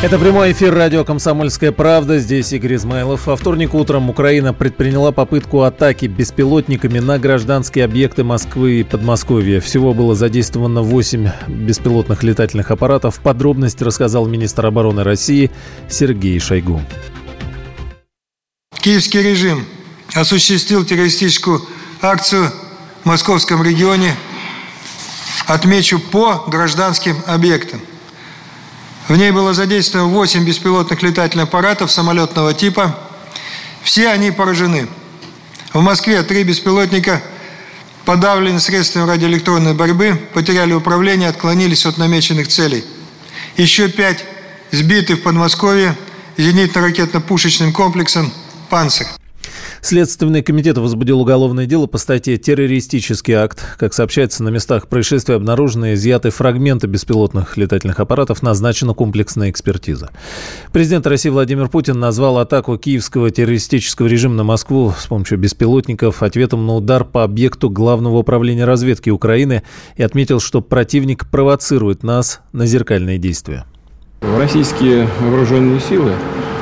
Это 0.00 0.16
прямой 0.16 0.52
эфир 0.52 0.72
радио 0.72 1.04
«Комсомольская 1.04 1.72
правда». 1.72 2.20
Здесь 2.20 2.52
Игорь 2.52 2.76
Измайлов. 2.76 3.26
Во 3.26 3.34
вторник 3.34 3.74
утром 3.74 4.08
Украина 4.08 4.54
предприняла 4.54 5.10
попытку 5.10 5.62
атаки 5.62 6.06
беспилотниками 6.06 7.00
на 7.00 7.18
гражданские 7.18 7.84
объекты 7.84 8.22
Москвы 8.22 8.78
и 8.78 8.84
Подмосковья. 8.84 9.60
Всего 9.60 9.94
было 9.94 10.14
задействовано 10.14 10.82
8 10.82 11.30
беспилотных 11.48 12.22
летательных 12.22 12.70
аппаратов. 12.70 13.18
Подробности 13.18 13.82
рассказал 13.82 14.26
министр 14.26 14.66
обороны 14.66 15.02
России 15.02 15.50
Сергей 15.90 16.38
Шойгу. 16.38 16.80
Киевский 18.78 19.20
режим 19.20 19.66
осуществил 20.14 20.84
террористическую 20.84 21.60
акцию 22.00 22.52
в 23.02 23.06
московском 23.06 23.64
регионе, 23.64 24.14
отмечу, 25.48 25.98
по 25.98 26.44
гражданским 26.46 27.16
объектам– 27.26 27.80
в 29.08 29.16
ней 29.16 29.30
было 29.30 29.54
задействовано 29.54 30.10
8 30.10 30.44
беспилотных 30.44 31.02
летательных 31.02 31.48
аппаратов 31.48 31.90
самолетного 31.90 32.52
типа. 32.52 32.98
Все 33.82 34.08
они 34.08 34.30
поражены. 34.30 34.86
В 35.72 35.80
Москве 35.80 36.22
три 36.22 36.44
беспилотника 36.44 37.22
подавлены 38.04 38.60
средствами 38.60 39.06
радиоэлектронной 39.06 39.74
борьбы, 39.74 40.18
потеряли 40.32 40.72
управление, 40.72 41.28
отклонились 41.28 41.84
от 41.84 41.98
намеченных 41.98 42.48
целей. 42.48 42.84
Еще 43.56 43.88
пять 43.88 44.24
сбиты 44.70 45.16
в 45.16 45.22
Подмосковье 45.22 45.94
зенитно-ракетно-пушечным 46.38 47.72
комплексом 47.72 48.32
«Панцирь». 48.70 49.17
Следственный 49.80 50.42
комитет 50.42 50.78
возбудил 50.78 51.20
уголовное 51.20 51.66
дело 51.66 51.86
по 51.86 51.98
статье 51.98 52.36
«Террористический 52.36 53.34
акт». 53.34 53.64
Как 53.78 53.94
сообщается, 53.94 54.42
на 54.42 54.48
местах 54.48 54.88
происшествия 54.88 55.36
обнаружены 55.36 55.94
изъяты 55.94 56.30
фрагменты 56.30 56.86
беспилотных 56.86 57.56
летательных 57.56 58.00
аппаратов, 58.00 58.42
назначена 58.42 58.94
комплексная 58.94 59.50
экспертиза. 59.50 60.10
Президент 60.72 61.06
России 61.06 61.30
Владимир 61.30 61.68
Путин 61.68 61.98
назвал 61.98 62.38
атаку 62.38 62.76
киевского 62.76 63.30
террористического 63.30 64.06
режима 64.06 64.34
на 64.34 64.44
Москву 64.44 64.92
с 64.98 65.06
помощью 65.06 65.38
беспилотников 65.38 66.22
ответом 66.22 66.66
на 66.66 66.74
удар 66.74 67.04
по 67.04 67.24
объекту 67.24 67.70
Главного 67.70 68.18
управления 68.18 68.64
разведки 68.64 69.10
Украины 69.10 69.62
и 69.96 70.02
отметил, 70.02 70.40
что 70.40 70.60
противник 70.60 71.28
провоцирует 71.30 72.02
нас 72.02 72.40
на 72.52 72.66
зеркальные 72.66 73.18
действия. 73.18 73.64
Российские 74.20 75.08
вооруженные 75.20 75.80
силы 75.80 76.12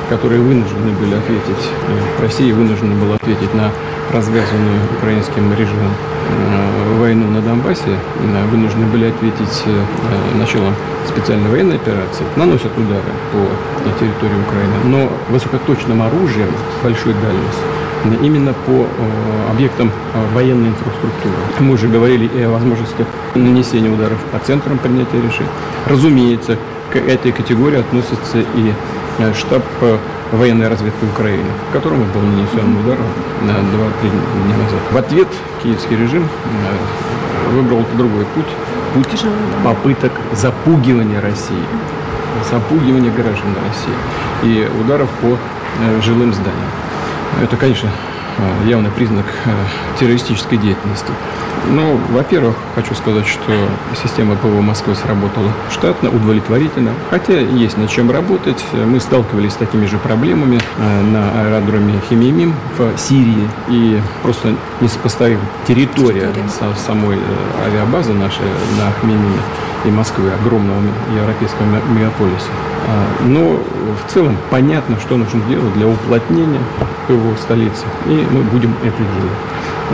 которые 0.09 0.41
вынуждены 0.41 0.91
были 0.99 1.15
ответить, 1.15 1.69
э, 1.87 2.21
Россия 2.21 2.53
вынуждена 2.53 2.95
была 2.95 3.15
ответить 3.15 3.53
на 3.53 3.71
развязанную 4.11 4.79
украинским 4.97 5.51
режимом 5.53 5.91
э, 6.29 6.99
войну 6.99 7.29
на 7.29 7.41
Донбассе, 7.41 7.97
вынуждены 8.51 8.85
были 8.87 9.05
ответить 9.05 9.63
э, 9.65 10.37
началом 10.37 10.73
специальной 11.07 11.49
военной 11.49 11.75
операции, 11.75 12.23
наносят 12.35 12.71
удары 12.77 13.11
по 13.31 13.89
территории 13.99 14.39
Украины, 14.47 14.75
но 14.85 15.09
высокоточным 15.29 16.01
оружием 16.01 16.49
большой 16.83 17.13
дальности 17.13 18.23
именно 18.23 18.53
по 18.65 18.85
объектам 19.51 19.91
военной 20.33 20.69
инфраструктуры. 20.69 21.33
Мы 21.59 21.73
уже 21.73 21.87
говорили 21.87 22.27
и 22.27 22.43
о 22.43 22.51
возможности 22.51 23.05
нанесения 23.35 23.91
ударов 23.91 24.19
по 24.31 24.39
центрам 24.39 24.77
принятия 24.77 25.17
решений. 25.17 25.49
Разумеется, 25.87 26.57
к 26.93 26.95
этой 26.95 27.31
категории 27.31 27.79
относится 27.79 28.37
и 28.37 28.71
Э, 28.71 29.06
штаб 29.33 29.63
э, 29.81 29.97
военной 30.31 30.67
разведки 30.67 31.05
Украины, 31.05 31.49
которому 31.73 32.05
был 32.05 32.21
нанесен 32.21 32.77
удар 32.77 32.97
на 33.41 33.51
2-3 33.51 34.09
дня 34.45 34.57
назад. 34.57 34.81
В 34.91 34.97
ответ 34.97 35.27
киевский 35.63 35.97
режим 35.97 36.23
э, 36.23 37.51
выбрал 37.51 37.85
другой 37.97 38.25
путь, 38.35 38.45
путь 38.93 39.25
попыток 39.63 40.11
запугивания 40.33 41.21
России, 41.21 41.63
запугивания 42.51 43.11
граждан 43.11 43.55
России 43.67 43.97
и 44.43 44.69
ударов 44.79 45.09
по 45.21 45.37
жилым 46.01 46.33
зданиям. 46.33 46.71
Это, 47.41 47.55
конечно, 47.55 47.89
явный 48.65 48.91
признак 48.91 49.25
террористической 49.99 50.57
деятельности. 50.57 51.11
Ну, 51.69 51.99
во-первых, 52.09 52.55
хочу 52.75 52.93
сказать, 52.95 53.27
что 53.27 53.51
система 54.01 54.35
ПВО 54.35 54.61
Москвы 54.61 54.95
сработала 54.95 55.51
штатно, 55.69 56.09
удовлетворительно. 56.09 56.91
Хотя 57.09 57.39
есть 57.39 57.77
над 57.77 57.89
чем 57.89 58.09
работать. 58.09 58.63
Мы 58.73 58.99
сталкивались 58.99 59.53
с 59.53 59.55
такими 59.55 59.85
же 59.85 59.97
проблемами 59.97 60.59
э, 60.77 61.01
на 61.01 61.41
аэродроме 61.41 61.99
Хемимим 62.09 62.53
в 62.77 62.97
Сирии. 62.97 63.49
И 63.69 63.99
просто 64.23 64.55
несопоставим 64.79 65.39
территория 65.67 66.31
самой 66.85 67.17
э, 67.17 67.65
авиабазы 67.65 68.13
нашей 68.13 68.45
на 68.77 68.91
Хемимиме 69.01 69.41
и 69.87 69.91
Москвы, 69.91 70.31
огромного 70.31 70.81
европейского 71.15 71.65
мегаполиса. 71.65 72.49
А, 72.87 73.25
но 73.25 73.59
в 73.59 74.11
целом 74.11 74.37
понятно, 74.49 74.97
что 74.99 75.17
нужно 75.17 75.41
делать 75.49 75.73
для 75.73 75.87
уплотнения 75.87 76.61
ПВО 77.07 77.35
столицы. 77.41 77.85
И 78.05 78.27
мы 78.31 78.41
будем 78.41 78.73
это 78.83 78.97
делать. 78.97 79.37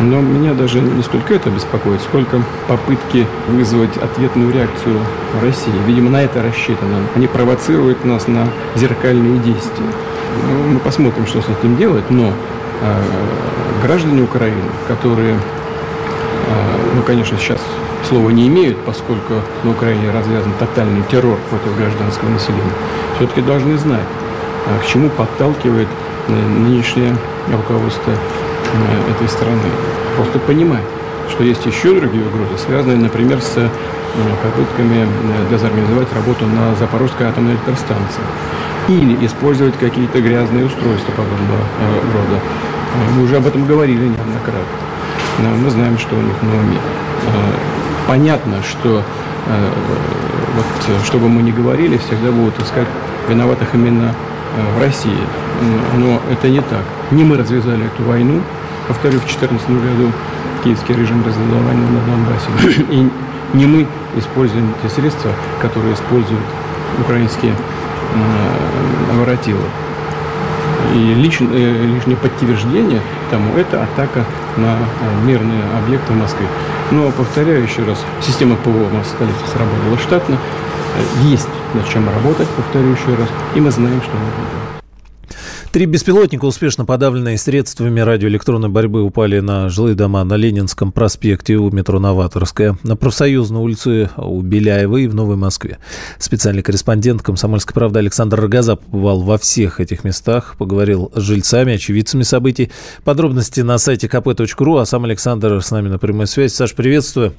Но 0.01 0.21
меня 0.21 0.53
даже 0.53 0.79
не 0.79 1.03
столько 1.03 1.35
это 1.35 1.51
беспокоит, 1.51 2.01
сколько 2.01 2.41
попытки 2.67 3.27
вызвать 3.47 3.95
ответную 3.97 4.51
реакцию 4.51 4.99
России. 5.41 5.73
Видимо, 5.85 6.09
на 6.09 6.23
это 6.23 6.41
рассчитано. 6.41 6.97
Они 7.15 7.27
провоцируют 7.27 8.03
нас 8.03 8.27
на 8.27 8.47
зеркальные 8.75 9.37
действия. 9.39 9.85
Ну, 10.49 10.73
мы 10.73 10.79
посмотрим, 10.79 11.27
что 11.27 11.41
с 11.41 11.45
этим 11.47 11.77
делать, 11.77 12.09
но 12.09 12.33
э, 12.81 13.01
граждане 13.83 14.23
Украины, 14.23 14.63
которые, 14.87 15.35
э, 15.35 15.37
ну, 16.95 17.03
конечно, 17.03 17.37
сейчас 17.37 17.61
слова 18.13 18.29
не 18.29 18.47
имеют, 18.47 18.77
поскольку 18.85 19.33
на 19.63 19.71
Украине 19.71 20.11
развязан 20.11 20.51
тотальный 20.59 21.03
террор 21.09 21.37
против 21.49 21.77
гражданского 21.77 22.29
населения, 22.29 22.73
все-таки 23.17 23.41
должны 23.41 23.77
знать, 23.77 24.07
э, 24.67 24.83
к 24.83 24.87
чему 24.87 25.09
подталкивает 25.09 25.87
э, 26.27 26.31
нынешнее 26.33 27.15
руководство 27.51 28.13
Э, 28.73 29.11
этой 29.11 29.27
страны. 29.29 29.69
Просто 30.15 30.39
понимать, 30.39 30.83
что 31.29 31.43
есть 31.43 31.63
еще 31.65 31.93
другие 31.99 32.25
угрозы, 32.25 32.57
связанные, 32.57 32.97
например, 32.97 33.39
с 33.39 33.53
э, 33.57 33.69
попытками 34.41 35.07
дезорганизовать 35.51 36.11
работу 36.13 36.45
на 36.47 36.75
Запорожской 36.75 37.27
атомной 37.27 37.53
электростанции 37.53 38.23
или 38.87 39.25
использовать 39.25 39.77
какие-то 39.77 40.21
грязные 40.21 40.65
устройства 40.65 41.11
подобного 41.11 41.61
рода. 42.13 42.41
Мы 43.15 43.23
уже 43.23 43.37
об 43.37 43.45
этом 43.45 43.65
говорили 43.65 44.07
неоднократно. 44.07 44.77
Но 45.39 45.49
мы 45.49 45.69
знаем, 45.69 45.97
что 45.97 46.15
у 46.15 46.21
них 46.21 46.35
на 46.41 46.49
уме. 46.49 46.77
Понятно, 48.07 48.61
что 48.63 49.01
вот, 50.55 51.05
что 51.05 51.17
бы 51.17 51.29
мы 51.29 51.41
ни 51.41 51.51
говорили, 51.51 51.97
всегда 51.97 52.31
будут 52.31 52.57
искать 52.61 52.87
виноватых 53.29 53.73
именно 53.73 54.13
в 54.75 54.81
России. 54.81 55.17
Но 55.97 56.19
это 56.31 56.49
не 56.49 56.61
так. 56.61 56.83
Не 57.11 57.23
мы 57.23 57.37
развязали 57.37 57.85
эту 57.85 58.03
войну, 58.03 58.41
повторю, 58.87 59.19
в 59.19 59.25
2014 59.25 59.69
году 59.69 60.11
киевский 60.63 60.95
режим 60.95 61.23
развязал 61.25 61.59
войну 61.59 61.87
на 61.89 62.01
Донбассе. 62.05 62.85
И 62.89 63.09
не 63.53 63.65
мы 63.65 63.85
используем 64.17 64.73
те 64.81 64.89
средства, 64.89 65.31
которые 65.61 65.93
используют 65.93 66.43
украинские 66.99 67.53
э, 67.53 69.17
воротилы. 69.17 69.63
И 70.93 71.11
э, 71.11 71.15
лишнее 71.15 72.17
подтверждение 72.17 73.01
тому 73.29 73.55
это 73.57 73.83
атака 73.83 74.25
на 74.57 74.77
э, 74.77 75.25
мирные 75.25 75.63
объекты 75.77 76.13
в 76.13 76.17
Москве. 76.17 76.45
Но, 76.93 77.11
повторяю 77.11 77.63
еще 77.63 77.83
раз, 77.85 78.05
система 78.21 78.55
ПВО 78.57 78.87
у 78.87 78.93
нас 78.93 79.07
в 79.07 79.09
столице 79.09 79.39
сработала 79.51 79.97
штатно. 79.97 80.37
Есть 81.23 81.49
над 81.73 81.89
чем 81.89 82.07
работать, 82.07 82.47
повторю 82.49 82.91
еще 82.91 83.15
раз, 83.15 83.27
и 83.55 83.59
мы 83.59 83.71
знаем, 83.71 83.99
что 84.03 84.11
нужно 84.11 84.35
делать. 84.35 84.62
Три 85.73 85.87
беспилотника, 85.87 86.45
успешно 86.45 86.85
подавленные 86.85 87.35
средствами 87.35 87.99
радиоэлектронной 87.99 88.69
борьбы, 88.69 89.01
упали 89.01 89.39
на 89.39 89.69
жилые 89.69 89.95
дома 89.95 90.23
на 90.23 90.35
Ленинском 90.35 90.91
проспекте 90.91 91.55
у 91.55 91.71
метро 91.71 91.99
Новаторская, 91.99 92.77
на 92.83 92.95
Профсоюзной 92.95 93.59
улице 93.59 94.11
у 94.15 94.39
Беляева 94.41 94.97
и 94.97 95.07
в 95.07 95.15
Новой 95.15 95.35
Москве. 95.35 95.79
Специальный 96.19 96.61
корреспондент 96.61 97.23
«Комсомольской 97.23 97.73
правды» 97.73 97.97
Александр 97.97 98.39
Рогоза 98.39 98.75
побывал 98.75 99.23
во 99.23 99.39
всех 99.39 99.79
этих 99.79 100.03
местах, 100.03 100.57
поговорил 100.59 101.11
с 101.15 101.21
жильцами, 101.21 101.73
очевидцами 101.73 102.21
событий. 102.21 102.71
Подробности 103.03 103.61
на 103.61 103.79
сайте 103.79 104.05
kp.ru, 104.05 104.79
а 104.79 104.85
сам 104.85 105.05
Александр 105.05 105.59
с 105.59 105.71
нами 105.71 105.87
на 105.87 105.97
прямой 105.97 106.27
связи. 106.27 106.53
Саш, 106.53 106.75
приветствую. 106.75 107.33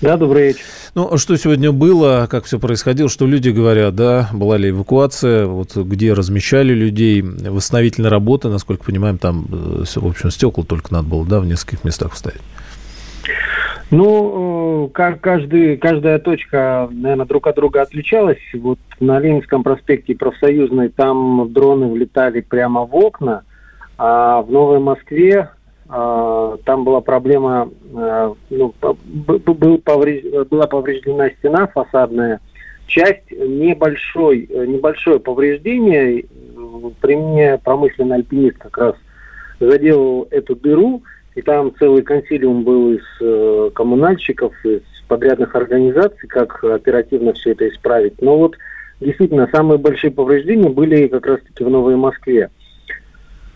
Да, 0.00 0.16
добрый 0.16 0.48
вечер. 0.48 0.64
Ну, 0.94 1.08
а 1.12 1.16
что 1.16 1.36
сегодня 1.36 1.72
было, 1.72 2.26
как 2.30 2.44
все 2.44 2.58
происходило, 2.58 3.08
что 3.08 3.26
люди 3.26 3.48
говорят, 3.48 3.94
да, 3.94 4.28
была 4.32 4.56
ли 4.56 4.70
эвакуация, 4.70 5.46
вот 5.46 5.74
где 5.74 6.12
размещали 6.12 6.74
людей, 6.74 7.22
восстановительная 7.22 8.10
работа, 8.10 8.48
насколько 8.48 8.84
понимаем, 8.84 9.18
там, 9.18 9.46
э, 9.50 9.84
в 9.84 10.06
общем, 10.06 10.30
стекла 10.30 10.64
только 10.64 10.92
надо 10.92 11.08
было, 11.08 11.24
да, 11.24 11.40
в 11.40 11.46
нескольких 11.46 11.84
местах 11.84 12.12
вставить. 12.12 12.42
Ну, 13.90 14.90
э, 14.94 15.18
каждый, 15.20 15.76
каждая 15.76 16.18
точка, 16.18 16.88
наверное, 16.90 17.26
друг 17.26 17.46
от 17.46 17.56
друга 17.56 17.82
отличалась. 17.82 18.40
Вот 18.54 18.78
на 19.00 19.18
Ленинском 19.18 19.62
проспекте 19.62 20.14
Профсоюзной 20.14 20.88
там 20.88 21.52
дроны 21.52 21.88
влетали 21.92 22.40
прямо 22.40 22.86
в 22.86 22.94
окна, 22.96 23.42
а 23.98 24.40
в 24.40 24.50
Новой 24.50 24.78
Москве 24.78 25.50
там 25.92 26.84
была 26.84 27.02
проблема, 27.02 27.68
э, 27.94 28.34
ну, 28.48 28.74
была 28.80 30.66
повреждена 30.66 31.30
стена 31.38 31.66
фасадная, 31.66 32.40
часть 32.86 33.30
небольшой, 33.30 34.48
небольшое 34.50 35.20
повреждение, 35.20 36.24
при 37.00 37.16
мне 37.16 37.58
промышленный 37.58 38.16
альпинист 38.16 38.56
как 38.58 38.78
раз 38.78 38.94
заделал 39.60 40.26
эту 40.30 40.56
дыру, 40.56 41.02
и 41.34 41.42
там 41.42 41.74
целый 41.78 42.02
консилиум 42.02 42.64
был 42.64 42.94
из 42.94 43.04
э, 43.20 43.70
коммунальщиков, 43.74 44.52
из 44.64 44.82
подрядных 45.08 45.54
организаций, 45.54 46.26
как 46.28 46.64
оперативно 46.64 47.34
все 47.34 47.52
это 47.52 47.68
исправить. 47.68 48.20
Но 48.22 48.38
вот 48.38 48.56
действительно 49.00 49.48
самые 49.52 49.78
большие 49.78 50.10
повреждения 50.10 50.70
были 50.70 51.06
как 51.08 51.26
раз-таки 51.26 51.64
в 51.64 51.70
Новой 51.70 51.96
Москве. 51.96 52.50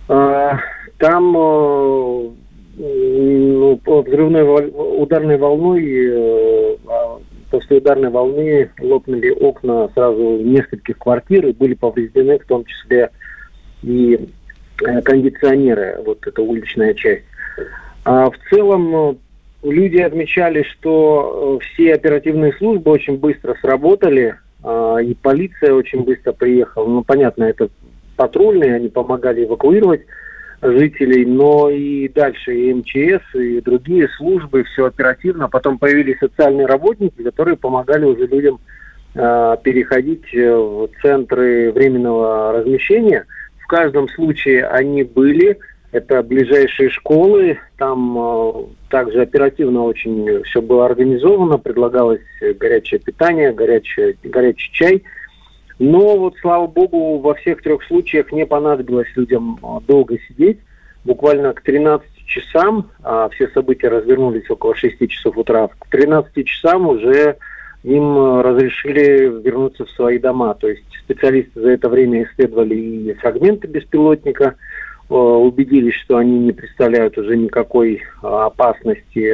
Э, 0.09 0.53
там 0.99 1.37
э, 1.37 2.31
ну, 2.79 3.81
взрывной 3.85 4.71
ударной 5.03 5.37
волной, 5.37 5.85
э, 5.85 6.77
а 6.89 7.19
после 7.51 7.79
ударной 7.79 8.11
волны 8.11 8.71
лопнули 8.81 9.31
окна 9.31 9.89
сразу 9.95 10.39
нескольких 10.39 10.99
квартир 10.99 11.47
и 11.47 11.53
были 11.53 11.75
повреждены 11.75 12.39
в 12.39 12.45
том 12.47 12.65
числе 12.65 13.11
и 13.83 14.29
э, 14.83 15.03
кондиционеры, 15.03 16.01
вот 16.05 16.27
эта 16.27 16.43
уличная 16.43 16.95
часть. 16.95 17.25
А 18.05 18.31
в 18.31 18.37
целом 18.51 19.19
люди 19.63 19.99
отмечали, 19.99 20.63
что 20.63 21.59
все 21.61 21.95
оперативные 21.95 22.53
службы 22.55 22.91
очень 22.91 23.17
быстро 23.17 23.57
сработали, 23.61 24.37
а, 24.63 24.99
и 24.99 25.15
полиция 25.15 25.73
очень 25.73 26.05
быстро 26.05 26.33
приехала. 26.33 26.87
Ну, 26.87 27.05
понятно, 27.05 27.45
это 27.45 27.69
патрульные, 28.17 28.75
они 28.75 28.89
помогали 28.89 29.45
эвакуировать 29.45 30.03
жителей, 30.73 31.25
но 31.25 31.71
и 31.71 32.09
дальше 32.09 32.55
и 32.55 32.75
МЧС, 32.75 33.35
и 33.35 33.61
другие 33.61 34.09
службы, 34.17 34.65
все 34.65 34.87
оперативно. 34.87 35.49
Потом 35.49 35.79
появились 35.79 36.19
социальные 36.19 36.67
работники, 36.67 37.23
которые 37.23 37.57
помогали 37.57 38.05
уже 38.05 38.27
людям 38.27 38.61
э, 39.15 39.57
переходить 39.63 40.33
в 40.33 40.89
центры 41.03 41.73
временного 41.73 42.53
размещения. 42.53 43.27
В 43.59 43.67
каждом 43.67 44.09
случае 44.09 44.67
они 44.67 45.03
были, 45.03 45.59
это 45.93 46.23
ближайшие 46.23 46.91
школы, 46.91 47.59
там 47.79 48.19
э, 48.19 48.53
также 48.91 49.23
оперативно 49.23 49.85
очень 49.85 50.43
все 50.45 50.61
было 50.61 50.87
организовано, 50.87 51.59
предлагалось 51.59 52.21
горячее 52.59 53.01
питание, 53.01 53.53
горячее, 53.53 54.17
горячий 54.23 54.73
чай. 54.73 55.03
Но 55.79 56.17
вот, 56.17 56.37
слава 56.41 56.67
богу, 56.67 57.19
во 57.19 57.35
всех 57.35 57.63
трех 57.63 57.83
случаях 57.85 58.33
не 58.33 58.47
понадобилось 58.47 59.09
людям 59.15 59.59
э, 59.63 59.67
долго 59.87 60.19
сидеть. 60.29 60.59
Буквально 61.05 61.53
к 61.53 61.61
13 61.61 62.09
часам, 62.27 62.91
а 63.03 63.29
все 63.29 63.49
события 63.49 63.89
развернулись 63.89 64.51
около 64.51 64.75
6 64.75 65.09
часов 65.09 65.37
утра, 65.37 65.69
к 65.69 65.89
13 65.91 66.47
часам 66.47 66.89
уже 66.89 67.37
им 67.83 68.17
э, 68.17 68.43
разрешили 68.43 69.43
вернуться 69.43 69.85
в 69.85 69.91
свои 69.91 70.19
дома. 70.19 70.55
То 70.55 70.69
есть 70.69 70.85
специалисты 71.05 71.61
за 71.61 71.71
это 71.71 71.89
время 71.89 72.25
исследовали 72.25 72.75
и 72.75 73.13
фрагменты 73.15 73.69
беспилотника, 73.69 74.57
Э, 75.09 75.15
убедились, 75.15 75.95
что 75.95 76.17
они 76.17 76.39
не 76.39 76.53
представляют 76.53 77.17
уже 77.17 77.37
никакой 77.37 78.03
опасности. 78.23 79.33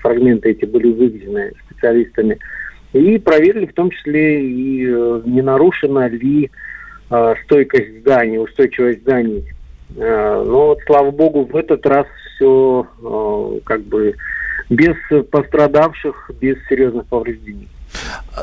Фрагменты 0.00 0.50
эти 0.50 0.64
были 0.64 0.92
выведены 0.92 1.52
специалистами. 1.66 2.38
И 2.94 3.18
проверили 3.18 3.66
в 3.66 3.74
том 3.74 3.90
числе 3.90 4.40
и 4.42 4.86
не 5.26 5.42
нарушена 5.42 6.08
ли 6.08 6.50
стойкость 7.44 8.00
зданий, 8.00 8.38
устойчивость 8.38 9.02
зданий. 9.02 9.44
Но 9.96 10.44
вот, 10.44 10.78
слава 10.86 11.10
богу, 11.10 11.44
в 11.44 11.54
этот 11.56 11.84
раз 11.84 12.06
все 12.36 12.86
как 13.64 13.82
бы 13.82 14.14
без 14.70 14.94
пострадавших, 15.30 16.30
без 16.40 16.56
серьезных 16.68 17.04
повреждений. 17.06 17.68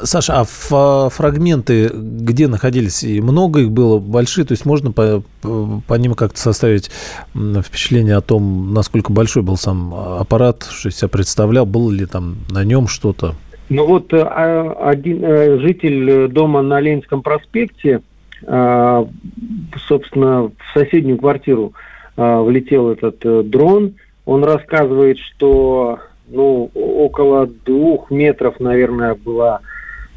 Саша, 0.03 0.41
а 0.41 1.09
фрагменты 1.09 1.89
где 1.93 2.47
находились? 2.47 3.03
И 3.03 3.19
много 3.19 3.61
их 3.61 3.71
было, 3.71 3.99
большие? 3.99 4.45
То 4.45 4.53
есть 4.53 4.65
можно 4.65 4.91
по, 4.91 5.23
по 5.41 5.93
ним 5.95 6.13
как-то 6.13 6.39
составить 6.39 6.91
впечатление 7.33 8.15
о 8.17 8.21
том, 8.21 8.73
насколько 8.73 9.11
большой 9.11 9.43
был 9.43 9.57
сам 9.57 9.93
аппарат, 9.93 10.67
что 10.69 10.89
из 10.89 10.97
себя 10.97 11.09
представлял, 11.09 11.65
было 11.65 11.89
ли 11.89 12.05
там 12.05 12.37
на 12.49 12.63
нем 12.63 12.87
что-то? 12.87 13.35
Ну 13.71 13.85
вот 13.85 14.11
э, 14.11 14.17
а, 14.19 14.89
один 14.89 15.23
э, 15.23 15.57
житель 15.59 16.27
дома 16.27 16.61
на 16.61 16.81
Ленинском 16.81 17.21
проспекте, 17.21 18.01
собственно, 18.41 20.47
в 20.47 20.73
соседнюю 20.73 21.19
квартиру 21.19 21.73
влетел 22.17 22.89
этот 22.89 23.19
дрон. 23.51 23.93
Он 24.25 24.43
рассказывает, 24.43 25.19
что 25.19 25.99
ну, 26.27 26.71
около 26.73 27.45
двух 27.45 28.09
метров, 28.09 28.59
наверное, 28.59 29.13
была, 29.13 29.59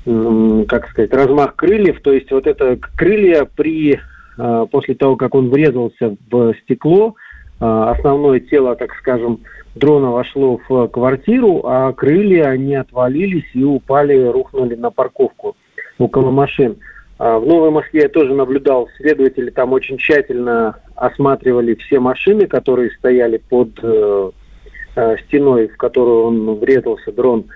как 0.06 0.88
сказать, 0.88 1.12
размах 1.12 1.54
крыльев. 1.54 2.00
То 2.00 2.14
есть 2.14 2.30
вот 2.30 2.46
это 2.46 2.78
крылья 2.96 3.44
при, 3.44 4.00
после 4.70 4.94
того, 4.94 5.16
как 5.16 5.34
он 5.34 5.50
врезался 5.50 6.16
в 6.30 6.54
стекло, 6.62 7.16
основное 7.58 8.40
тело, 8.40 8.74
так 8.74 8.94
скажем, 8.94 9.40
дрона 9.74 10.10
вошло 10.10 10.60
в 10.68 10.88
квартиру, 10.88 11.62
а 11.64 11.92
крылья, 11.92 12.48
они 12.48 12.74
отвалились 12.74 13.50
и 13.54 13.62
упали, 13.62 14.26
рухнули 14.26 14.74
на 14.74 14.90
парковку 14.90 15.56
около 15.98 16.30
машин. 16.30 16.76
А, 17.18 17.38
в 17.38 17.46
Новой 17.46 17.70
Москве 17.70 18.02
я 18.02 18.08
тоже 18.08 18.34
наблюдал, 18.34 18.88
следователи 18.96 19.50
там 19.50 19.72
очень 19.72 19.98
тщательно 19.98 20.76
осматривали 20.96 21.74
все 21.74 22.00
машины, 22.00 22.46
которые 22.46 22.90
стояли 22.92 23.38
под 23.38 23.78
э, 23.82 24.30
Э, 24.96 25.16
стеной, 25.26 25.66
в 25.66 25.76
которую 25.76 26.22
он 26.24 26.54
врезался, 26.54 27.10
дрон. 27.10 27.46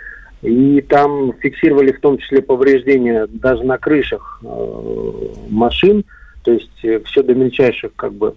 И 0.42 0.80
там 0.80 1.32
фиксировали 1.40 1.92
в 1.92 2.00
том 2.00 2.18
числе 2.18 2.42
повреждения 2.42 3.28
даже 3.28 3.62
на 3.62 3.78
крышах 3.78 4.40
э, 4.42 5.02
машин, 5.48 6.04
то 6.42 6.52
есть 6.52 6.84
э, 6.84 6.98
все 7.04 7.22
до 7.22 7.34
мельчайших 7.34 7.92
как 7.94 8.12
бы 8.12 8.34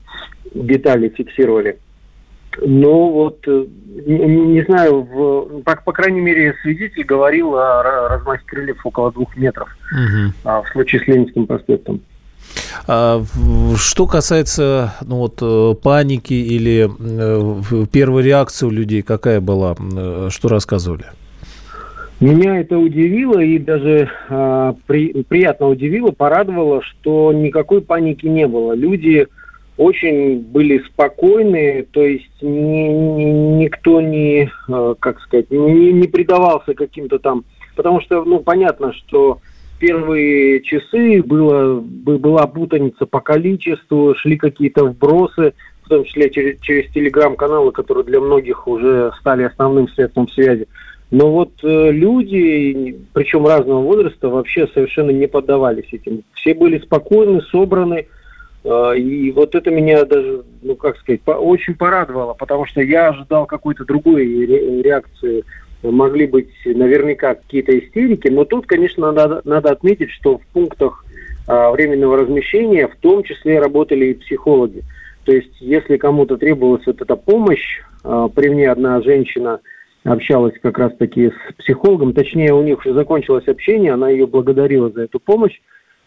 деталей 0.53 1.09
фиксировали. 1.09 1.79
Но 2.59 3.09
вот, 3.09 3.45
не, 3.47 4.17
не 4.17 4.63
знаю, 4.63 5.01
в, 5.01 5.61
по, 5.63 5.75
по 5.75 5.91
крайней 5.91 6.21
мере, 6.21 6.55
свидетель 6.61 7.03
говорил 7.03 7.55
о 7.55 8.09
размахе 8.09 8.43
крыльев 8.45 8.85
около 8.85 9.11
двух 9.11 9.35
метров 9.37 9.69
угу. 9.91 10.33
а, 10.43 10.61
в 10.61 10.69
случае 10.69 11.01
с 11.01 11.07
Ленинским 11.07 11.47
проспектом. 11.47 12.01
А, 12.87 13.23
что 13.77 14.07
касается 14.07 14.93
ну, 15.05 15.17
вот, 15.17 15.39
э, 15.41 15.75
паники 15.81 16.33
или 16.33 16.89
э, 16.89 17.85
первой 17.91 18.23
реакции 18.23 18.65
у 18.65 18.71
людей, 18.71 19.01
какая 19.01 19.39
была? 19.39 19.75
Э, 19.95 20.29
что 20.29 20.47
рассказывали? 20.47 21.05
Меня 22.19 22.59
это 22.59 22.77
удивило 22.77 23.39
и 23.39 23.57
даже 23.57 24.09
э, 24.29 24.73
при, 24.85 25.23
приятно 25.23 25.69
удивило, 25.69 26.11
порадовало, 26.11 26.83
что 26.83 27.33
никакой 27.33 27.81
паники 27.81 28.27
не 28.27 28.47
было. 28.47 28.73
Люди 28.73 29.27
очень 29.81 30.41
были 30.41 30.77
спокойны, 30.79 31.87
то 31.91 32.03
есть 32.03 32.41
ни, 32.41 32.87
ни, 32.87 33.23
никто 33.63 33.99
не, 33.99 34.51
э, 34.67 34.95
как 34.99 35.19
сказать, 35.21 35.49
не, 35.49 35.91
не 35.91 36.07
предавался 36.07 36.75
каким-то 36.75 37.17
там, 37.17 37.45
потому 37.75 37.99
что, 38.01 38.23
ну, 38.23 38.39
понятно, 38.41 38.93
что 38.93 39.39
первые 39.79 40.61
часы 40.61 41.23
было, 41.23 41.79
была 41.79 42.45
путаница 42.45 43.07
по 43.07 43.21
количеству, 43.21 44.13
шли 44.15 44.37
какие-то 44.37 44.85
вбросы, 44.85 45.53
в 45.81 45.89
том 45.89 46.03
числе 46.03 46.29
через, 46.29 46.59
через 46.61 46.91
телеграм-каналы, 46.91 47.71
которые 47.71 48.05
для 48.05 48.21
многих 48.21 48.67
уже 48.67 49.11
стали 49.19 49.43
основным 49.43 49.87
средством 49.89 50.29
связи. 50.29 50.67
Но 51.09 51.31
вот 51.31 51.51
э, 51.63 51.91
люди, 51.91 52.97
причем 53.13 53.47
разного 53.47 53.81
возраста, 53.81 54.29
вообще 54.29 54.67
совершенно 54.67 55.09
не 55.09 55.27
поддавались 55.27 55.91
этим. 55.91 56.23
Все 56.33 56.53
были 56.53 56.77
спокойны, 56.77 57.41
собраны. 57.51 58.05
И 58.63 59.31
вот 59.31 59.55
это 59.55 59.71
меня 59.71 60.05
даже, 60.05 60.43
ну 60.61 60.75
как 60.75 60.97
сказать, 60.97 61.21
очень 61.25 61.73
порадовало, 61.73 62.33
потому 62.33 62.65
что 62.65 62.81
я 62.81 63.09
ожидал 63.09 63.47
какой-то 63.47 63.85
другой 63.85 64.25
ре, 64.45 64.81
реакции 64.83 65.43
могли 65.83 66.27
быть 66.27 66.49
наверняка 66.65 67.35
какие-то 67.35 67.77
истерики, 67.77 68.27
но 68.27 68.45
тут, 68.45 68.67
конечно, 68.67 69.11
надо, 69.11 69.41
надо 69.45 69.71
отметить, 69.71 70.11
что 70.11 70.37
в 70.37 70.45
пунктах 70.53 71.03
а, 71.47 71.71
временного 71.71 72.17
размещения 72.17 72.87
в 72.87 72.95
том 72.97 73.23
числе 73.23 73.59
работали 73.59 74.07
и 74.07 74.13
психологи. 74.13 74.83
То 75.25 75.31
есть, 75.31 75.59
если 75.59 75.97
кому-то 75.97 76.37
требовалась 76.37 76.85
вот 76.85 77.01
эта 77.01 77.15
помощь, 77.15 77.81
а, 78.03 78.27
при 78.27 78.49
мне 78.49 78.69
одна 78.69 79.01
женщина 79.01 79.59
общалась 80.03 80.53
как 80.61 80.77
раз-таки 80.77 81.29
с 81.29 81.53
психологом, 81.57 82.13
точнее, 82.13 82.53
у 82.53 82.63
них 82.63 82.79
уже 82.79 82.93
закончилось 82.93 83.47
общение, 83.47 83.93
она 83.93 84.09
ее 84.09 84.27
благодарила 84.27 84.89
за 84.89 85.03
эту 85.03 85.19
помощь, 85.19 85.59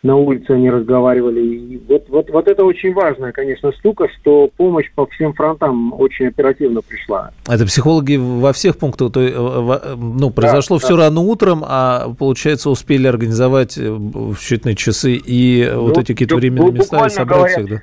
на 0.04 0.16
улице 0.16 0.50
они 0.50 0.70
разговаривали. 0.70 1.40
И 1.40 1.82
вот, 1.88 2.04
вот, 2.10 2.30
вот 2.30 2.46
это 2.46 2.62
очень 2.64 2.92
важная, 2.92 3.32
конечно, 3.32 3.72
штука, 3.72 4.06
что 4.20 4.50
помощь 4.54 4.90
по 4.94 5.06
всем 5.06 5.32
фронтам 5.32 5.94
очень 5.94 6.26
оперативно 6.26 6.82
пришла. 6.82 7.30
Это 7.48 7.64
психологи 7.64 8.16
во 8.16 8.52
всех 8.52 8.76
пунктах, 8.76 9.12
то, 9.12 9.20
э, 9.22 9.96
ну, 9.96 10.30
произошло 10.30 10.78
да, 10.78 10.84
все 10.84 10.96
да. 10.96 11.04
рано 11.04 11.20
утром, 11.20 11.64
а, 11.66 12.12
получается, 12.18 12.68
успели 12.68 13.06
организовать 13.06 13.78
э, 13.78 13.90
в 13.90 14.34
считанные 14.34 14.74
часы 14.74 15.14
и 15.14 15.70
ну, 15.72 15.84
вот 15.84 15.96
эти 15.96 16.12
какие-то 16.12 16.36
временные 16.36 16.72
места 16.72 17.06
и 17.06 17.08
собрать 17.08 17.38
говоря, 17.38 17.52
всех, 17.54 17.68
да? 17.70 17.82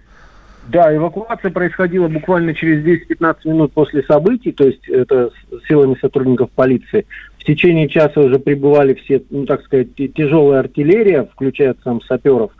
Да, 0.67 0.95
эвакуация 0.95 1.49
происходила 1.49 2.07
буквально 2.07 2.53
через 2.53 2.85
10-15 2.85 3.35
минут 3.45 3.73
после 3.73 4.03
событий, 4.03 4.51
то 4.51 4.65
есть 4.65 4.87
это 4.87 5.31
силами 5.67 5.97
сотрудников 5.99 6.51
полиции. 6.51 7.07
В 7.41 7.43
течение 7.43 7.89
часа 7.89 8.21
уже 8.21 8.37
прибывали 8.37 8.93
все, 8.93 9.23
ну 9.31 9.47
так 9.47 9.63
сказать, 9.63 9.95
тяжелая 9.95 10.59
артиллерия, 10.59 11.27
включая 11.33 11.75
сам 11.83 11.99
саперов. 12.03 12.51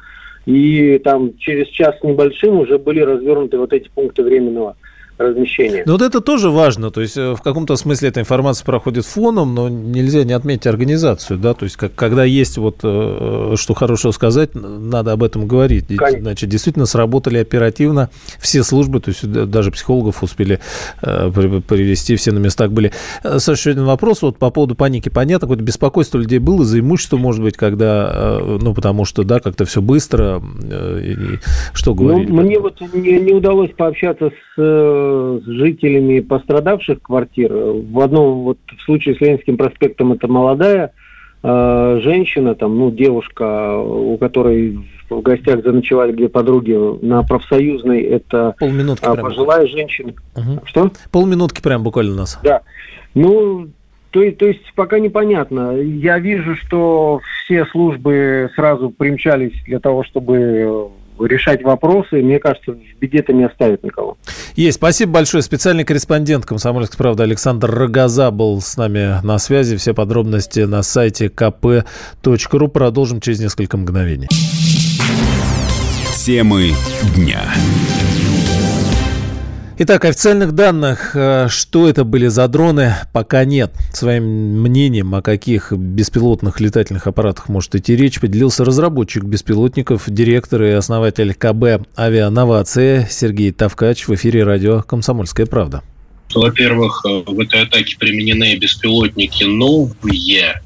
И 0.48 0.98
там 1.04 1.38
через 1.38 1.68
час 1.68 1.96
небольшим 2.02 2.62
уже 2.62 2.80
были 2.80 3.00
развернуты 3.02 3.60
вот 3.60 3.74
эти 3.74 3.88
пункты 3.90 4.24
временного 4.24 4.76
размещения. 5.22 5.84
Ну 5.86 5.94
вот 5.94 6.02
это 6.02 6.22
тоже 6.22 6.50
важно, 6.50 6.92
то 6.92 7.02
есть 7.02 7.18
э, 7.18 7.34
в 7.34 7.42
каком-то 7.42 7.76
смысле 7.76 8.10
эта 8.10 8.20
информация 8.20 8.66
проходит 8.66 9.06
фоном, 9.06 9.56
но 9.56 9.70
нельзя 9.70 10.24
не 10.24 10.34
отметить 10.34 10.68
организацию, 10.68 11.40
да, 11.40 11.54
то 11.54 11.66
есть 11.66 11.78
как, 11.78 11.94
когда 11.96 12.24
есть 12.24 12.58
вот 12.58 12.80
э, 12.84 13.54
что 13.56 13.74
хорошего 13.74 14.12
сказать, 14.12 14.52
надо 14.54 15.12
об 15.12 15.24
этом 15.24 15.48
говорить. 15.48 15.88
Конечно. 15.88 16.22
Значит, 16.22 16.50
действительно 16.50 16.86
сработали 16.86 17.38
оперативно 17.38 18.10
все 18.40 18.64
службы, 18.64 19.00
то 19.00 19.10
есть 19.10 19.30
даже 19.32 19.72
психологов 19.72 20.24
успели 20.24 20.60
э, 21.02 21.32
привести, 21.32 22.16
все 22.16 22.32
на 22.32 22.40
местах 22.40 22.72
были. 22.72 22.92
Саша, 23.24 23.52
еще 23.52 23.72
один 23.72 23.86
вопрос 23.86 24.22
вот 24.22 24.38
по 24.38 24.50
поводу 24.50 24.76
паники. 24.76 25.10
Понятно, 25.10 25.48
какое-то 25.48 25.64
беспокойство 25.64 26.18
людей 26.18 26.40
было 26.40 26.64
за 26.66 26.80
имущество, 26.80 27.18
может 27.18 27.42
быть, 27.42 27.58
когда, 27.58 28.40
ну 28.62 28.74
потому 28.74 29.06
что, 29.06 29.24
да, 29.24 29.40
как-то 29.40 29.66
все 29.66 29.82
быстро, 29.82 30.42
и, 31.02 31.16
что 31.74 31.94
говорили? 31.94 32.32
Ну, 32.32 32.42
мне 32.42 32.60
вот 32.60 32.80
не, 32.94 33.20
не 33.20 33.34
удалось 33.34 33.72
пообщаться 33.76 34.30
с 34.30 34.62
с 35.40 35.46
жителями 35.46 36.20
пострадавших 36.20 37.02
квартир. 37.02 37.54
В 37.54 38.00
одном 38.00 38.44
вот 38.44 38.58
в 38.78 38.82
случае 38.84 39.16
с 39.16 39.22
Ленинским 39.22 39.58
проспектом 39.58 40.14
это 40.14 40.28
молодая 40.28 40.92
э, 41.44 42.00
женщина, 42.04 42.56
там, 42.56 42.78
ну, 42.78 42.92
девушка, 42.92 43.78
у 43.78 44.18
которой 44.18 44.80
в 45.10 45.22
гостях 45.22 45.64
заночевали 45.64 46.14
где 46.14 46.30
подруги 46.30 46.78
на 47.06 47.24
профсоюзной, 47.24 48.02
это 48.02 48.56
Полминутки 48.60 49.06
а, 49.06 49.16
пожилая 49.16 49.64
прям. 49.64 49.72
женщина. 49.72 50.14
Угу. 50.36 50.62
Что? 50.66 50.92
Полминутки 51.12 51.62
прям 51.62 51.84
буквально 51.84 52.14
у 52.14 52.18
нас. 52.18 52.40
Да. 52.44 52.62
Ну, 53.14 53.68
то, 54.12 54.32
то 54.32 54.46
есть 54.46 54.74
пока 54.76 55.00
непонятно. 55.00 55.78
Я 55.78 56.20
вижу, 56.20 56.56
что 56.56 57.22
все 57.46 57.66
службы 57.68 58.50
сразу 58.56 58.90
примчались 58.90 59.54
для 59.66 59.80
того, 59.80 60.04
чтобы 60.04 60.92
решать 61.26 61.64
вопросы. 61.64 62.18
Мне 62.22 62.40
кажется, 62.40 62.74
в 62.74 63.00
беде 63.00 63.20
это 63.20 63.34
не 63.34 63.46
оставит 63.46 63.84
никого. 63.84 64.18
Есть. 64.56 64.78
Спасибо 64.78 65.14
большое. 65.14 65.44
Специальный 65.44 65.84
корреспондент 65.84 66.46
«Комсомольской 66.46 66.98
правды» 66.98 67.24
Александр 67.24 67.70
Рогоза 67.70 68.32
был 68.32 68.62
с 68.62 68.78
нами 68.78 69.24
на 69.26 69.38
связи. 69.38 69.78
Все 69.78 69.94
подробности 69.94 70.62
на 70.62 70.82
сайте 70.84 71.28
kp.ru. 71.28 72.68
Продолжим 72.68 73.22
через 73.22 73.40
несколько 73.40 73.78
мгновений. 73.78 74.28
Темы 76.16 76.72
дня. 77.16 77.42
Итак, 79.84 80.06
официальных 80.06 80.52
данных, 80.52 81.16
э, 81.16 81.48
что 81.50 81.90
это 81.90 82.04
были 82.04 82.28
за 82.28 82.48
дроны, 82.48 82.94
пока 83.14 83.46
нет. 83.46 83.72
Своим 83.92 84.26
мнением, 84.62 85.16
о 85.16 85.24
каких 85.24 85.72
беспилотных 85.72 86.60
летательных 86.60 87.08
аппаратах 87.08 87.50
может 87.50 87.74
идти 87.74 87.96
речь, 87.96 88.20
поделился 88.20 88.64
разработчик 88.64 89.24
беспилотников, 89.24 90.04
директор 90.06 90.62
и 90.62 90.70
основатель 90.70 91.34
КБ 91.34 91.88
«Авиановация» 91.96 93.08
Сергей 93.10 93.52
Тавкач 93.52 94.08
в 94.08 94.14
эфире 94.14 94.44
радио 94.44 94.84
«Комсомольская 94.84 95.48
правда». 95.48 95.82
Во-первых, 96.32 97.04
э, 97.04 97.24
в 97.26 97.40
этой 97.40 97.64
атаке 97.64 97.98
применены 97.98 98.56
беспилотники 98.58 99.46
новые, 99.46 100.62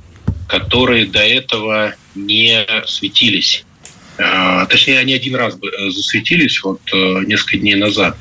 которые 0.46 1.06
до 1.06 1.20
этого 1.20 1.94
не 2.16 2.66
светились. 2.86 3.64
А, 4.18 4.66
точнее, 4.66 5.00
они 5.00 5.14
один 5.14 5.36
раз 5.36 5.56
э, 5.56 5.90
засветились 5.90 6.62
вот 6.64 6.82
э, 6.94 7.24
несколько 7.26 7.58
дней 7.58 7.76
назад. 7.76 8.18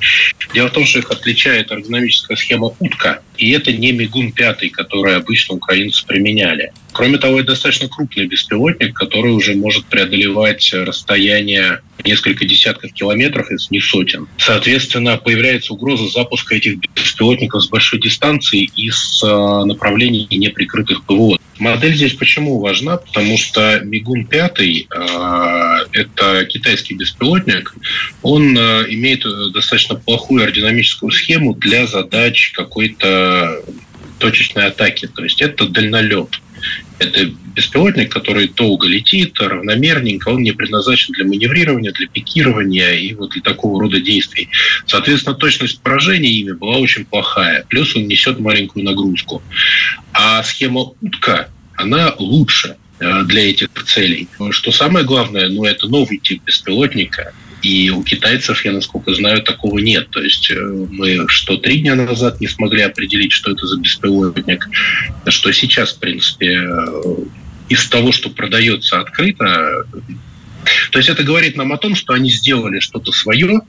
Дело 0.53 0.69
в 0.69 0.73
том, 0.73 0.87
что 0.87 0.99
их 0.99 1.11
отличает 1.11 1.71
эргономическая 1.71 2.37
схема 2.37 2.73
утка, 2.81 3.23
и 3.37 3.51
это 3.51 3.73
не 3.73 3.93
Мигун-5, 3.93 4.71
который 4.71 5.17
обычно 5.17 5.55
украинцы 5.55 6.07
применяли. 6.07 6.73
Кроме 6.93 7.19
того, 7.19 7.41
это 7.41 7.49
достаточно 7.49 7.89
крупный 7.89 8.27
беспилотник, 8.27 8.95
который 8.95 9.33
уже 9.33 9.55
может 9.57 9.85
преодолевать 9.87 10.73
расстояние 10.73 11.81
несколько 12.05 12.45
десятков 12.45 12.93
километров, 12.93 13.51
если 13.51 13.75
не 13.75 13.81
сотен. 13.81 14.29
Соответственно, 14.39 15.17
появляется 15.17 15.73
угроза 15.73 16.09
запуска 16.09 16.55
этих 16.55 16.79
беспилотников 16.95 17.63
с 17.63 17.69
большой 17.69 18.01
дистанции 18.01 18.71
и 18.77 18.91
с 18.91 19.23
э, 19.25 19.65
направлений 19.65 20.27
неприкрытых 20.31 21.05
ПВО. 21.05 21.39
Модель 21.59 21.95
здесь 21.95 22.15
почему 22.15 22.61
важна? 22.61 22.97
Потому 22.97 23.39
что 23.39 23.81
Мигун 23.85 24.27
5 24.27 24.61
э, 24.61 24.85
это 25.93 26.45
китайский 26.47 26.95
беспилотник, 26.95 27.75
он 28.23 28.57
э, 28.57 28.87
имеет 28.91 29.25
достаточно 29.53 29.95
плохую 29.97 30.43
аэродинамическую 30.43 31.11
схему 31.11 31.55
для 31.55 31.87
задач 31.87 32.53
какой-то 32.55 33.24
точечной 34.19 34.67
атаки. 34.67 35.07
То 35.07 35.23
есть 35.25 35.43
это 35.43 35.67
дальнолет. 35.67 36.41
Это 36.99 37.31
беспилотник, 37.55 38.13
который 38.13 38.49
долго 38.49 38.87
летит, 38.87 39.39
равномерненько, 39.41 40.29
он 40.29 40.43
не 40.43 40.53
предназначен 40.53 41.13
для 41.13 41.25
маневрирования, 41.25 41.93
для 41.93 42.07
пикирования 42.07 42.93
и 42.93 43.15
вот 43.15 43.31
для 43.31 43.43
такого 43.43 43.81
рода 43.81 44.01
действий. 44.01 44.49
Соответственно, 44.87 45.35
точность 45.35 45.81
поражения 45.81 46.31
ими 46.31 46.53
была 46.53 46.77
очень 46.79 47.05
плохая. 47.05 47.65
Плюс 47.69 47.95
он 47.97 48.07
несет 48.07 48.39
маленькую 48.39 48.85
нагрузку. 48.85 49.43
А 50.13 50.43
схема 50.43 50.93
утка, 51.01 51.51
она 51.77 52.15
лучше 52.19 52.77
э, 53.01 53.23
для 53.25 53.51
этих 53.51 53.69
целей. 53.87 54.29
Что 54.51 54.71
самое 54.71 55.05
главное, 55.05 55.49
ну, 55.49 55.65
это 55.65 55.89
новый 55.89 56.19
тип 56.19 56.43
беспилотника, 56.45 57.33
и 57.65 57.91
у 57.91 58.03
китайцев, 58.03 58.65
я 58.65 58.73
насколько 58.73 59.15
знаю, 59.15 59.43
такого 59.43 59.79
нет. 59.79 60.11
То 60.11 60.23
есть 60.23 60.51
э, 60.51 60.87
мы 60.91 61.27
что 61.29 61.57
три 61.57 61.81
дня 61.81 61.95
назад 61.95 62.41
не 62.41 62.49
смогли 62.49 62.83
определить, 62.83 63.33
что 63.33 63.53
это 63.53 63.67
за 63.67 63.79
беспилотник, 63.79 64.69
что 65.29 65.53
сейчас, 65.53 65.93
в 65.93 65.99
принципе, 65.99 66.61
э, 66.61 67.15
из 67.71 67.89
того, 67.89 68.13
что 68.13 68.29
продается 68.29 69.01
открыто, 69.01 69.87
то 70.91 70.99
есть 70.99 71.09
это 71.09 71.23
говорит 71.23 71.57
нам 71.57 71.73
о 71.73 71.79
том, 71.79 71.95
что 71.95 72.13
они 72.13 72.31
сделали 72.31 72.81
что-то 72.81 73.13
свое, 73.13 73.61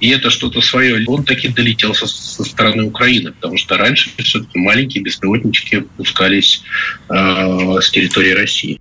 и 0.00 0.08
это 0.10 0.30
что-то 0.30 0.60
свое, 0.60 1.04
он 1.06 1.24
таки 1.24 1.48
долетел 1.48 1.94
со, 1.94 2.06
со 2.06 2.44
стороны 2.44 2.84
Украины, 2.84 3.32
потому 3.32 3.58
что 3.58 3.76
раньше 3.76 4.10
все-таки 4.18 4.58
маленькие 4.58 5.02
беспилотнички 5.02 5.84
пускались 5.96 6.62
э, 7.08 7.78
с 7.80 7.90
территории 7.90 8.32
России. 8.32 8.80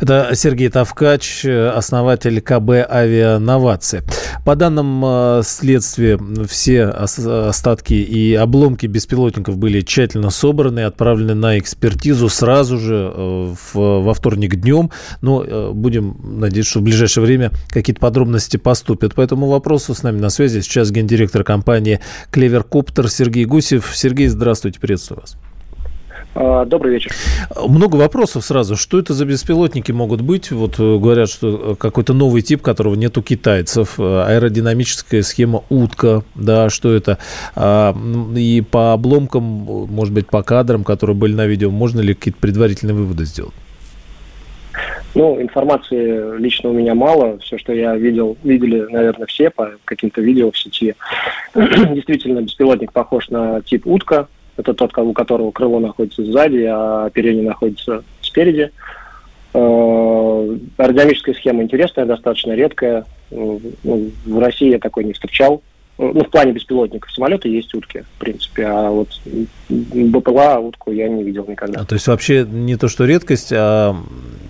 Это 0.00 0.30
Сергей 0.34 0.68
Тавкач, 0.68 1.44
основатель 1.44 2.40
КБ 2.40 2.86
«Авиановации». 2.88 4.02
По 4.46 4.54
данным 4.54 5.02
э, 5.04 5.42
следствия, 5.44 6.20
все 6.48 6.84
остатки 6.84 7.94
и 7.94 8.32
обломки 8.34 8.86
беспилотников 8.86 9.58
были 9.58 9.80
тщательно 9.80 10.30
собраны 10.30 10.80
и 10.80 10.82
отправлены 10.84 11.34
на 11.34 11.58
экспертизу 11.58 12.28
сразу 12.28 12.78
же 12.78 13.12
э, 13.12 13.54
во 13.74 14.14
вторник 14.14 14.54
днем. 14.54 14.92
Но 15.20 15.42
э, 15.42 15.72
будем 15.72 16.38
надеяться, 16.38 16.70
что 16.70 16.78
в 16.80 16.84
ближайшее 16.84 17.24
время 17.24 17.50
какие-то 17.70 18.00
подробности 18.00 18.56
поступят. 18.56 19.16
По 19.16 19.20
этому 19.20 19.48
вопросу 19.48 19.94
с 19.94 20.04
нами 20.04 20.20
на 20.20 20.30
связи 20.30 20.60
сейчас 20.60 20.92
гендиректор 20.92 21.42
компании 21.42 21.98
«Клевер 22.30 22.62
Коптер» 22.62 23.10
Сергей 23.10 23.46
Гусев. 23.46 23.90
Сергей, 23.94 24.28
здравствуйте, 24.28 24.78
приветствую 24.78 25.22
вас. 25.22 25.36
А, 26.38 26.66
добрый 26.66 26.92
вечер. 26.92 27.12
Много 27.66 27.96
вопросов 27.96 28.44
сразу. 28.44 28.76
Что 28.76 28.98
это 28.98 29.14
за 29.14 29.24
беспилотники 29.24 29.90
могут 29.90 30.20
быть? 30.20 30.50
Вот 30.50 30.78
э, 30.78 30.98
говорят, 30.98 31.30
что 31.30 31.72
э, 31.72 31.74
какой-то 31.76 32.12
новый 32.12 32.42
тип, 32.42 32.60
которого 32.60 32.94
нет 32.94 33.16
у 33.16 33.22
китайцев. 33.22 33.94
Э, 33.98 34.24
аэродинамическая 34.28 35.22
схема 35.22 35.64
утка. 35.70 36.24
Да, 36.34 36.68
что 36.68 36.92
это? 36.92 37.16
А, 37.54 37.96
и 38.36 38.62
по 38.70 38.92
обломкам, 38.92 39.42
может 39.42 40.12
быть, 40.12 40.26
по 40.26 40.42
кадрам, 40.42 40.84
которые 40.84 41.16
были 41.16 41.32
на 41.32 41.46
видео, 41.46 41.70
можно 41.70 42.02
ли 42.02 42.12
какие-то 42.12 42.38
предварительные 42.38 42.94
выводы 42.94 43.24
сделать? 43.24 43.54
Ну, 45.14 45.40
информации 45.40 46.36
лично 46.38 46.68
у 46.68 46.74
меня 46.74 46.94
мало. 46.94 47.38
Все, 47.38 47.56
что 47.56 47.72
я 47.72 47.96
видел, 47.96 48.36
видели, 48.44 48.86
наверное, 48.90 49.26
все 49.26 49.48
по 49.48 49.70
каким-то 49.86 50.20
видео 50.20 50.50
в 50.50 50.58
сети. 50.58 50.94
Действительно, 51.54 52.42
беспилотник 52.42 52.92
похож 52.92 53.30
на 53.30 53.62
тип 53.62 53.86
утка. 53.86 54.28
Это 54.56 54.74
тот, 54.74 54.96
у 54.98 55.12
которого 55.12 55.50
крыло 55.50 55.80
находится 55.80 56.24
сзади, 56.24 56.64
а 56.64 57.06
оперение 57.06 57.44
находится 57.44 58.02
спереди. 58.22 58.70
Э, 59.52 60.56
аэродинамическая 60.78 61.34
схема 61.34 61.62
интересная, 61.62 62.06
достаточно 62.06 62.52
редкая. 62.52 63.04
Ну, 63.30 63.60
в 64.24 64.38
России 64.38 64.70
я 64.70 64.78
такой 64.78 65.04
не 65.04 65.12
встречал. 65.12 65.62
ну, 65.98 66.24
в 66.24 66.30
плане 66.30 66.52
беспилотников 66.52 67.10
самолеты 67.10 67.48
есть 67.48 67.74
утки, 67.74 68.04
в 68.16 68.18
принципе, 68.18 68.66
а 68.66 68.90
вот 68.90 69.08
БПЛА 69.68 70.58
утку 70.58 70.92
я 70.92 71.08
не 71.08 71.22
видел 71.22 71.46
никогда. 71.48 71.80
А, 71.80 71.84
то 71.84 71.94
есть 71.94 72.06
вообще 72.06 72.44
не 72.44 72.76
то, 72.76 72.88
что 72.88 73.04
редкость, 73.04 73.52
а 73.52 73.96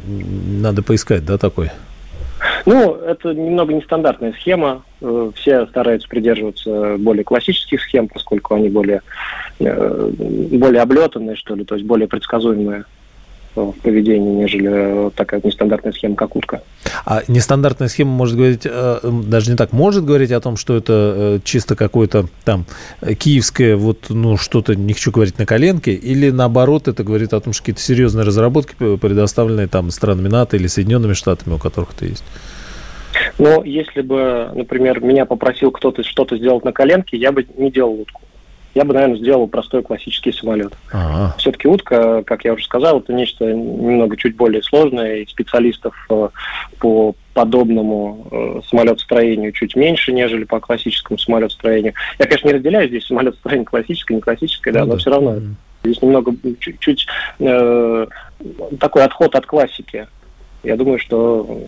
надо 0.06 0.82
поискать, 0.82 1.24
да, 1.24 1.38
такой? 1.38 1.70
Ну, 2.64 2.94
это 2.94 3.32
немного 3.34 3.72
нестандартная 3.72 4.32
схема. 4.32 4.82
Э, 5.00 5.30
все 5.34 5.66
стараются 5.66 6.08
придерживаться 6.08 6.96
более 6.98 7.24
классических 7.24 7.82
схем, 7.82 8.08
поскольку 8.08 8.54
они 8.54 8.68
более, 8.68 9.02
э, 9.60 10.10
более 10.18 10.82
облетанные, 10.82 11.36
что 11.36 11.54
ли, 11.54 11.64
то 11.64 11.74
есть 11.74 11.86
более 11.86 12.08
предсказуемые 12.08 12.84
в 13.56 13.80
поведении, 13.82 14.34
нежели 14.34 15.10
такая 15.10 15.40
нестандартная 15.42 15.92
схема, 15.92 16.14
как 16.16 16.36
утка. 16.36 16.62
А 17.04 17.22
нестандартная 17.28 17.88
схема 17.88 18.10
может 18.10 18.36
говорить, 18.36 18.62
э, 18.64 18.98
даже 19.24 19.50
не 19.50 19.56
так, 19.56 19.72
может 19.72 20.04
говорить 20.04 20.32
о 20.32 20.40
том, 20.40 20.56
что 20.56 20.76
это 20.76 21.40
чисто 21.44 21.76
какое-то 21.76 22.26
там 22.44 22.66
киевское, 23.18 23.76
вот, 23.76 24.06
ну, 24.08 24.36
что-то, 24.36 24.74
не 24.74 24.92
хочу 24.92 25.10
говорить 25.10 25.38
на 25.38 25.46
коленке, 25.46 25.92
или 25.92 26.30
наоборот, 26.30 26.88
это 26.88 27.02
говорит 27.02 27.32
о 27.32 27.40
том, 27.40 27.52
что 27.52 27.62
какие-то 27.62 27.80
серьезные 27.80 28.24
разработки, 28.24 28.74
предоставленные 28.96 29.66
там 29.66 29.90
странами 29.90 30.28
НАТО 30.28 30.56
или 30.56 30.66
Соединенными 30.66 31.14
Штатами, 31.14 31.54
у 31.54 31.58
которых 31.58 31.90
это 31.96 32.06
есть? 32.06 32.24
Но 33.38 33.64
если 33.64 34.02
бы, 34.02 34.50
например, 34.54 35.00
меня 35.00 35.24
попросил 35.24 35.70
кто-то 35.70 36.02
что-то 36.02 36.36
сделать 36.36 36.64
на 36.64 36.72
коленке, 36.72 37.16
я 37.16 37.32
бы 37.32 37.46
не 37.56 37.70
делал 37.70 38.00
утку. 38.00 38.20
Я 38.76 38.84
бы, 38.84 38.92
наверное, 38.92 39.16
сделал 39.16 39.48
простой 39.48 39.82
классический 39.82 40.32
самолет. 40.32 40.74
Ага. 40.92 41.34
Все-таки 41.38 41.66
утка, 41.66 42.22
как 42.24 42.44
я 42.44 42.52
уже 42.52 42.62
сказал, 42.62 43.00
это 43.00 43.10
нечто 43.14 43.46
немного 43.46 44.18
чуть 44.18 44.36
более 44.36 44.62
сложное, 44.62 45.16
и 45.16 45.26
специалистов 45.26 45.94
э, 46.10 46.28
по 46.78 47.14
подобному 47.32 48.26
э, 48.30 48.60
самолетостроению 48.68 49.52
чуть 49.52 49.76
меньше, 49.76 50.12
нежели 50.12 50.44
по 50.44 50.60
классическому 50.60 51.16
самолетостроению. 51.16 51.94
Я, 52.18 52.26
конечно, 52.26 52.48
не 52.48 52.52
разделяю 52.52 52.88
здесь 52.88 53.06
самолетостроение 53.06 53.64
классическое, 53.64 54.16
не 54.16 54.20
классическое, 54.20 54.74
да, 54.74 54.80
ну, 54.80 54.86
но 54.88 54.92
да. 54.92 54.98
все 54.98 55.10
равно 55.10 55.30
mm-hmm. 55.36 55.54
здесь 55.84 56.02
немного 56.02 56.34
чуть-чуть 56.60 57.06
э, 57.38 58.06
такой 58.78 59.04
отход 59.04 59.34
от 59.34 59.46
классики. 59.46 60.06
Я 60.62 60.76
думаю, 60.76 60.98
что 60.98 61.62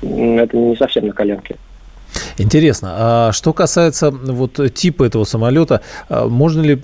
это 0.00 0.56
не 0.56 0.76
совсем 0.76 1.08
на 1.08 1.12
коленке. 1.12 1.56
Интересно. 2.38 2.94
А 2.96 3.32
что 3.32 3.52
касается 3.52 4.10
вот 4.10 4.60
типа 4.74 5.04
этого 5.04 5.24
самолета, 5.24 5.80
а 6.08 6.28
можно 6.28 6.60
ли 6.60 6.78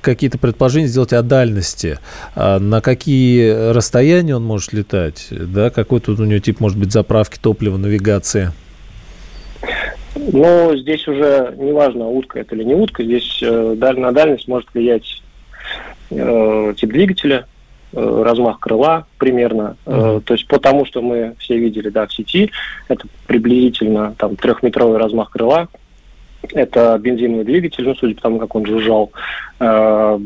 какие-то 0.00 0.38
предположения 0.38 0.86
сделать 0.86 1.12
о 1.12 1.22
дальности? 1.22 1.98
А 2.34 2.58
на 2.58 2.80
какие 2.80 3.70
расстояния 3.72 4.36
он 4.36 4.44
может 4.44 4.72
летать? 4.72 5.28
Да, 5.30 5.70
какой 5.70 6.00
тут 6.00 6.18
у 6.18 6.24
него 6.24 6.40
тип 6.40 6.60
может 6.60 6.78
быть 6.78 6.92
заправки 6.92 7.38
топлива, 7.40 7.76
навигации? 7.76 8.50
Ну, 10.14 10.76
здесь 10.76 11.06
уже 11.08 11.54
неважно, 11.56 12.06
утка 12.06 12.40
это 12.40 12.54
или 12.54 12.64
не 12.64 12.74
утка, 12.74 13.02
здесь 13.02 13.38
э, 13.42 13.74
на 13.96 14.12
дальность 14.12 14.46
может 14.46 14.68
влиять 14.74 15.22
э, 16.10 16.74
тип 16.76 16.90
двигателя, 16.90 17.46
размах 17.92 18.60
крыла 18.60 19.06
примерно. 19.18 19.76
Mm-hmm. 19.86 20.20
То 20.22 20.34
есть 20.34 20.46
по 20.46 20.58
тому, 20.58 20.84
что 20.84 21.02
мы 21.02 21.34
все 21.38 21.58
видели 21.58 21.88
да, 21.88 22.06
в 22.06 22.12
сети, 22.12 22.50
это 22.88 23.06
приблизительно 23.26 24.14
там 24.18 24.36
трехметровый 24.36 24.98
размах 24.98 25.30
крыла. 25.30 25.68
Это 26.52 26.98
бензиновый 26.98 27.44
двигатель, 27.44 27.84
ну, 27.84 27.94
судя 27.94 28.14
по 28.16 28.22
тому, 28.22 28.38
как 28.38 28.54
он 28.54 28.66
жужжал. 28.66 29.12
Э, 29.60 30.18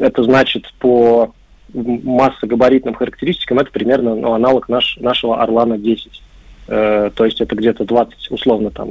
это 0.00 0.22
значит 0.24 0.72
по 0.80 1.32
массогабаритным 1.74 2.94
характеристикам 2.94 3.58
это 3.58 3.70
примерно 3.70 4.14
ну, 4.14 4.32
аналог 4.32 4.68
наш, 4.70 4.96
нашего 4.96 5.42
Орлана-10. 5.42 6.10
То 6.66 7.24
есть 7.24 7.40
это 7.40 7.54
где-то 7.56 7.84
20, 7.84 8.30
условно, 8.30 8.70
там, 8.70 8.90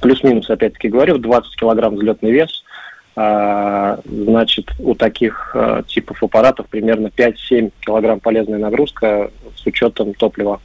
плюс-минус, 0.00 0.48
опять-таки 0.48 0.88
говорю, 0.88 1.18
20 1.18 1.56
килограмм 1.56 1.96
взлетный 1.96 2.30
вес– 2.30 2.64
значит, 3.14 4.70
у 4.78 4.94
таких 4.94 5.50
а, 5.54 5.82
типов 5.82 6.22
аппаратов 6.22 6.66
примерно 6.68 7.08
5-7 7.08 7.70
килограмм 7.80 8.20
полезная 8.20 8.58
нагрузка 8.58 9.30
с 9.54 9.66
учетом 9.66 10.14
топлива. 10.14 10.60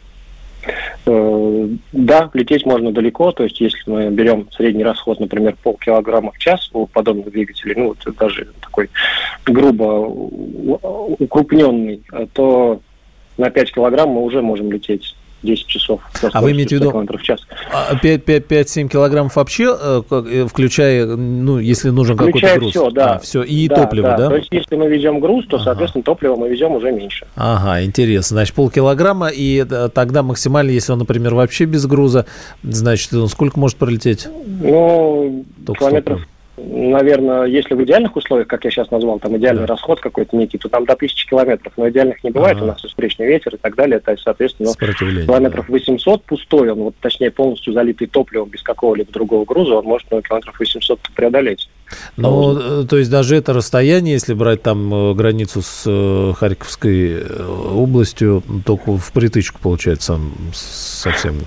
Э, 1.05 1.67
да, 1.91 2.29
лететь 2.33 2.65
можно 2.65 2.91
далеко, 2.91 3.31
то 3.31 3.43
есть 3.43 3.59
если 3.59 3.89
мы 3.89 4.09
берем 4.09 4.49
средний 4.51 4.83
расход, 4.83 5.19
например, 5.19 5.55
полкилограмма 5.61 6.31
в 6.31 6.37
час 6.37 6.69
у 6.73 6.87
подобных 6.87 7.31
двигателей, 7.31 7.75
ну 7.75 7.87
вот 7.89 8.17
даже 8.17 8.47
такой 8.61 8.89
грубо 9.45 9.83
укрупненный, 11.19 12.01
то 12.33 12.81
на 13.37 13.49
5 13.49 13.73
килограмм 13.73 14.09
мы 14.09 14.21
уже 14.21 14.41
можем 14.41 14.71
лететь 14.71 15.15
10 15.47 15.67
часов. 15.67 16.01
А 16.33 16.41
вы 16.41 16.51
имеете 16.51 16.77
в 16.77 16.79
виду 16.79 16.91
в 16.91 17.21
час. 17.23 17.39
5-7 17.71 18.85
а, 18.85 18.89
килограммов 18.89 19.35
вообще, 19.35 19.75
э, 19.79 20.01
э, 20.11 20.47
включая, 20.47 21.05
ну, 21.05 21.59
если 21.59 21.89
нужен 21.89 22.17
какой-то 22.17 22.55
груз? 22.59 22.71
все, 22.71 22.89
да. 22.91 23.15
А, 23.15 23.19
все, 23.19 23.43
и 23.43 23.67
да, 23.67 23.75
топливо, 23.75 24.09
да. 24.09 24.17
да? 24.17 24.29
То 24.29 24.35
есть, 24.35 24.49
если 24.51 24.75
мы 24.75 24.87
везем 24.87 25.19
груз, 25.19 25.47
то, 25.47 25.55
ага. 25.55 25.65
соответственно, 25.65 26.03
топливо 26.03 26.35
мы 26.35 26.49
везем 26.49 26.73
уже 26.73 26.91
меньше. 26.91 27.25
Ага, 27.35 27.83
интересно. 27.83 28.35
Значит, 28.35 28.55
полкилограмма, 28.55 29.29
и 29.29 29.65
э, 29.69 29.89
тогда 29.93 30.21
максимально, 30.21 30.71
если 30.71 30.91
он, 30.91 30.99
например, 30.99 31.33
вообще 31.33 31.65
без 31.65 31.85
груза, 31.85 32.25
значит, 32.63 33.13
он 33.13 33.29
сколько 33.29 33.59
может 33.59 33.77
пролететь? 33.77 34.27
Ну, 34.61 35.45
Только 35.65 35.79
километров 35.79 36.21
наверное, 36.57 37.45
если 37.45 37.75
в 37.75 37.83
идеальных 37.83 38.15
условиях, 38.15 38.47
как 38.47 38.65
я 38.65 38.71
сейчас 38.71 38.89
назвал, 38.91 39.19
там 39.19 39.37
идеальный 39.37 39.67
да. 39.67 39.73
расход 39.73 39.99
какой-то 39.99 40.35
некий, 40.35 40.57
то 40.57 40.69
там 40.69 40.85
до 40.85 40.95
тысячи 40.95 41.27
километров, 41.27 41.73
но 41.77 41.89
идеальных 41.89 42.23
не 42.23 42.31
бывает, 42.31 42.57
ага. 42.57 42.63
у 42.63 42.67
нас 42.67 42.81
встречный 42.81 43.27
ветер 43.27 43.55
и 43.55 43.57
так 43.57 43.75
далее, 43.75 43.99
то 43.99 44.11
есть, 44.11 44.23
соответственно, 44.23 44.73
километров 44.73 45.69
800 45.69 46.23
пустой, 46.23 46.71
он, 46.71 46.79
вот, 46.79 46.95
точнее, 46.99 47.31
полностью 47.31 47.73
залитый 47.73 48.07
топливом 48.07 48.49
без 48.49 48.63
какого-либо 48.63 49.11
другого 49.11 49.45
груза, 49.45 49.75
он 49.75 49.85
может 49.85 50.07
ну, 50.09 50.21
километров 50.21 50.59
800 50.59 50.99
преодолеть. 51.15 51.69
Ну, 52.17 52.81
э, 52.81 52.85
то 52.85 52.97
есть 52.97 53.09
даже 53.09 53.35
это 53.35 53.53
расстояние, 53.53 54.13
если 54.13 54.33
брать 54.33 54.61
там 54.61 54.93
э, 54.93 55.13
границу 55.13 55.61
с 55.61 55.83
э, 55.85 56.33
Харьковской 56.35 57.23
областью, 57.25 58.43
только 58.65 58.97
в 58.97 59.11
притычку 59.13 59.59
получается 59.61 60.19
совсем 60.53 61.41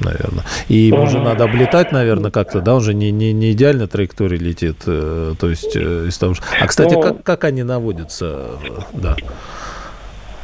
наверное. 0.00 0.44
И 0.68 0.74
ему 0.74 1.06
же 1.06 1.20
надо 1.20 1.44
облетать, 1.44 1.92
наверное, 1.92 2.30
как-то, 2.30 2.60
да, 2.60 2.74
он 2.74 2.80
же 2.80 2.94
не, 2.94 3.10
не, 3.10 3.32
не 3.32 3.52
идеально 3.52 3.86
траектории 3.86 4.38
летит, 4.38 4.82
э, 4.86 5.34
то 5.38 5.48
есть 5.48 5.76
э, 5.76 6.06
из 6.08 6.18
того 6.18 6.34
же... 6.34 6.42
А, 6.60 6.66
кстати, 6.66 6.94
ну, 6.94 7.00
как, 7.00 7.22
как 7.22 7.44
они 7.44 7.62
наводятся, 7.62 8.50
да? 8.92 9.16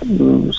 Ну, 0.04 0.50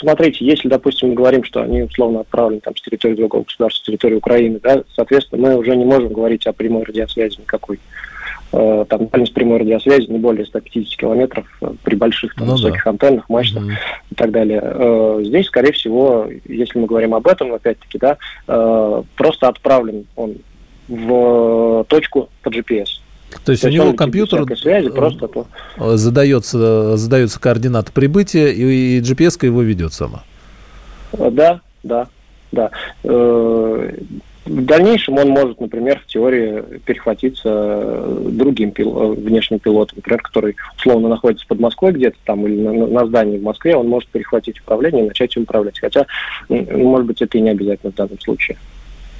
смотрите, 0.00 0.44
если, 0.44 0.68
допустим, 0.68 1.10
мы 1.10 1.14
говорим, 1.14 1.44
что 1.44 1.60
они 1.60 1.82
условно 1.82 2.20
отправлены 2.20 2.60
там, 2.60 2.74
с 2.76 2.82
территории 2.82 3.14
другого 3.14 3.42
государства, 3.42 3.82
с 3.82 3.86
территории 3.86 4.14
Украины, 4.14 4.58
да, 4.62 4.82
соответственно, 4.94 5.48
мы 5.48 5.56
уже 5.56 5.76
не 5.76 5.84
можем 5.84 6.12
говорить 6.12 6.46
о 6.46 6.52
прямой 6.52 6.84
радиосвязи 6.84 7.40
никакой. 7.40 7.76
Э, 7.76 8.07
там 8.88 9.08
дальность 9.08 9.34
прямой 9.34 9.58
радиосвязи 9.58 10.10
не 10.10 10.18
более 10.18 10.46
150 10.46 10.98
километров 10.98 11.46
э, 11.60 11.70
при 11.82 11.96
больших 11.96 12.34
там, 12.34 12.46
ну, 12.46 12.52
высоких 12.54 12.82
да. 12.82 12.90
антеннах, 12.90 13.28
мачтах 13.28 13.62
угу. 13.62 13.72
и 14.10 14.14
так 14.14 14.30
далее. 14.30 14.60
Э, 14.62 15.20
здесь, 15.22 15.46
скорее 15.46 15.72
всего, 15.72 16.28
если 16.46 16.78
мы 16.78 16.86
говорим 16.86 17.14
об 17.14 17.26
этом, 17.26 17.52
опять-таки, 17.52 17.98
да, 17.98 18.16
просто 19.16 19.48
отправлен 19.48 20.06
он 20.16 20.36
в 20.88 21.84
точку 21.88 22.30
по 22.42 22.48
GPS. 22.48 23.00
То 23.44 23.52
есть, 23.52 23.62
То 23.62 23.68
у 23.68 23.70
него 23.70 23.92
компьютер 23.92 24.46
связи, 24.56 24.88
просто 24.88 25.28
задается, 25.76 26.96
задается 26.96 27.38
координаты 27.38 27.92
прибытия, 27.92 28.48
и, 28.48 28.98
и 28.98 29.00
GPS 29.00 29.44
его 29.44 29.60
ведет 29.60 29.92
сама. 29.92 30.24
Да, 31.12 31.60
да, 31.82 32.08
да. 32.52 32.70
В 34.48 34.64
дальнейшем 34.64 35.18
он 35.18 35.28
может, 35.28 35.60
например, 35.60 36.00
в 36.00 36.06
теории 36.06 36.62
перехватиться 36.86 38.04
другим 38.30 38.70
пил, 38.70 39.14
внешним 39.14 39.58
пилотом, 39.58 39.96
например, 39.96 40.22
который 40.22 40.56
условно 40.78 41.08
находится 41.08 41.46
под 41.46 41.60
Москвой 41.60 41.92
где-то 41.92 42.16
там 42.24 42.46
или 42.46 42.60
на, 42.60 42.86
на 42.86 43.06
здании 43.06 43.38
в 43.38 43.42
Москве, 43.42 43.76
он 43.76 43.88
может 43.88 44.08
перехватить 44.08 44.60
управление 44.60 45.04
и 45.04 45.08
начать 45.08 45.36
им 45.36 45.42
управлять. 45.42 45.78
Хотя, 45.78 46.06
может 46.48 47.06
быть, 47.06 47.20
это 47.20 47.36
и 47.36 47.42
не 47.42 47.50
обязательно 47.50 47.92
в 47.92 47.94
данном 47.94 48.18
случае. 48.20 48.56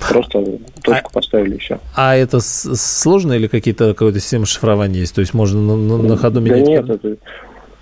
Просто 0.08 0.44
точку 0.82 1.10
а, 1.10 1.12
поставили 1.12 1.56
и 1.56 1.58
все. 1.58 1.78
А 1.94 2.16
это 2.16 2.40
сложно 2.40 3.34
или 3.34 3.48
какие-то 3.48 3.94
какая-то 3.94 4.20
система 4.20 4.46
шифрования 4.46 5.00
есть? 5.00 5.14
То 5.14 5.20
есть 5.20 5.34
можно 5.34 5.60
на, 5.60 5.76
на, 5.76 6.02
на 6.02 6.16
ходу 6.16 6.40
менять? 6.40 6.64
Да 6.64 6.70
нет, 6.70 6.88
это, 6.88 7.16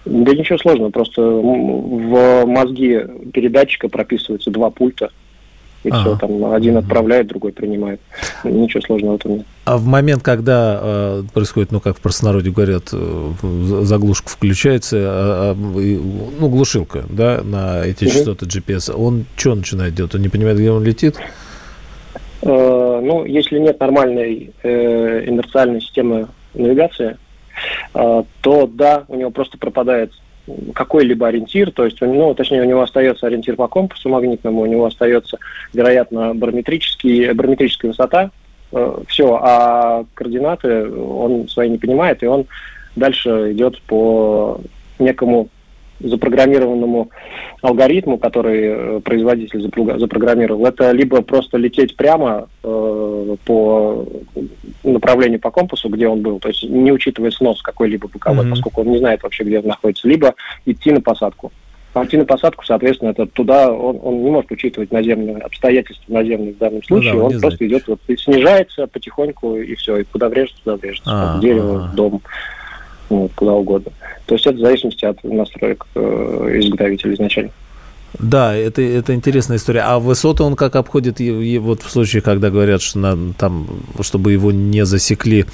да 0.06 0.35
ничего 0.35 0.59
сложного, 0.59 0.90
просто 0.90 1.20
в 1.22 2.46
мозги 2.46 3.02
передатчика 3.32 3.88
прописываются 3.88 4.50
два 4.50 4.70
пульта, 4.70 5.11
и 5.87 5.90
а. 5.90 6.01
все, 6.01 6.16
там 6.16 6.53
один 6.53 6.77
отправляет, 6.77 7.29
другой 7.29 7.53
принимает. 7.53 8.01
Ничего 8.42 8.81
сложного 8.83 9.12
в 9.12 9.16
этом 9.16 9.37
нет. 9.38 9.46
А 9.64 9.79
в 9.79 9.87
момент, 9.87 10.22
когда 10.22 10.81
э, 10.83 11.22
происходит, 11.33 11.70
ну, 11.70 11.81
как 11.81 11.96
в 11.96 12.01
простонародье 12.01 12.53
говорят, 12.53 12.90
э, 12.92 13.33
заглушка 13.83 14.29
включается, 14.29 14.96
э, 14.96 15.55
э, 15.55 15.99
ну, 16.40 16.49
глушилка, 16.49 17.05
да, 17.09 17.40
на 17.44 17.85
эти 17.85 18.05
угу. 18.05 18.12
частоты 18.12 18.46
GPS, 18.46 18.92
он 18.92 19.27
что 19.37 19.55
начинает 19.55 19.94
делать? 19.94 20.14
Он 20.14 20.22
не 20.22 20.29
понимает, 20.29 20.59
где 20.59 20.70
он 20.70 20.83
летит? 20.83 21.16
Э, 22.42 23.01
ну, 23.03 23.25
если 23.25 23.59
нет 23.59 23.79
нормальной 23.79 24.53
э, 24.62 25.25
инерциальной 25.29 25.81
системы 25.81 26.29
навигации, 26.55 27.16
э, 27.94 28.22
то 28.40 28.66
да, 28.66 29.05
у 29.09 29.16
него 29.16 29.31
просто 29.31 29.57
пропадает 29.57 30.12
какой-либо 30.74 31.28
ориентир, 31.28 31.70
то 31.70 31.85
есть, 31.85 32.00
ну, 32.00 32.35
точнее, 32.35 32.62
у 32.62 32.66
него 32.66 32.82
остается 32.82 33.26
ориентир 33.26 33.56
по 33.56 33.68
компасу 33.68 34.09
магнитному, 34.09 34.62
у 34.62 34.66
него 34.66 34.87
остается, 34.87 35.38
вероятно, 35.72 36.35
барометрический, 36.35 37.32
барометрическая 37.32 37.90
высота, 37.90 38.30
э, 38.72 38.98
все, 39.09 39.38
а 39.42 40.04
координаты 40.14 40.90
он 40.90 41.48
свои 41.48 41.68
не 41.68 41.78
понимает, 41.78 42.22
и 42.22 42.26
он 42.26 42.46
дальше 42.94 43.52
идет 43.52 43.80
по 43.82 44.61
некому 44.98 45.48
запрограммированному 46.00 47.11
алгоритму, 47.62 48.18
который 48.18 48.61
э, 48.62 49.00
производитель 49.00 49.61
запрограммировал, 49.61 50.66
это 50.66 50.90
либо 50.92 51.22
просто 51.22 51.56
лететь 51.56 51.96
прямо 51.96 52.48
э, 52.62 53.37
по 53.44 54.06
направлению 54.85 55.40
по 55.40 55.50
компасу, 55.50 55.88
где 55.88 56.09
он 56.09 56.22
был, 56.22 56.38
то 56.38 56.48
есть 56.48 56.62
не 56.64 56.92
учитывая 56.92 57.30
снос 57.30 57.62
какой-либо 57.62 58.09
боковой, 58.09 58.44
mm-hmm. 58.44 58.50
поскольку 58.50 58.80
он 58.82 58.88
не 58.88 58.98
знает 58.98 59.22
вообще, 59.22 59.44
где 59.44 59.59
он 59.61 59.66
находится, 59.66 60.09
либо 60.09 60.35
идти 60.64 60.92
на 60.92 61.00
посадку. 61.00 61.52
А 61.94 62.04
идти 62.04 62.18
на 62.18 62.26
посадку, 62.26 62.62
соответственно, 62.66 63.11
это 63.11 63.24
туда 63.24 63.72
он, 63.72 63.98
он 64.02 64.22
не 64.22 64.30
может 64.30 64.50
учитывать 64.50 64.92
наземные 64.92 65.38
обстоятельства 65.38 66.12
наземные 66.12 66.52
в 66.52 66.59
данном 66.59 66.82
случае, 66.82 67.14
ну, 67.14 67.20
да, 67.20 67.24
он, 67.24 67.35
он 67.35 67.40
просто 67.40 67.66
идет, 67.66 67.88
вот, 67.88 68.00
снижается 68.18 68.87
потихоньку 68.87 69.56
и 69.56 69.74
все, 69.76 69.96
и 69.96 70.04
куда 70.04 70.28
врежется, 70.28 70.62
туда 70.62 70.76
врежется, 70.76 71.11
а, 71.11 71.40
дерево, 71.40 71.90
дом 71.94 72.20
ну, 73.11 73.31
куда 73.35 73.53
угодно. 73.53 73.92
То 74.27 74.35
есть 74.35 74.47
это 74.47 74.57
в 74.57 74.61
зависимости 74.61 75.05
от 75.05 75.23
настроек 75.25 75.87
э, 75.95 76.01
изготовителя 76.61 77.14
изначально. 77.14 77.51
Да, 78.19 78.55
это, 78.55 78.83
это 78.83 79.14
интересная 79.14 79.59
история. 79.59 79.81
А 79.81 79.99
высоты 79.99 80.42
он 80.42 80.57
как 80.57 80.77
обходит, 80.77 81.21
и, 81.21 81.27
и 81.27 81.59
вот 81.59 81.83
в 81.83 81.90
случае, 81.90 82.23
когда 82.23 82.51
говорят, 82.51 82.81
что 82.81 82.99
на, 82.99 83.35
там, 83.35 83.66
чтобы 84.01 84.33
его 84.33 84.53
не 84.53 84.85
засекли 84.85 85.45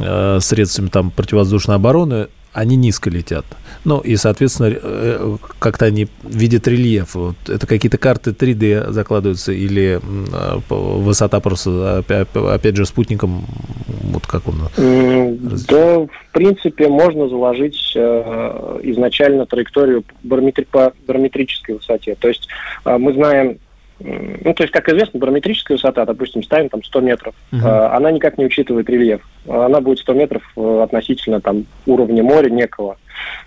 э, 0.00 0.38
средствами 0.40 0.88
там, 0.88 1.10
противовоздушной 1.10 1.76
обороны, 1.76 2.28
они 2.58 2.74
низко 2.74 3.08
летят. 3.08 3.44
Ну, 3.84 4.00
и, 4.00 4.16
соответственно, 4.16 4.74
э, 4.82 5.36
как-то 5.60 5.84
они 5.84 6.08
видят 6.24 6.66
рельеф. 6.66 7.14
Вот 7.14 7.36
это 7.48 7.66
какие-то 7.68 7.98
карты 7.98 8.32
3D 8.32 8.90
закладываются 8.90 9.52
или 9.52 10.00
э, 10.00 10.58
высота 10.68 11.38
просто, 11.38 11.98
опять 11.98 12.76
же, 12.76 12.84
спутником, 12.84 13.46
вот 13.86 14.26
как 14.26 14.48
он? 14.48 14.62
Да, 14.76 16.00
в 16.00 16.32
принципе, 16.32 16.88
можно 16.88 17.28
заложить 17.28 17.92
э, 17.94 18.80
изначально 18.82 19.46
траекторию 19.46 20.04
барометри 20.24 20.64
по 20.64 20.92
барометрической 21.06 21.76
высоте. 21.76 22.16
То 22.16 22.26
есть 22.26 22.48
мы 22.84 23.12
знаем 23.12 23.58
ну, 24.00 24.54
то 24.54 24.62
есть, 24.62 24.72
как 24.72 24.88
известно, 24.88 25.18
барометрическая 25.18 25.76
высота, 25.76 26.04
допустим, 26.04 26.42
ставим 26.42 26.68
там 26.68 26.84
100 26.84 27.00
метров, 27.00 27.34
uh-huh. 27.52 27.88
она 27.88 28.12
никак 28.12 28.38
не 28.38 28.46
учитывает 28.46 28.88
рельеф. 28.88 29.20
Она 29.48 29.80
будет 29.80 29.98
100 29.98 30.12
метров 30.14 30.42
э, 30.56 30.80
относительно 30.82 31.40
там 31.40 31.66
уровня 31.86 32.22
моря 32.22 32.48
некого, 32.48 32.96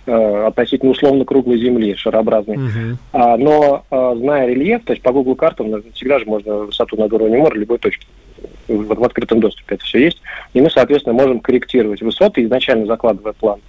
э, 0.05 0.45
относительно 0.47 0.91
условно 0.91 1.23
круглой 1.23 1.57
земли, 1.57 1.95
шарообразной. 1.95 2.57
Uh-huh. 2.57 2.95
А, 3.13 3.37
но, 3.37 3.85
э, 3.89 4.13
зная 4.17 4.47
рельеф, 4.47 4.83
то 4.83 4.91
есть 4.91 5.03
по 5.03 5.13
Google 5.13 5.35
картам 5.35 5.83
всегда 5.93 6.19
же 6.19 6.25
можно 6.25 6.55
высоту 6.55 6.97
над 6.97 7.13
уровнем 7.13 7.39
моря 7.39 7.57
любой 7.57 7.77
точки. 7.77 8.05
В, 8.67 8.95
в 8.95 9.03
открытом 9.03 9.39
доступе 9.39 9.75
это 9.75 9.85
все 9.85 10.03
есть. 10.03 10.21
И 10.53 10.61
мы, 10.61 10.69
соответственно, 10.69 11.13
можем 11.13 11.39
корректировать 11.39 12.01
высоты, 12.01 12.43
изначально 12.43 12.87
закладывая 12.87 13.33
план 13.33 13.59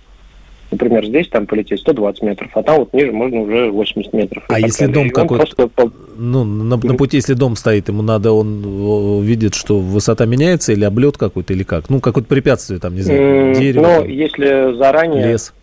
например, 0.72 1.06
здесь 1.06 1.28
там 1.28 1.46
полететь 1.46 1.80
120 1.80 2.22
метров, 2.22 2.50
а 2.54 2.62
там 2.62 2.78
вот 2.78 2.92
ниже 2.92 3.12
можно 3.12 3.40
уже 3.40 3.70
80 3.70 4.12
метров. 4.12 4.44
А 4.48 4.58
если 4.58 4.86
дом 4.86 5.10
какой-то, 5.10 5.68
просто... 5.68 5.92
ну, 6.16 6.44
на, 6.44 6.76
на 6.76 6.94
пути, 6.94 7.18
если 7.18 7.34
дом 7.34 7.56
стоит, 7.56 7.88
ему 7.88 8.02
надо, 8.02 8.32
он 8.32 9.22
видит, 9.22 9.54
что 9.54 9.78
высота 9.78 10.26
меняется 10.26 10.72
или 10.72 10.84
облет 10.84 11.16
какой-то, 11.16 11.52
или 11.52 11.62
как? 11.62 11.88
Ну, 11.90 12.00
какое-то 12.00 12.28
препятствие 12.28 12.80
там, 12.80 12.94
не 12.94 13.02
знаю, 13.02 13.54
дерево. 13.54 13.82
Ну, 13.82 14.04
если 14.06 14.76
заранее 14.76 15.32
лес. 15.32 15.54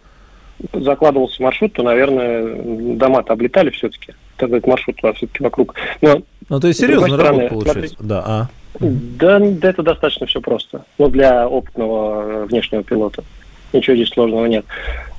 закладывался 0.73 1.41
маршрут, 1.43 1.73
то, 1.73 1.83
наверное, 1.83 2.95
дома-то 2.95 3.33
облетали 3.33 3.69
все-таки. 3.71 4.13
Тогда 4.37 4.57
этот 4.57 4.69
маршрут 4.69 4.97
все-таки 4.97 5.43
вокруг. 5.43 5.75
Но, 6.01 6.21
ну, 6.47 6.59
то 6.59 6.67
есть 6.67 6.79
серьезно 6.79 7.17
работа 7.17 7.47
получается? 7.49 7.95
Смотри, 7.95 8.07
да, 8.07 8.23
а. 8.25 8.49
Да, 8.79 9.39
да, 9.39 9.69
это 9.69 9.83
достаточно 9.83 10.27
все 10.27 10.41
просто. 10.41 10.85
Ну, 10.97 11.09
для 11.09 11.47
опытного 11.47 12.45
внешнего 12.45 12.83
пилота. 12.83 13.23
Ничего 13.73 13.95
здесь 13.95 14.09
сложного 14.09 14.45
нет. 14.45 14.65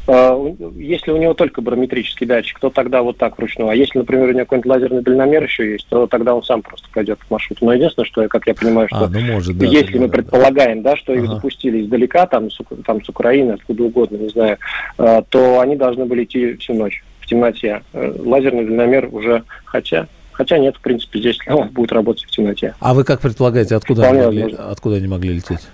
А, 0.07 0.37
если 0.77 1.13
у 1.13 1.17
него 1.17 1.35
только 1.35 1.61
барометрический 1.61 2.27
датчик, 2.27 2.59
то 2.59 2.71
тогда 2.71 3.03
вот 3.03 3.17
так 3.17 3.39
вручную. 3.39 3.71
А 3.71 3.75
если, 3.75 3.99
например, 3.99 4.29
у 4.29 4.33
него 4.33 4.41
какой-нибудь 4.41 4.71
лазерный 4.71 5.03
дальномер 5.03 5.45
еще 5.45 5.73
есть, 5.73 5.87
то 5.89 6.07
тогда 6.07 6.35
он 6.35 6.43
сам 6.43 6.63
просто 6.63 6.89
пойдет 6.93 7.19
по 7.21 7.35
маршруту. 7.35 7.65
Но 7.65 7.73
единственное, 7.75 8.07
что, 8.07 8.27
как 8.29 8.47
я 8.47 8.55
понимаю, 8.55 8.89
что 8.89 9.05
а, 9.05 9.09
ну, 9.09 9.21
может, 9.21 9.57
да, 9.57 9.67
если 9.67 9.95
да, 9.95 10.01
мы 10.01 10.07
да, 10.09 10.13
предполагаем, 10.13 10.83
да, 10.83 10.97
что 10.97 11.13
ага. 11.13 11.23
их 11.23 11.29
запустили 11.29 11.83
издалека, 11.83 12.27
там 12.27 12.51
с, 12.51 12.59
там, 12.85 13.05
с 13.05 13.09
Украины, 13.09 13.53
откуда 13.53 13.85
угодно, 13.85 14.17
не 14.17 14.29
знаю, 14.31 14.59
а, 14.99 15.23
то 15.23 15.61
они 15.61 15.77
должны 15.77 16.07
были 16.07 16.25
идти 16.25 16.55
всю 16.55 16.75
ночь 16.75 17.05
в 17.21 17.27
темноте. 17.27 17.83
Э, 17.93 18.13
лазерный 18.19 18.65
дальномер 18.65 19.09
уже, 19.13 19.45
хотя 19.65 20.09
Хотя 20.33 20.57
нет, 20.57 20.75
в 20.75 20.81
принципе, 20.81 21.19
здесь 21.19 21.39
он 21.49 21.69
будет 21.69 21.93
работать 21.93 22.25
в 22.25 22.31
темноте. 22.31 22.75
А 22.81 22.95
вы 22.95 23.05
как 23.05 23.21
предполагаете, 23.21 23.77
откуда, 23.77 24.09
они 24.09 24.23
могли, 24.23 24.55
откуда 24.59 24.97
они 24.97 25.07
могли 25.07 25.35
лететь? 25.35 25.69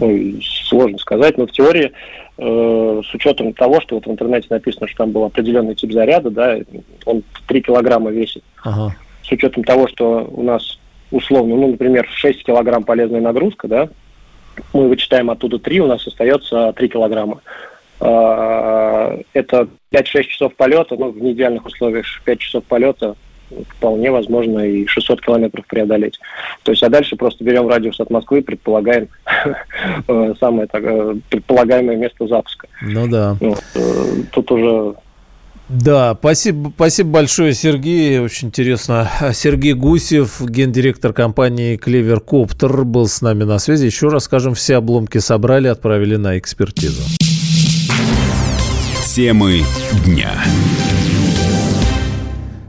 Ну, 0.00 0.40
сложно 0.42 0.98
сказать, 0.98 1.38
но 1.38 1.46
в 1.46 1.52
теории, 1.52 1.92
э, 2.38 3.02
с 3.04 3.14
учетом 3.14 3.52
того, 3.52 3.80
что 3.80 3.96
вот 3.96 4.06
в 4.06 4.10
интернете 4.10 4.48
написано, 4.50 4.86
что 4.86 4.98
там 4.98 5.12
был 5.12 5.24
определенный 5.24 5.74
тип 5.74 5.92
заряда, 5.92 6.30
да, 6.30 6.56
он 7.04 7.22
3 7.46 7.60
килограмма 7.62 8.10
весит, 8.10 8.42
ага. 8.62 8.94
с 9.22 9.30
учетом 9.30 9.64
того, 9.64 9.88
что 9.88 10.28
у 10.30 10.42
нас 10.42 10.78
условно, 11.10 11.56
ну, 11.56 11.68
например, 11.68 12.06
6 12.08 12.44
килограмм 12.44 12.84
полезная 12.84 13.20
нагрузка, 13.20 13.68
да, 13.68 13.88
мы 14.72 14.88
вычитаем 14.88 15.30
оттуда 15.30 15.58
3, 15.58 15.80
у 15.80 15.86
нас 15.86 16.06
остается 16.06 16.72
3 16.72 16.88
килограмма. 16.88 17.40
Э, 18.00 19.22
это 19.32 19.68
5-6 19.92 20.24
часов 20.24 20.54
полета, 20.54 20.96
ну, 20.96 21.10
в 21.10 21.20
неидеальных 21.20 21.64
условиях 21.66 22.06
5 22.24 22.38
часов 22.38 22.64
полета 22.64 23.16
вполне 23.70 24.10
возможно 24.10 24.60
и 24.60 24.86
600 24.86 25.20
километров 25.20 25.66
преодолеть. 25.66 26.18
То 26.62 26.72
есть, 26.72 26.82
а 26.82 26.88
дальше 26.88 27.16
просто 27.16 27.44
берем 27.44 27.68
радиус 27.68 27.98
от 28.00 28.10
Москвы, 28.10 28.42
предполагаем 28.42 29.08
э, 30.08 30.34
самое 30.38 30.68
э, 30.72 31.14
предполагаемое 31.30 31.96
место 31.96 32.26
запуска. 32.26 32.68
Ну 32.82 33.08
да. 33.08 33.36
Э, 33.40 33.52
тут 34.32 34.50
уже 34.50 34.94
да, 35.68 36.16
спасибо, 36.16 36.70
спасибо 36.76 37.10
большое, 37.10 37.52
Сергей. 37.52 38.20
Очень 38.20 38.48
интересно. 38.48 39.10
Сергей 39.32 39.72
Гусев, 39.72 40.40
гендиректор 40.40 41.12
компании 41.12 41.76
Клевер 41.76 42.20
Коптер, 42.20 42.84
был 42.84 43.08
с 43.08 43.20
нами 43.20 43.42
на 43.42 43.58
связи. 43.58 43.86
Еще 43.86 44.08
раз 44.08 44.24
скажем, 44.24 44.54
все 44.54 44.76
обломки 44.76 45.18
собрали, 45.18 45.66
отправили 45.66 46.14
на 46.14 46.38
экспертизу. 46.38 47.02
Темы 49.16 49.62
дня. 50.04 50.30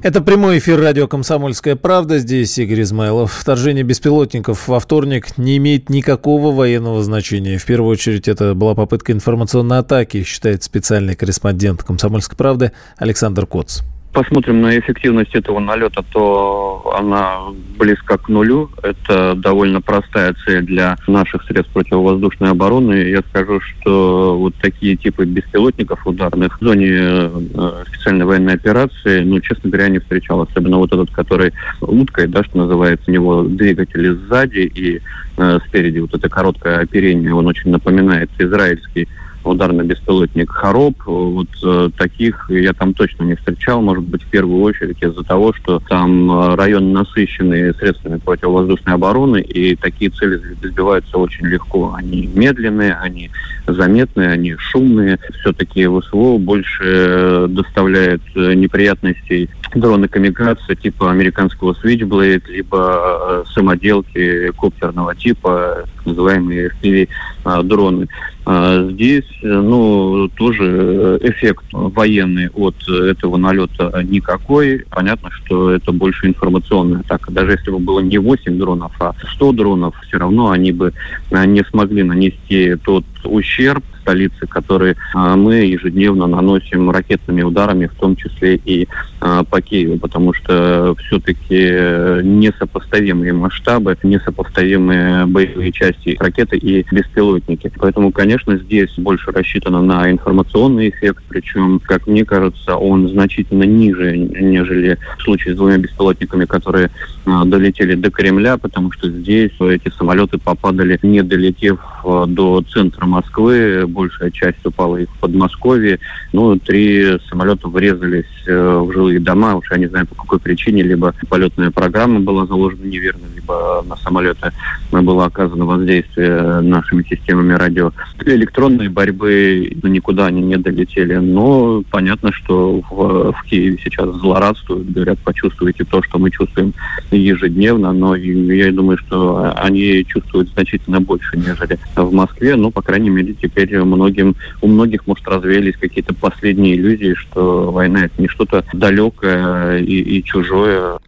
Это 0.04 0.22
прямой 0.22 0.60
эфир 0.60 0.80
радио 0.80 1.08
«Комсомольская 1.08 1.76
правда». 1.76 2.20
Здесь 2.20 2.56
Игорь 2.60 2.84
Измайлов. 2.84 3.34
Вторжение 3.34 3.84
беспилотников 3.84 4.68
во 4.68 4.80
вторник 4.80 5.38
не 5.40 5.58
имеет 5.58 5.90
никакого 5.90 6.56
военного 6.56 7.02
значения. 7.02 7.58
В 7.58 7.66
первую 7.66 7.94
очередь, 7.94 8.28
это 8.28 8.54
была 8.54 8.76
попытка 8.76 9.12
информационной 9.12 9.80
атаки, 9.80 10.22
считает 10.22 10.62
специальный 10.62 11.16
корреспондент 11.16 11.84
«Комсомольской 11.84 12.38
правды» 12.38 12.74
Александр 12.98 13.48
Коц 13.48 13.82
посмотрим 14.18 14.62
на 14.62 14.80
эффективность 14.80 15.36
этого 15.36 15.60
налета, 15.60 16.04
то 16.12 16.92
она 16.98 17.54
близка 17.78 18.18
к 18.18 18.28
нулю. 18.30 18.72
Это 18.82 19.36
довольно 19.36 19.80
простая 19.80 20.34
цель 20.44 20.64
для 20.64 20.96
наших 21.06 21.44
средств 21.44 21.72
противовоздушной 21.72 22.50
обороны. 22.50 22.94
Я 22.94 23.22
скажу, 23.30 23.60
что 23.60 24.36
вот 24.40 24.56
такие 24.56 24.96
типы 24.96 25.26
беспилотников 25.26 26.08
ударных 26.08 26.60
в 26.60 26.64
зоне 26.64 26.90
э, 26.90 27.84
специальной 27.90 28.26
военной 28.26 28.56
операции, 28.56 29.22
ну, 29.22 29.40
честно 29.40 29.70
говоря, 29.70 29.90
не 29.90 30.00
встречал. 30.00 30.42
Особенно 30.42 30.78
вот 30.78 30.92
этот, 30.92 31.12
который 31.12 31.54
уткой, 31.80 32.26
да, 32.26 32.44
что 32.44 32.58
называется, 32.58 33.12
у 33.12 33.14
него 33.14 33.44
двигатели 33.44 34.10
сзади 34.10 34.72
и 34.74 35.00
э, 35.38 35.60
спереди 35.68 36.00
вот 36.00 36.16
это 36.16 36.28
короткое 36.28 36.80
оперение, 36.80 37.36
он 37.36 37.46
очень 37.46 37.70
напоминает 37.70 38.32
израильский 38.40 39.08
ударный 39.48 39.86
беспилотник 39.86 40.52
«Хороб». 40.52 40.96
Вот 41.06 41.48
э, 41.64 41.90
таких 41.98 42.50
я 42.50 42.74
там 42.74 42.94
точно 42.94 43.24
не 43.24 43.36
встречал, 43.36 43.82
может 43.82 44.04
быть, 44.04 44.24
в 44.24 44.28
первую 44.28 44.62
очередь 44.62 45.02
из-за 45.02 45.24
того, 45.24 45.54
что 45.54 45.80
там 45.88 46.32
э, 46.32 46.56
район 46.56 46.92
насыщенный 46.94 47.74
средствами 47.76 48.18
противовоздушной 48.18 48.96
обороны, 48.96 49.42
и 49.42 49.76
такие 49.76 50.12
цели 50.12 50.42
сбиваются 50.62 51.18
очень 51.18 51.48
легко. 51.48 51.94
Они 51.96 52.30
медленные, 52.34 52.96
они 52.96 53.32
заметные, 53.68 54.30
они 54.30 54.56
шумные. 54.58 55.20
Все-таки 55.40 55.88
ВСУ 55.88 56.38
больше 56.38 56.84
э, 56.84 57.48
доставляет 57.50 58.22
э, 58.36 58.54
неприятностей 58.54 59.50
дроны 59.76 60.08
камикадзе 60.08 60.76
типа 60.76 61.12
американского 61.12 61.74
Switchblade, 61.74 62.44
либо 62.48 62.78
э, 62.80 63.44
самоделки 63.54 64.52
коптерного 64.52 65.16
типа, 65.16 65.86
называемые 66.06 66.72
FPV-дроны. 66.82 68.08
А 68.46 68.88
здесь, 68.92 69.26
ну, 69.42 70.30
тоже 70.30 71.20
эффект 71.22 71.66
военный 71.72 72.50
от 72.50 72.76
этого 72.88 73.36
налета 73.36 74.02
никакой. 74.04 74.86
Понятно, 74.90 75.30
что 75.32 75.72
это 75.72 75.92
больше 75.92 76.28
информационная 76.28 77.02
атака. 77.02 77.32
Даже 77.32 77.52
если 77.52 77.72
бы 77.72 77.80
было 77.80 78.00
не 78.00 78.18
8 78.18 78.58
дронов, 78.58 78.94
а 79.00 79.14
100 79.36 79.52
дронов, 79.52 79.96
все 80.08 80.18
равно 80.18 80.52
они 80.52 80.72
бы 80.72 80.94
не 81.30 81.64
смогли 81.66 82.04
нанести 82.04 82.76
тот 82.76 83.04
ущерб 83.26 83.84
столицы, 84.08 84.48
который 84.48 84.96
а, 85.14 85.36
мы 85.36 85.56
ежедневно 85.56 86.28
наносим 86.28 86.90
ракетными 86.90 87.42
ударами, 87.42 87.88
в 87.88 87.96
том 88.00 88.16
числе 88.16 88.56
и 88.56 88.88
а, 89.20 89.44
по 89.44 89.62
Киеву, 89.62 90.00
потому 90.00 90.34
что 90.34 90.96
все-таки 91.00 92.24
несопоставимые 92.24 93.34
масштабы, 93.34 93.98
несопоставимые 94.04 95.26
боевые 95.26 95.74
части 95.74 96.16
ракеты 96.20 96.58
и 96.58 96.86
беспилотники. 96.90 97.72
Поэтому, 97.78 98.12
конечно, 98.14 98.58
здесь 98.58 98.94
больше 98.98 99.32
рассчитано 99.32 99.82
на 99.82 100.10
информационный 100.10 100.90
эффект, 100.90 101.24
причем, 101.28 101.82
как 101.84 102.08
мне 102.08 102.24
кажется, 102.24 102.78
он 102.78 103.10
значительно 103.10 103.64
ниже, 103.64 104.16
нежели 104.18 104.98
в 105.18 105.24
случае 105.24 105.54
с 105.54 105.58
двумя 105.58 105.78
беспилотниками, 105.78 106.46
которые 106.46 106.92
а, 107.26 107.44
долетели 107.44 107.96
до 107.96 108.10
Кремля, 108.10 108.58
потому 108.58 108.94
что 108.94 109.10
здесь 109.10 109.52
эти 109.60 109.92
самолеты 109.98 110.38
попадали, 110.38 110.98
не 111.04 111.22
долетев 111.22 111.80
до 112.06 112.64
центра 112.72 113.06
Москвы, 113.06 113.86
большая 113.98 114.30
часть 114.30 114.64
упала 114.64 114.98
их 114.98 115.10
в 115.10 115.20
Подмосковье. 115.20 116.00
Ну, 116.34 116.58
три 116.60 117.18
самолета 117.30 117.68
врезались 117.68 118.26
э, 118.46 118.80
в 118.80 118.92
жилые 118.92 119.20
дома, 119.20 119.56
уж 119.56 119.72
я 119.72 119.78
не 119.78 119.88
знаю 119.88 120.06
по 120.06 120.16
какой 120.16 120.40
причине, 120.40 120.84
либо 120.84 121.14
полетная 121.30 121.72
программа 121.72 122.20
была 122.20 122.46
заложена 122.46 122.86
неверно, 122.86 123.26
либо 123.36 123.84
на 123.88 123.96
самолеты 123.98 124.52
было 124.92 125.26
оказано 125.26 125.66
воздействие 125.66 126.62
нашими 126.62 127.04
системами 127.04 127.54
радио. 127.54 127.92
Электронной 128.24 128.90
борьбы 128.90 129.72
ну, 129.82 129.90
никуда 129.90 130.28
они 130.28 130.42
не 130.42 130.58
долетели, 130.58 131.16
но 131.16 131.84
понятно, 131.90 132.32
что 132.32 132.82
в, 132.90 133.32
в 133.32 133.44
Киеве 133.50 133.80
сейчас 133.84 134.10
злорадствуют, 134.16 134.92
говорят, 134.92 135.18
почувствуйте 135.20 135.86
то, 135.86 136.04
что 136.04 136.20
мы 136.20 136.30
чувствуем 136.30 136.74
ежедневно, 137.12 137.94
но 137.94 138.16
я 138.16 138.72
думаю, 138.72 138.98
что 138.98 139.52
они 139.56 140.06
чувствуют 140.06 140.50
значительно 140.50 141.02
больше, 141.02 141.38
нежели 141.38 141.80
в 141.96 142.14
Москве, 142.14 142.56
ну, 142.56 142.70
по 142.70 142.82
крайней 142.82 143.10
мере, 143.10 143.34
теперь 143.34 143.87
многим, 143.88 144.36
у 144.62 144.68
многих, 144.68 145.08
может, 145.08 145.28
развеялись 145.28 145.76
какие-то 145.78 146.14
последние 146.14 146.76
иллюзии, 146.76 147.16
что 147.16 147.72
война 147.72 148.06
это 148.06 148.22
не 148.22 148.28
что-то 148.28 148.64
далекое 148.74 149.80
и, 149.80 150.18
и 150.18 150.24
чужое. 150.24 151.00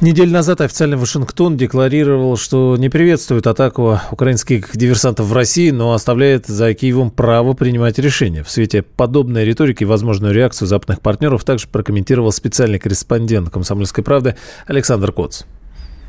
Неделю 0.00 0.30
назад 0.30 0.60
официальный 0.60 0.96
Вашингтон 0.96 1.56
декларировал, 1.56 2.36
что 2.36 2.76
не 2.78 2.88
приветствует 2.88 3.48
атаку 3.48 3.98
украинских 4.12 4.76
диверсантов 4.76 5.26
в 5.26 5.32
России, 5.32 5.70
но 5.70 5.92
оставляет 5.92 6.46
за 6.46 6.72
Киевом 6.72 7.10
право 7.10 7.52
принимать 7.54 7.98
решения. 7.98 8.44
В 8.44 8.50
свете 8.50 8.82
подобной 8.82 9.44
риторики 9.44 9.82
возможную 9.82 10.32
реакцию 10.32 10.68
западных 10.68 11.00
партнеров 11.00 11.42
также 11.42 11.66
прокомментировал 11.66 12.30
специальный 12.30 12.78
корреспондент 12.78 13.50
«Комсомольской 13.50 14.04
правды» 14.04 14.36
Александр 14.68 15.10
Коц. 15.10 15.42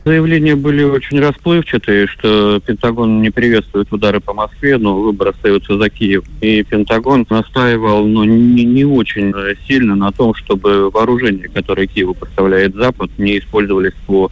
Заявления 0.05 0.55
были 0.55 0.83
очень 0.83 1.19
расплывчатые, 1.19 2.07
что 2.07 2.59
Пентагон 2.65 3.21
не 3.21 3.29
приветствует 3.29 3.91
удары 3.91 4.19
по 4.19 4.33
Москве, 4.33 4.77
но 4.77 4.99
выбор 4.99 5.29
остается 5.29 5.77
за 5.77 5.89
Киев. 5.89 6.23
И 6.41 6.63
Пентагон 6.63 7.27
настаивал 7.29 8.05
ну, 8.05 8.23
не, 8.23 8.63
не 8.63 8.85
очень 8.85 9.33
сильно 9.67 9.95
на 9.95 10.12
том, 10.12 10.33
чтобы 10.35 10.89
вооружение, 10.89 11.49
которое 11.49 11.85
Киеву 11.85 12.13
поставляет 12.13 12.75
Запад, 12.75 13.12
не 13.17 13.39
использовались 13.39 13.93
по 14.07 14.31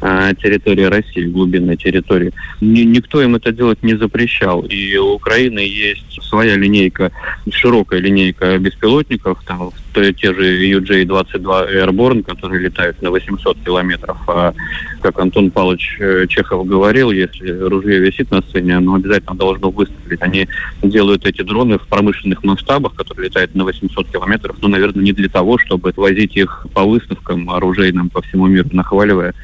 территории 0.00 0.84
России, 0.84 1.26
глубинной 1.26 1.76
территории. 1.76 2.32
Ни, 2.60 2.80
никто 2.82 3.22
им 3.22 3.34
это 3.34 3.52
делать 3.52 3.82
не 3.82 3.94
запрещал. 3.96 4.62
И 4.62 4.96
у 4.96 5.14
Украины 5.14 5.60
есть 5.60 6.22
своя 6.22 6.56
линейка, 6.56 7.10
широкая 7.50 8.00
линейка 8.00 8.58
беспилотников, 8.58 9.42
там 9.44 9.70
те 9.94 10.32
же 10.32 10.78
UJ-22 10.78 11.74
Airborne, 11.74 12.22
которые 12.22 12.60
летают 12.60 13.00
на 13.02 13.10
800 13.10 13.58
километров. 13.64 14.16
А, 14.28 14.54
как 15.00 15.18
Антон 15.18 15.50
Павлович 15.50 15.96
э, 15.98 16.26
Чехов 16.28 16.66
говорил, 16.66 17.10
если 17.10 17.50
ружье 17.50 17.98
висит 17.98 18.30
на 18.30 18.42
сцене, 18.42 18.76
оно 18.76 18.94
обязательно 18.94 19.34
должно 19.34 19.70
выстрелить. 19.70 20.22
Они 20.22 20.48
делают 20.82 21.26
эти 21.26 21.42
дроны 21.42 21.78
в 21.78 21.86
промышленных 21.86 22.42
масштабах, 22.44 22.94
которые 22.94 23.28
летают 23.28 23.54
на 23.54 23.64
800 23.64 24.08
километров, 24.08 24.56
но, 24.60 24.68
наверное, 24.68 25.02
не 25.02 25.12
для 25.12 25.28
того, 25.28 25.58
чтобы 25.58 25.92
возить 25.96 26.36
их 26.36 26.66
по 26.74 26.84
выставкам 26.84 27.50
оружейным 27.50 28.10
по 28.10 28.22
всему 28.22 28.46
миру, 28.46 28.68
нахваливая 28.72 29.34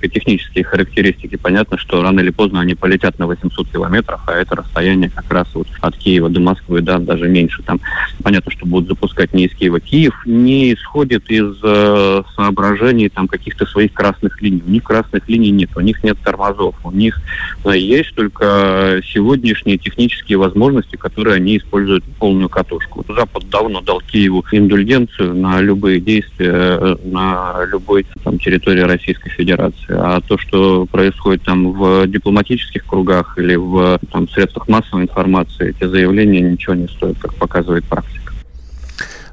тактико-технические 0.00 0.64
характеристики. 0.64 1.36
Понятно, 1.36 1.78
что 1.78 2.02
рано 2.02 2.20
или 2.20 2.30
поздно 2.30 2.60
они 2.60 2.74
полетят 2.74 3.18
на 3.18 3.26
800 3.26 3.68
километров, 3.68 4.20
а 4.26 4.32
это 4.34 4.56
расстояние 4.56 5.10
как 5.10 5.30
раз 5.30 5.48
вот 5.54 5.68
от 5.80 5.96
Киева 5.96 6.28
до 6.28 6.40
Москвы, 6.40 6.80
да, 6.80 6.98
даже 6.98 7.28
меньше. 7.28 7.62
Там 7.62 7.80
понятно, 8.22 8.50
что 8.50 8.66
будут 8.66 8.88
запускать 8.88 9.32
не 9.32 9.46
из 9.46 9.54
Киева. 9.54 9.80
Киев 9.80 10.14
не 10.24 10.72
исходит 10.74 11.30
из 11.30 11.56
э, 11.62 12.22
соображений 12.34 13.08
там 13.08 13.28
каких-то 13.28 13.66
своих 13.66 13.92
красных 13.92 14.40
линий. 14.42 14.62
У 14.66 14.70
них 14.70 14.84
красных 14.84 15.28
линий 15.28 15.50
нет, 15.50 15.70
у 15.76 15.80
них 15.80 16.02
нет 16.02 16.18
тормозов, 16.22 16.74
у 16.84 16.90
них 16.90 17.20
э, 17.64 17.76
есть 17.76 18.14
только 18.14 19.00
сегодняшние 19.04 19.78
технические 19.78 20.38
возможности, 20.38 20.96
которые 20.96 21.36
они 21.36 21.58
используют 21.58 22.04
полную 22.18 22.48
катушку. 22.48 23.04
Запад 23.08 23.48
давно 23.50 23.80
дал 23.80 24.00
Киеву 24.00 24.44
индульгенцию 24.50 25.34
на 25.34 25.60
любые 25.60 26.00
действия 26.00 26.50
э, 26.50 26.96
на 27.04 27.64
любой 27.70 28.06
там, 28.24 28.38
территории 28.38 28.80
Российской 28.80 29.30
Федерации. 29.30 29.89
А 29.92 30.20
то, 30.20 30.38
что 30.38 30.86
происходит 30.86 31.42
там 31.42 31.72
в 31.72 32.06
дипломатических 32.06 32.86
кругах 32.86 33.38
или 33.38 33.56
в 33.56 33.98
там, 34.12 34.28
средствах 34.28 34.68
массовой 34.68 35.02
информации, 35.02 35.70
эти 35.70 35.86
заявления 35.88 36.40
ничего 36.40 36.74
не 36.74 36.88
стоят, 36.88 37.18
как 37.18 37.34
показывает 37.34 37.84
практика. 37.84 38.32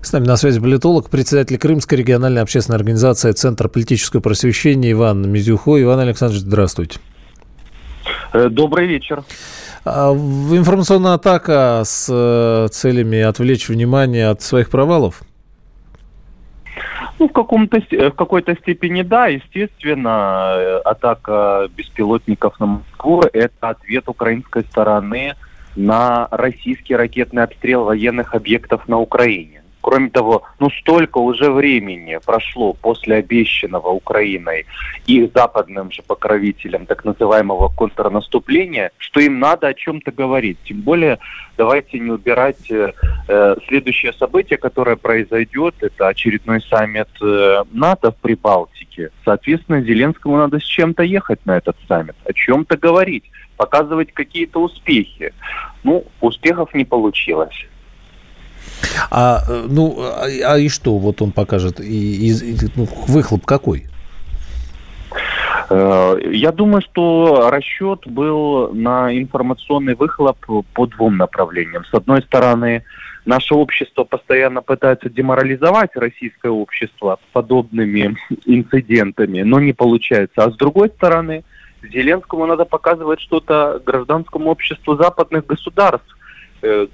С 0.02 0.14
нами 0.14 0.26
на 0.26 0.38
связи 0.38 0.60
политолог, 0.62 1.10
председатель 1.10 1.58
Крымской 1.58 1.98
региональной 1.98 2.42
общественной 2.42 2.78
организации 2.78 3.32
Центр 3.34 3.68
политического 3.68 4.22
просвещения 4.22 4.92
Иван 4.92 5.30
Мизюхо. 5.30 5.82
Иван 5.82 6.00
Александрович, 6.00 6.44
здравствуйте. 6.44 7.00
Э, 8.34 8.48
добрый 8.50 8.88
вечер. 8.88 9.24
А, 9.84 10.14
информационная 10.14 11.14
атака 11.14 11.82
с 11.86 12.08
э, 12.10 12.68
целями 12.72 13.20
отвлечь 13.20 13.70
внимание 13.70 14.30
от 14.30 14.42
своих 14.42 14.70
провалов? 14.70 15.24
Ну, 17.20 17.28
в, 17.28 17.32
каком-то, 17.32 17.80
в 17.80 18.12
какой-то 18.12 18.56
степени 18.56 19.02
да, 19.02 19.28
естественно, 19.28 20.54
э, 20.56 20.78
атака 20.86 21.68
беспилотников 21.76 22.60
на 22.60 22.66
Москву– 22.66 23.24
это 23.34 23.70
ответ 23.70 24.08
украинской 24.08 24.64
стороны 24.64 25.34
на 25.76 26.28
российский 26.32 26.96
ракетный 26.96 27.44
обстрел 27.44 27.86
военных 27.86 28.36
объектов 28.36 28.88
на 28.88 29.00
Украине. 29.00 29.64
Кроме 29.88 30.10
того, 30.10 30.44
ну 30.60 30.70
столько 30.70 31.18
уже 31.20 31.50
времени 31.50 32.20
прошло 32.26 32.74
после 32.74 33.16
обещанного 33.16 33.88
Украиной 33.88 34.66
и 35.06 35.32
западным 35.34 35.94
же 35.94 36.02
покровителям 36.02 36.86
так 36.86 37.06
называемого 37.06 37.70
контрнаступления, 37.70 38.92
что 38.98 39.22
им 39.22 39.40
надо 39.40 39.68
о 39.68 39.74
чем-то 39.74 40.12
говорить. 40.12 40.58
Тем 40.66 40.82
более, 40.82 41.20
давайте 41.56 42.00
не 42.00 42.12
убирать 42.12 42.70
э, 42.70 42.92
э, 43.30 43.56
следующее 43.70 44.12
событие, 44.12 44.58
которое 44.58 44.98
произойдет, 44.98 45.76
это 45.80 46.10
очередной 46.10 46.62
саммит 46.64 47.08
э, 47.22 47.64
НАТО 47.72 48.12
в 48.12 48.18
Прибалтике. 48.18 49.12
Соответственно, 49.24 49.82
Зеленскому 49.82 50.36
надо 50.36 50.60
с 50.60 50.66
чем-то 50.66 51.04
ехать 51.04 51.40
на 51.46 51.56
этот 51.56 51.78
саммит, 51.88 52.16
о 52.26 52.34
чем-то 52.34 52.76
говорить, 52.76 53.24
показывать 53.56 54.12
какие-то 54.12 54.62
успехи. 54.62 55.34
Ну, 55.86 56.04
успехов 56.20 56.74
не 56.74 56.84
получилось. 56.84 57.56
А, 59.10 59.44
ну, 59.68 59.98
а, 60.00 60.26
а 60.26 60.58
и 60.58 60.70
что 60.70 60.98
вот 60.98 61.22
он 61.22 61.32
покажет? 61.32 61.80
И, 61.80 62.32
и, 62.32 62.56
ну, 62.76 62.88
выхлоп 63.08 63.46
какой? 63.46 63.88
Э, 65.70 66.18
я 66.32 66.52
думаю, 66.52 66.82
что 66.82 67.50
расчет 67.50 68.02
был 68.06 68.74
на 68.74 69.18
информационный 69.18 69.96
выхлоп 69.96 70.38
по 70.74 70.86
двум 70.88 71.18
направлениям. 71.18 71.86
С 71.86 71.94
одной 71.94 72.22
стороны, 72.22 72.84
наше 73.26 73.54
общество 73.54 74.04
постоянно 74.04 74.62
пытается 74.62 75.10
деморализовать 75.10 75.96
российское 75.96 76.52
общество 76.52 77.20
подобными 77.34 78.18
инцидентами, 78.46 79.42
но 79.42 79.60
не 79.60 79.74
получается. 79.74 80.44
А 80.44 80.52
с 80.52 80.56
другой 80.56 80.90
стороны, 80.90 81.44
Зеленскому 81.84 82.46
надо 82.46 82.66
показывать 82.66 83.20
что-то 83.22 83.82
гражданскому 83.86 84.50
обществу 84.50 84.96
западных 84.96 85.46
государств, 85.46 86.17
Э, 86.17 86.17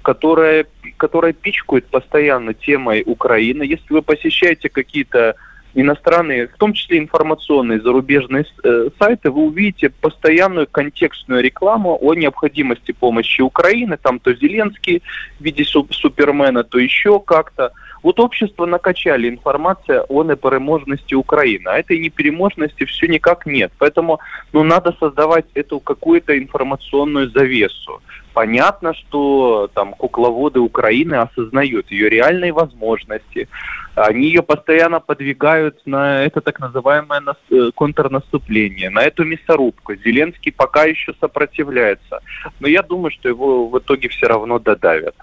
которая, 0.02 0.66
которая 0.96 1.32
пичкает 1.32 1.86
постоянно 1.86 2.54
темой 2.54 3.02
Украины. 3.06 3.62
Если 3.62 3.92
вы 3.92 4.02
посещаете 4.02 4.68
какие-то 4.68 5.36
иностранные, 5.74 6.46
в 6.46 6.56
том 6.56 6.72
числе 6.72 6.98
информационные 6.98 7.80
зарубежные 7.80 8.44
э, 8.62 8.88
сайты, 8.98 9.30
вы 9.30 9.42
увидите 9.42 9.90
постоянную 9.90 10.66
контекстную 10.70 11.42
рекламу 11.42 11.98
о 12.00 12.14
необходимости 12.14 12.92
помощи 12.92 13.40
Украины. 13.40 13.98
Там 14.00 14.20
то 14.20 14.32
Зеленский 14.34 15.02
в 15.38 15.42
виде 15.42 15.64
супермена, 15.64 16.64
то 16.64 16.78
еще 16.78 17.20
как-то. 17.20 17.72
Вот 18.04 18.20
общество 18.20 18.66
накачали 18.66 19.30
информация 19.30 20.02
о 20.02 20.22
непереможности 20.24 21.14
Украины, 21.14 21.68
а 21.68 21.78
этой 21.78 21.98
непереможности 21.98 22.84
все 22.84 23.06
никак 23.06 23.46
нет. 23.46 23.72
Поэтому 23.78 24.20
ну, 24.52 24.62
надо 24.62 24.94
создавать 25.00 25.46
эту 25.54 25.80
какую-то 25.80 26.38
информационную 26.38 27.30
завесу. 27.30 28.02
Понятно, 28.34 28.92
что 28.92 29.70
там 29.72 29.94
кукловоды 29.94 30.60
Украины 30.60 31.14
осознают 31.14 31.90
ее 31.90 32.10
реальные 32.10 32.52
возможности. 32.52 33.48
Они 33.94 34.26
ее 34.26 34.42
постоянно 34.42 35.00
подвигают 35.00 35.80
на 35.86 36.24
это 36.24 36.42
так 36.42 36.60
называемое 36.60 37.22
э, 37.50 37.70
контрнаступление, 37.74 38.90
на 38.90 39.02
эту 39.02 39.24
мясорубку. 39.24 39.94
Зеленский 39.94 40.52
пока 40.52 40.84
еще 40.84 41.14
сопротивляется. 41.20 42.20
Но 42.60 42.68
я 42.68 42.82
думаю, 42.82 43.12
что 43.12 43.30
его 43.30 43.68
в 43.68 43.78
итоге 43.78 44.10
все 44.10 44.26
равно 44.26 44.58
додавят 44.58 45.14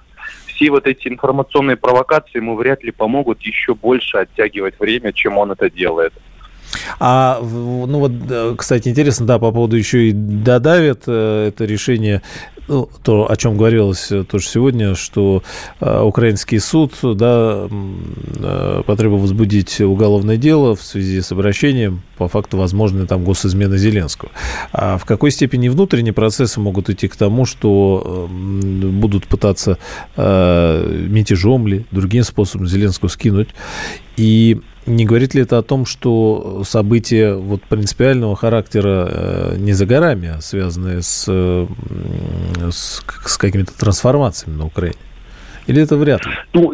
все 0.61 0.69
вот 0.69 0.87
эти 0.87 1.07
информационные 1.07 1.75
провокации 1.75 2.37
ему 2.37 2.55
вряд 2.55 2.83
ли 2.83 2.91
помогут 2.91 3.41
еще 3.41 3.73
больше 3.73 4.17
оттягивать 4.17 4.79
время, 4.79 5.11
чем 5.11 5.37
он 5.37 5.51
это 5.51 5.69
делает. 5.69 6.13
А, 6.99 7.39
ну 7.41 7.99
вот, 7.99 8.11
э, 8.29 8.55
кстати, 8.57 8.87
интересно, 8.87 9.25
да, 9.25 9.39
по 9.39 9.51
поводу 9.51 9.75
еще 9.75 10.09
и 10.09 10.11
додавят 10.13 11.03
э, 11.07 11.47
это 11.49 11.65
решение, 11.65 12.21
ну, 12.71 12.89
то, 13.03 13.29
о 13.29 13.35
чем 13.35 13.57
говорилось 13.57 14.13
э, 14.13 14.23
тоже 14.23 14.47
сегодня, 14.47 14.95
что 14.95 15.43
э, 15.81 16.01
украинский 16.01 16.57
суд, 16.59 16.93
да, 17.03 17.67
э, 17.69 18.83
потребовал 18.85 19.19
возбудить 19.19 19.81
уголовное 19.81 20.37
дело 20.37 20.77
в 20.77 20.81
связи 20.81 21.19
с 21.19 21.33
обращением 21.33 22.01
по 22.17 22.29
факту 22.29 22.55
возможной 22.55 23.07
там 23.07 23.25
госизмены 23.25 23.77
Зеленского. 23.77 24.31
А 24.71 24.97
в 24.97 25.03
какой 25.03 25.31
степени 25.31 25.67
внутренние 25.67 26.13
процессы 26.13 26.61
могут 26.61 26.89
идти 26.89 27.09
к 27.09 27.17
тому, 27.17 27.45
что 27.45 28.29
будут 28.31 29.27
пытаться 29.27 29.77
мятежом 30.15 31.67
ли, 31.67 31.85
другим 31.91 32.23
способом 32.23 32.67
Зеленского 32.67 33.09
скинуть, 33.09 33.49
и 34.15 34.61
не 34.85 35.05
говорит 35.05 35.33
ли 35.35 35.43
это 35.43 35.57
о 35.57 35.61
том, 35.61 35.85
что 35.85 36.63
события 36.65 37.33
вот 37.35 37.61
принципиального 37.63 38.35
характера 38.35 39.07
э, 39.09 39.55
не 39.57 39.73
за 39.73 39.85
горами, 39.85 40.33
а 40.37 40.41
связанные 40.41 41.01
с, 41.01 41.25
с, 42.71 43.03
с 43.25 43.37
какими-то 43.37 43.77
трансформациями 43.77 44.57
на 44.57 44.65
Украине? 44.65 44.97
Или 45.67 45.83
это 45.83 45.97
вряд 45.97 46.25
ли? 46.25 46.31
Ну, 46.53 46.73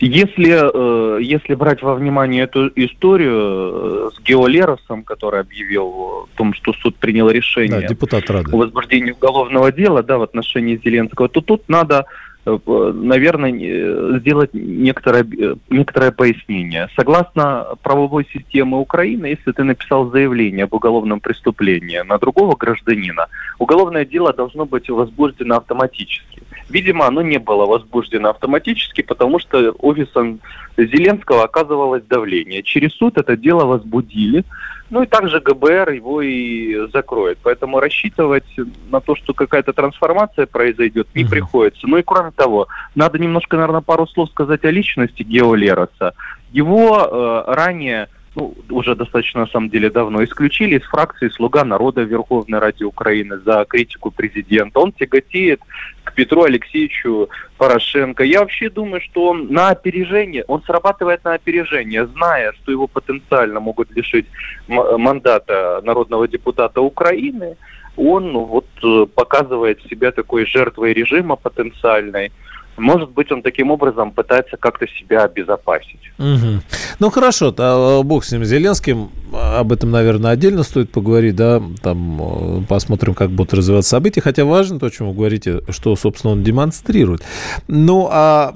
если, 0.00 1.18
э, 1.18 1.22
если 1.22 1.54
брать 1.54 1.82
во 1.82 1.94
внимание 1.94 2.44
эту 2.44 2.68
историю 2.76 4.08
э, 4.08 4.10
с 4.16 4.20
Геолеросом, 4.22 5.02
который 5.02 5.40
объявил 5.40 5.86
о 5.86 6.28
том, 6.34 6.54
что 6.54 6.72
суд 6.72 6.96
принял 6.96 7.28
решение 7.28 7.80
да, 7.80 7.88
депутат 7.88 8.30
Рады. 8.30 8.50
о 8.50 8.56
возбуждении 8.56 9.12
уголовного 9.12 9.70
дела 9.70 10.02
да, 10.02 10.16
в 10.18 10.22
отношении 10.22 10.80
Зеленского, 10.82 11.28
то 11.28 11.40
тут 11.40 11.68
надо 11.68 12.06
Э, 12.06 12.27
наверное, 12.66 13.52
э, 13.52 14.18
сделать 14.20 14.50
некоторое, 14.52 15.24
э, 15.24 15.54
некоторое 15.70 16.12
пояснение. 16.12 16.88
Согласно 16.96 17.66
правовой 17.82 18.26
системе 18.32 18.76
Украины, 18.76 19.26
если 19.26 19.52
ты 19.52 19.64
написал 19.64 20.10
заявление 20.10 20.64
об 20.64 20.74
уголовном 20.74 21.20
преступлении 21.20 21.98
на 21.98 22.18
другого 22.18 22.56
гражданина, 22.56 23.26
уголовное 23.58 24.04
дело 24.04 24.32
должно 24.32 24.64
быть 24.64 24.88
возбуждено 24.88 25.56
автоматически. 25.56 26.42
Видимо, 26.70 27.06
оно 27.06 27.22
не 27.22 27.38
было 27.38 27.66
возбуждено 27.66 28.30
автоматически, 28.30 29.02
потому 29.02 29.38
что 29.38 29.70
офисом 29.78 30.40
Зеленского 30.76 31.44
оказывалось 31.44 32.02
давление. 32.04 32.62
Через 32.62 32.92
суд 32.92 33.16
это 33.16 33.36
дело 33.36 33.64
возбудили, 33.64 34.44
ну 34.90 35.02
и 35.02 35.06
также 35.06 35.40
ГБР 35.40 35.90
его 35.90 36.22
и 36.22 36.88
закроет. 36.92 37.38
Поэтому 37.42 37.80
рассчитывать 37.80 38.44
на 38.90 39.00
то, 39.00 39.14
что 39.16 39.34
какая-то 39.34 39.72
трансформация 39.72 40.46
произойдет, 40.46 41.08
не 41.14 41.24
приходится. 41.24 41.86
Ну 41.86 41.98
и 41.98 42.02
кроме 42.02 42.30
того, 42.30 42.68
надо 42.94 43.18
немножко, 43.18 43.56
наверное, 43.56 43.80
пару 43.80 44.06
слов 44.06 44.30
сказать 44.30 44.64
о 44.64 44.70
личности 44.70 45.22
Гео 45.22 45.54
Лероса. 45.54 46.14
Его 46.50 46.98
э, 46.98 47.52
ранее 47.52 48.08
ну, 48.38 48.54
уже 48.70 48.94
достаточно, 48.94 49.40
на 49.40 49.46
самом 49.46 49.68
деле, 49.68 49.90
давно 49.90 50.22
исключили 50.22 50.78
из 50.78 50.84
фракции 50.84 51.28
«Слуга 51.28 51.64
народа» 51.64 52.02
Верховной 52.02 52.60
Раде 52.60 52.84
Украины 52.84 53.38
за 53.38 53.64
критику 53.68 54.10
президента. 54.10 54.78
Он 54.78 54.92
тяготеет 54.92 55.60
к 56.04 56.14
Петру 56.14 56.44
Алексеевичу 56.44 57.28
Порошенко. 57.56 58.22
Я 58.22 58.40
вообще 58.40 58.70
думаю, 58.70 59.00
что 59.00 59.28
он 59.30 59.52
на 59.52 59.70
опережение, 59.70 60.44
он 60.46 60.62
срабатывает 60.62 61.24
на 61.24 61.34
опережение, 61.34 62.06
зная, 62.06 62.52
что 62.52 62.70
его 62.70 62.86
потенциально 62.86 63.60
могут 63.60 63.90
лишить 63.90 64.26
мандата 64.68 65.80
народного 65.82 66.28
депутата 66.28 66.80
Украины, 66.80 67.56
он 67.96 68.32
вот 68.32 68.66
э, 68.84 69.06
показывает 69.12 69.82
себя 69.90 70.12
такой 70.12 70.46
жертвой 70.46 70.92
режима 70.92 71.34
потенциальной. 71.34 72.30
Может 72.78 73.10
быть, 73.10 73.30
он 73.32 73.42
таким 73.42 73.70
образом 73.70 74.12
пытается 74.12 74.56
как-то 74.56 74.86
себя 74.86 75.24
обезопасить. 75.24 76.00
Угу. 76.18 76.62
Ну 77.00 77.10
хорошо, 77.10 77.54
а, 77.58 78.02
бог 78.02 78.24
с 78.24 78.32
ним, 78.32 78.44
Зеленским, 78.44 79.10
об 79.32 79.72
этом, 79.72 79.90
наверное, 79.90 80.32
отдельно 80.32 80.62
стоит 80.62 80.90
поговорить, 80.90 81.36
да, 81.36 81.62
там 81.82 82.62
э, 82.62 82.62
посмотрим, 82.68 83.14
как 83.14 83.30
будут 83.30 83.54
развиваться 83.54 83.90
события, 83.90 84.20
хотя 84.20 84.44
важно 84.44 84.78
то, 84.78 84.86
о 84.86 84.90
чем 84.90 85.08
вы 85.08 85.14
говорите, 85.14 85.60
что, 85.68 85.94
собственно, 85.96 86.32
он 86.32 86.42
демонстрирует. 86.42 87.22
Ну, 87.68 88.08
а 88.10 88.54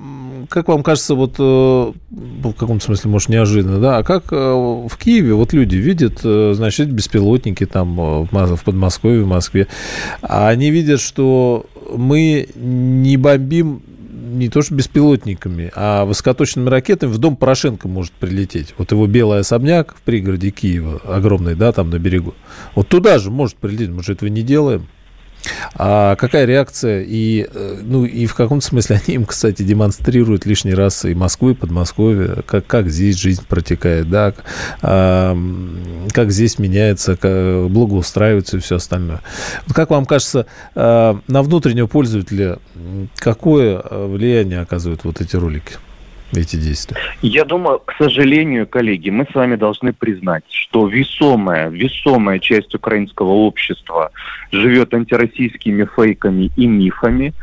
как 0.49 0.69
вам 0.69 0.83
кажется, 0.83 1.15
вот 1.15 1.37
э, 1.39 1.43
в 2.11 2.53
каком-то 2.55 2.85
смысле, 2.85 3.11
может, 3.11 3.29
неожиданно, 3.29 3.81
да, 3.81 3.99
а 3.99 4.03
как 4.03 4.33
в 4.33 4.99
Киеве 4.99 5.35
вот 5.35 5.53
люди 5.53 5.77
видят, 5.77 6.21
значит, 6.21 6.91
беспилотники 6.91 7.67
там 7.67 8.27
в 8.27 8.61
Подмосковье, 8.65 9.23
в 9.23 9.29
Москве, 9.29 9.69
а 10.23 10.49
они 10.49 10.71
видят, 10.71 11.01
что 11.01 11.67
мы 11.95 12.49
не 12.55 13.17
бомбим 13.17 13.83
не 14.33 14.49
то 14.49 14.63
что 14.63 14.75
беспилотниками, 14.75 15.71
а 15.75 16.05
высокоточными 16.05 16.69
ракетами 16.69 17.11
в 17.11 17.19
дом 17.19 17.37
Порошенко 17.37 17.89
может 17.89 18.13
прилететь. 18.13 18.75
Вот 18.79 18.93
его 18.93 19.07
белый 19.07 19.41
особняк 19.41 19.95
в 19.95 20.01
пригороде 20.03 20.51
Киева, 20.51 21.01
огромный, 21.05 21.55
да, 21.55 21.73
там 21.73 21.91
на 21.91 21.99
берегу. 21.99 22.35
Вот 22.75 22.89
туда 22.89 23.19
же 23.19 23.31
может 23.31 23.57
прилететь, 23.57 23.91
мы 23.91 24.03
же 24.03 24.13
этого 24.13 24.29
не 24.29 24.43
делаем. 24.43 24.89
А 25.75 26.17
какая 26.17 26.45
реакция? 26.45 27.03
И, 27.03 27.47
э, 27.53 27.81
ну, 27.83 28.05
и 28.05 28.27
в 28.27 28.35
каком 28.35 28.61
смысле 28.61 29.01
они 29.05 29.17
им, 29.17 29.25
кстати, 29.25 29.63
демонстрируют 29.63 30.47
лишний 30.47 30.75
раз 30.75 31.05
и 31.05 31.15
Москву, 31.15 31.51
и 31.51 31.55
Подмосковье, 31.55 32.43
как, 32.47 32.67
как 32.67 32.89
здесь 32.89 33.17
жизнь 33.17 33.45
протекает, 33.49 34.09
да, 34.09 34.35
а, 34.83 35.37
как 36.13 36.31
здесь 36.31 36.59
меняется, 36.59 37.17
как 37.17 37.71
благоустраивается 37.71 38.57
и 38.57 38.61
все 38.61 38.77
остальное. 38.77 39.21
Как 39.75 39.91
вам 39.91 40.07
кажется, 40.07 40.47
а, 40.75 41.19
на 41.27 41.43
внутреннего 41.43 41.87
пользователя 41.87 42.59
какое 43.17 43.81
э, 43.81 44.07
влияние 44.07 44.61
оказывают 44.61 45.05
вот 45.05 45.21
эти 45.21 45.37
ролики? 45.37 45.75
Эти 46.33 46.57
действия? 46.57 46.97
Я 47.23 47.45
думаю, 47.45 47.79
к 47.79 47.95
сожалению, 47.99 48.67
коллеги, 48.67 49.11
мы 49.11 49.27
с 49.31 49.35
вами 49.35 49.57
должны 49.57 49.93
признать, 49.93 50.45
что 50.49 50.87
весомая, 50.87 51.69
весомая 51.69 52.39
часть 52.39 52.75
украинского 52.75 53.31
общества 53.31 54.11
живет 54.51 54.95
антироссийскими 54.95 55.89
фейками 55.97 56.51
и 56.57 56.67
мифами. 56.67 57.35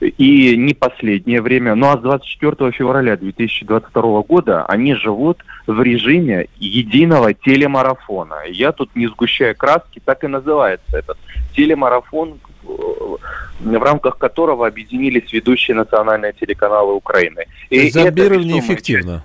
И 0.00 0.56
не 0.58 0.74
последнее 0.74 1.40
время, 1.40 1.74
ну 1.74 1.86
а 1.86 1.96
с 1.96 2.02
24 2.02 2.70
февраля 2.72 3.16
2022 3.16 4.22
года 4.22 4.66
они 4.66 4.94
живут 4.94 5.38
в 5.66 5.80
режиме 5.80 6.48
единого 6.58 7.32
телемарафона. 7.32 8.44
Я 8.50 8.72
тут 8.72 8.94
не 8.94 9.06
сгущаю 9.06 9.56
краски, 9.56 10.02
так 10.04 10.22
и 10.22 10.26
называется 10.26 10.98
этот 10.98 11.16
телемарафон 11.54 12.38
в 12.66 13.82
рамках 13.82 14.18
которого 14.18 14.66
объединились 14.66 15.32
ведущие 15.32 15.76
национальные 15.76 16.32
телеканалы 16.32 16.94
Украины. 16.94 17.46
И 17.70 17.90
Зомбирование 17.90 18.60
эффективно. 18.60 19.22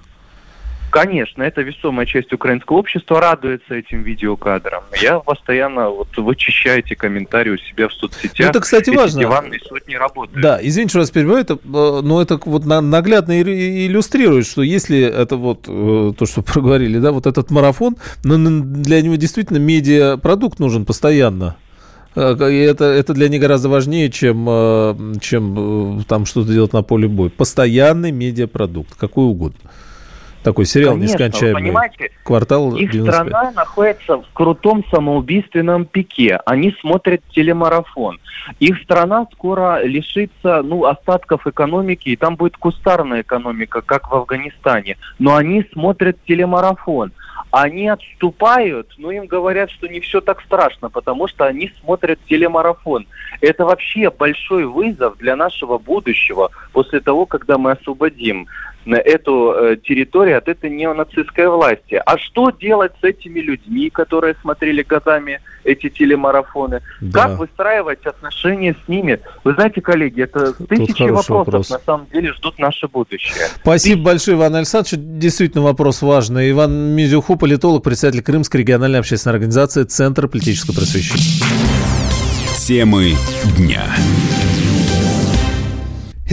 Конечно, 0.92 1.42
это 1.42 1.62
весомая 1.62 2.06
часть 2.06 2.34
украинского 2.34 2.78
общества 2.78 3.22
радуется 3.22 3.76
этим 3.76 4.04
видеокадрам. 4.04 4.84
Я 5.02 5.20
постоянно 5.20 5.90
вот 5.90 6.18
вычищаю 6.18 6.80
эти 6.80 6.96
комментарии 6.96 7.52
у 7.52 7.58
себя 7.58 7.88
в 7.88 7.94
соцсетях. 7.94 8.40
Ну, 8.40 8.50
это, 8.50 8.60
кстати, 8.60 8.90
эти 8.90 8.98
важно. 8.98 9.22
диванные 9.22 9.62
сотни 9.62 9.96
работают. 9.96 10.42
Да, 10.42 10.60
извините, 10.62 10.90
что 10.90 11.00
раз 11.00 11.12
перебиваю, 11.12 11.44
это, 11.44 11.54
э, 11.54 11.58
но 11.64 12.22
это 12.22 12.38
вот 12.44 12.66
наглядно 12.66 13.42
иллюстрирует, 13.42 14.46
что 14.46 14.64
если 14.64 15.00
это 15.00 15.38
вот 15.38 15.64
э, 15.66 16.12
то, 16.18 16.26
что 16.26 16.42
проговорили, 16.42 17.00
да, 17.00 17.14
вот 17.14 17.26
этот 17.26 17.52
марафон, 17.52 17.96
для 18.24 19.02
него 19.02 19.16
действительно 19.16 19.60
медиапродукт 19.60 20.60
нужен 20.60 20.84
постоянно. 20.84 21.56
Э, 22.16 22.36
это, 22.36 22.86
это 22.86 23.14
для 23.14 23.30
них 23.30 23.42
гораздо 23.42 23.70
важнее, 23.70 24.10
чем, 24.10 24.46
э, 24.48 24.96
чем 25.22 26.00
э, 26.00 26.04
там 26.08 26.26
что-то 26.26 26.52
делать 26.52 26.74
на 26.74 26.84
поле 26.84 27.08
боя. 27.08 27.30
Постоянный 27.30 28.12
медиапродукт, 28.12 28.96
какой 28.96 29.26
угодно. 29.26 29.70
Такой 30.44 30.66
сериал 30.66 30.94
Конечно, 30.94 31.14
нескончаемый. 31.14 31.62
Вы 31.62 31.68
понимаете, 31.68 32.12
Квартал 32.24 32.76
их 32.76 32.92
95. 32.92 33.28
страна 33.28 33.52
находится 33.52 34.18
в 34.18 34.26
крутом 34.34 34.84
самоубийственном 34.90 35.86
пике. 35.86 36.40
Они 36.46 36.76
смотрят 36.82 37.22
телемарафон. 37.32 38.20
Их 38.60 38.82
страна 38.82 39.28
скоро 39.34 39.84
лишится 39.84 40.64
ну, 40.64 40.86
остатков 40.86 41.46
экономики, 41.46 42.10
и 42.10 42.16
там 42.16 42.38
будет 42.38 42.58
кустарная 42.58 43.22
экономика, 43.22 43.82
как 43.82 44.10
в 44.10 44.16
Афганистане. 44.16 44.98
Но 45.20 45.36
они 45.36 45.64
смотрят 45.74 46.18
телемарафон. 46.28 47.12
Они 47.52 47.90
отступают, 47.90 48.94
но 48.98 49.12
им 49.12 49.26
говорят, 49.26 49.72
что 49.72 49.88
не 49.88 50.00
все 50.00 50.22
так 50.22 50.42
страшно, 50.42 50.90
потому 50.90 51.28
что 51.28 51.46
они 51.46 51.72
смотрят 51.82 52.20
телемарафон. 52.28 53.08
Это 53.42 53.66
вообще 53.66 54.12
большой 54.12 54.66
вызов 54.66 55.18
для 55.18 55.36
нашего 55.36 55.78
будущего 55.78 56.52
после 56.74 57.00
того, 57.00 57.26
когда 57.26 57.58
мы 57.58 57.72
освободим 57.72 58.48
эту 58.86 59.54
э, 59.54 59.78
территорию 59.78 60.38
от 60.38 60.48
этой 60.48 60.70
неонацистской 60.70 61.48
власти. 61.48 62.02
А 62.06 62.18
что 62.18 62.52
делать 62.52 62.92
с 63.02 63.04
этими 63.04 63.40
людьми, 63.40 63.90
которые 63.90 64.36
смотрели 64.42 64.82
годами 64.82 65.40
эти 65.64 65.90
телемарафоны? 65.90 66.82
Да. 67.00 67.28
Как 67.28 67.40
выстраивать 67.40 68.06
отношения 68.06 68.76
с 68.86 68.88
ними? 68.88 69.20
Вы 69.44 69.54
знаете, 69.54 69.82
коллеги, 69.82 70.24
это 70.24 70.54
тысячи 70.54 71.04
вопросов 71.04 71.30
вопрос. 71.30 71.70
на 71.70 71.80
самом 71.80 72.08
деле 72.12 72.34
ждут 72.34 72.58
наше 72.60 72.88
будущее. 72.88 73.48
Спасибо 73.62 73.98
Ты... 73.98 74.04
большое, 74.04 74.38
Иван 74.38 74.56
Александрович. 74.56 74.96
Действительно 74.98 75.64
вопрос 75.64 76.02
важный. 76.02 76.50
Иван 76.52 76.96
Мизюху, 76.96 77.36
политолог, 77.36 77.84
председатель 77.84 78.24
Крымской 78.24 78.62
региональной 78.62 79.00
общественной 79.00 79.36
организации 79.36 79.84
Центр 79.84 80.28
политического 80.28 80.74
просвещения. 80.74 81.46
Темы 82.56 83.14
дня. 83.58 83.84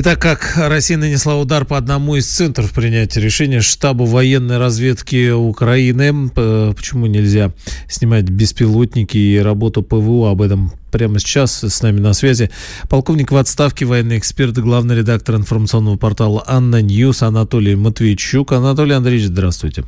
Итак, 0.01 0.23
как 0.23 0.53
Россия 0.57 0.97
нанесла 0.97 1.35
удар 1.35 1.65
по 1.65 1.77
одному 1.77 2.15
из 2.15 2.29
центров 2.29 2.71
принятия 2.71 3.21
решения 3.21 3.61
штабу 3.61 4.05
военной 4.05 4.57
разведки 4.57 5.33
Украины, 5.33 6.29
почему 6.29 7.07
нельзя 7.07 7.51
снимать 7.89 8.31
беспилотники 8.31 9.19
и 9.19 9.39
работу 9.39 9.83
ПВО, 9.83 10.31
об 10.31 10.41
этом 10.41 10.71
прямо 10.93 11.19
сейчас 11.19 11.65
с 11.65 11.83
нами 11.83 11.99
на 11.99 12.13
связи 12.13 12.49
полковник 12.89 13.33
в 13.33 13.37
отставке, 13.37 13.87
военный 13.87 14.19
эксперт, 14.19 14.57
главный 14.57 14.99
редактор 14.99 15.35
информационного 15.35 15.97
портала 15.97 16.45
ANNA 16.47 16.81
News 16.81 17.25
Анатолий 17.25 17.75
Матвейчук. 17.75 18.53
Анатолий 18.53 18.93
Андреевич, 18.93 19.27
здравствуйте. 19.27 19.83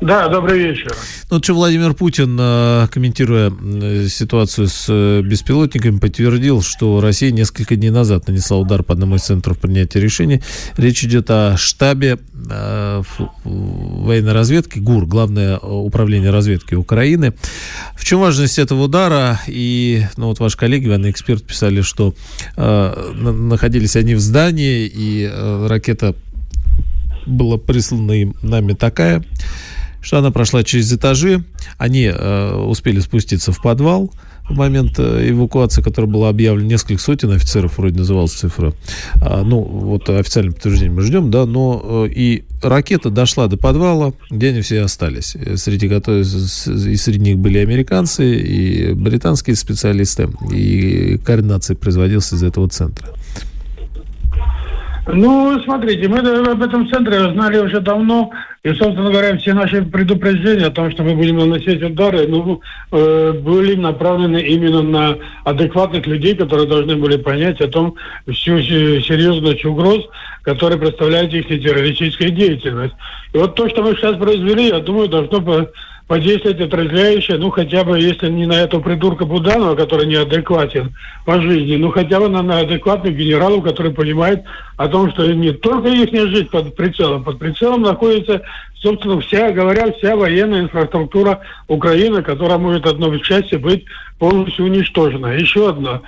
Да, 0.00 0.28
добрый 0.28 0.60
вечер. 0.60 0.94
Ну, 1.28 1.42
что 1.42 1.54
Владимир 1.54 1.92
Путин, 1.92 2.36
э, 2.40 2.86
комментируя 2.88 3.50
ситуацию 4.08 4.68
с 4.68 4.86
э, 4.88 5.22
беспилотниками, 5.22 5.98
подтвердил, 5.98 6.62
что 6.62 7.00
Россия 7.00 7.32
несколько 7.32 7.74
дней 7.74 7.90
назад 7.90 8.28
нанесла 8.28 8.58
удар 8.58 8.84
по 8.84 8.92
одному 8.92 9.16
из 9.16 9.22
центров 9.22 9.58
принятия 9.58 9.98
решений. 9.98 10.40
Речь 10.76 11.02
идет 11.02 11.28
о 11.30 11.56
штабе 11.56 12.18
э, 12.48 13.02
военной 13.44 14.32
разведки, 14.32 14.78
ГУР, 14.78 15.06
Главное 15.06 15.58
управление 15.58 16.30
разведки 16.30 16.74
Украины. 16.74 17.34
В 17.96 18.04
чем 18.04 18.20
важность 18.20 18.60
этого 18.60 18.84
удара? 18.84 19.40
И, 19.48 20.04
ну, 20.16 20.28
вот 20.28 20.38
ваши 20.38 20.56
коллеги, 20.56 20.86
военные 20.86 21.10
эксперты, 21.10 21.44
писали, 21.44 21.80
что 21.80 22.14
э, 22.56 23.12
находились 23.14 23.96
они 23.96 24.14
в 24.14 24.20
здании, 24.20 24.86
и 24.86 25.28
э, 25.28 25.66
ракета 25.66 26.14
была 27.26 27.58
прислана 27.58 28.12
им 28.12 28.34
нами 28.42 28.72
такая, 28.72 29.24
что 30.08 30.16
она 30.16 30.30
прошла 30.30 30.64
через 30.64 30.90
этажи, 30.90 31.44
они 31.76 32.04
э, 32.10 32.54
успели 32.54 32.98
спуститься 32.98 33.52
в 33.52 33.60
подвал 33.60 34.10
в 34.48 34.54
момент 34.54 34.98
э, 34.98 35.28
эвакуации, 35.28 35.82
которая 35.82 36.10
была 36.10 36.30
объявлена, 36.30 36.66
несколько 36.66 37.02
сотен 37.02 37.30
офицеров, 37.32 37.76
вроде 37.76 37.98
называлась 37.98 38.32
цифра. 38.32 38.72
А, 39.20 39.42
ну, 39.44 39.60
вот 39.60 40.08
официальное 40.08 40.54
подтверждение 40.54 40.94
мы 40.94 41.02
ждем, 41.02 41.30
да, 41.30 41.44
но 41.44 42.06
э, 42.06 42.08
и 42.08 42.44
ракета 42.62 43.10
дошла 43.10 43.48
до 43.48 43.58
подвала, 43.58 44.14
где 44.30 44.48
они 44.48 44.62
все 44.62 44.80
остались. 44.80 45.36
Среди, 45.56 45.88
и 45.88 46.96
среди 46.96 47.18
них 47.18 47.38
были 47.38 47.58
американцы, 47.58 48.34
и 48.34 48.94
британские 48.94 49.56
специалисты, 49.56 50.30
и 50.50 51.18
координация 51.22 51.76
производилась 51.76 52.32
из 52.32 52.42
этого 52.42 52.66
центра. 52.70 53.08
Ну, 55.10 55.58
смотрите, 55.64 56.06
мы 56.06 56.18
об 56.18 56.62
этом 56.62 56.86
центре 56.90 57.32
знали 57.32 57.58
уже 57.58 57.80
давно, 57.80 58.30
и, 58.62 58.74
собственно 58.74 59.10
говоря, 59.10 59.38
все 59.38 59.54
наши 59.54 59.82
предупреждения 59.82 60.66
о 60.66 60.70
том, 60.70 60.90
что 60.90 61.02
мы 61.02 61.14
будем 61.14 61.38
наносить 61.38 61.82
удары, 61.82 62.26
ну, 62.28 62.60
э, 62.92 63.32
были 63.32 63.74
направлены 63.74 64.38
именно 64.38 64.82
на 64.82 65.16
адекватных 65.44 66.06
людей, 66.06 66.34
которые 66.34 66.68
должны 66.68 66.96
были 66.96 67.16
понять 67.16 67.58
о 67.62 67.68
том 67.68 67.94
всю 68.30 68.60
серьезность 68.60 69.64
угроз, 69.64 70.06
которые 70.42 70.78
представляет 70.78 71.32
их 71.32 71.48
террористическая 71.48 72.28
деятельность. 72.28 72.94
И 73.32 73.38
вот 73.38 73.54
то, 73.54 73.66
что 73.70 73.82
мы 73.82 73.94
сейчас 73.94 74.16
произвели, 74.16 74.68
я 74.68 74.80
думаю, 74.80 75.08
должно 75.08 75.40
подействовать 76.08 76.60
отрезвляюще, 76.60 77.36
ну, 77.36 77.50
хотя 77.50 77.84
бы, 77.84 78.00
если 78.00 78.30
не 78.30 78.46
на 78.46 78.54
этого 78.54 78.80
придурка 78.80 79.26
Буданова, 79.26 79.76
который 79.76 80.06
неадекватен 80.06 80.94
по 81.26 81.40
жизни, 81.40 81.76
ну, 81.76 81.90
хотя 81.90 82.18
бы 82.18 82.28
на, 82.28 82.42
на 82.42 82.60
адекватных 82.60 83.14
генералов, 83.14 83.62
которые 83.62 83.92
понимают 83.92 84.40
о 84.78 84.88
том, 84.88 85.10
что 85.12 85.26
не 85.26 85.52
только 85.52 85.88
их 85.88 86.10
жизнь 86.10 86.48
под 86.48 86.74
прицелом, 86.74 87.24
под 87.24 87.38
прицелом 87.38 87.82
находится, 87.82 88.40
собственно, 88.80 89.20
вся, 89.20 89.50
говоря, 89.52 89.92
вся 89.92 90.16
военная 90.16 90.62
инфраструктура 90.62 91.40
Украины, 91.68 92.22
которая 92.22 92.56
может 92.56 92.86
одной 92.86 93.20
части 93.20 93.56
быть 93.56 93.84
полностью 94.18 94.64
уничтожена. 94.64 95.34
Еще 95.34 95.68
одно. 95.68 96.00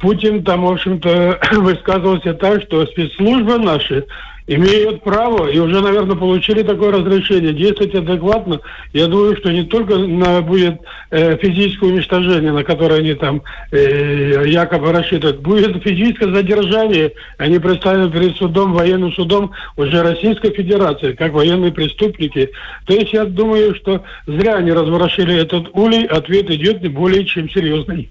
Путин 0.00 0.44
там, 0.44 0.66
в 0.66 0.72
общем-то, 0.72 1.40
высказывался 1.52 2.34
так, 2.34 2.62
что 2.62 2.84
спецслужбы 2.84 3.58
наши 3.58 4.04
имеют 4.50 5.04
право 5.04 5.46
и 5.46 5.58
уже, 5.60 5.80
наверное, 5.80 6.16
получили 6.16 6.62
такое 6.62 6.90
разрешение 6.90 7.52
действовать 7.52 7.94
адекватно. 7.94 8.60
Я 8.92 9.06
думаю, 9.06 9.36
что 9.36 9.52
не 9.52 9.62
только 9.62 9.96
на, 9.96 10.42
будет 10.42 10.80
э, 11.10 11.36
физическое 11.36 11.90
уничтожение, 11.90 12.50
на 12.50 12.64
которое 12.64 12.98
они 12.98 13.14
там 13.14 13.42
э, 13.70 14.42
якобы 14.46 14.90
рассчитывают, 14.90 15.40
будет 15.40 15.80
физическое 15.84 16.34
задержание. 16.34 17.12
Они 17.38 17.60
представлены 17.60 18.10
перед 18.10 18.36
судом, 18.36 18.72
военным 18.72 19.12
судом 19.12 19.52
уже 19.76 20.02
Российской 20.02 20.50
Федерации, 20.50 21.12
как 21.12 21.32
военные 21.32 21.70
преступники. 21.70 22.50
То 22.86 22.94
есть 22.94 23.12
я 23.12 23.26
думаю, 23.26 23.76
что 23.76 24.02
зря 24.26 24.56
они 24.56 24.72
разворошили 24.72 25.36
этот 25.36 25.68
улей, 25.74 26.06
ответ 26.06 26.50
идет 26.50 26.82
не 26.82 26.88
более 26.88 27.24
чем 27.24 27.48
серьезный. 27.48 28.10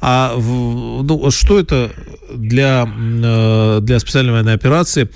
А 0.00 0.34
ну, 0.36 1.30
что 1.30 1.58
это 1.58 1.90
для, 2.32 2.86
э, 2.86 3.78
для 3.80 3.98
специальной 3.98 4.32
военной 4.32 4.54
операции? 4.54 5.08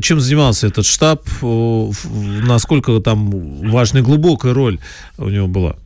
Чем 0.00 0.20
занимался 0.20 0.66
этот 0.66 0.86
штаб? 0.86 1.22
Насколько 1.42 3.00
там 3.00 3.30
важная 3.70 4.02
глубокая 4.02 4.54
роль 4.54 4.78
у 5.18 5.28
него 5.28 5.46
была? 5.46 5.76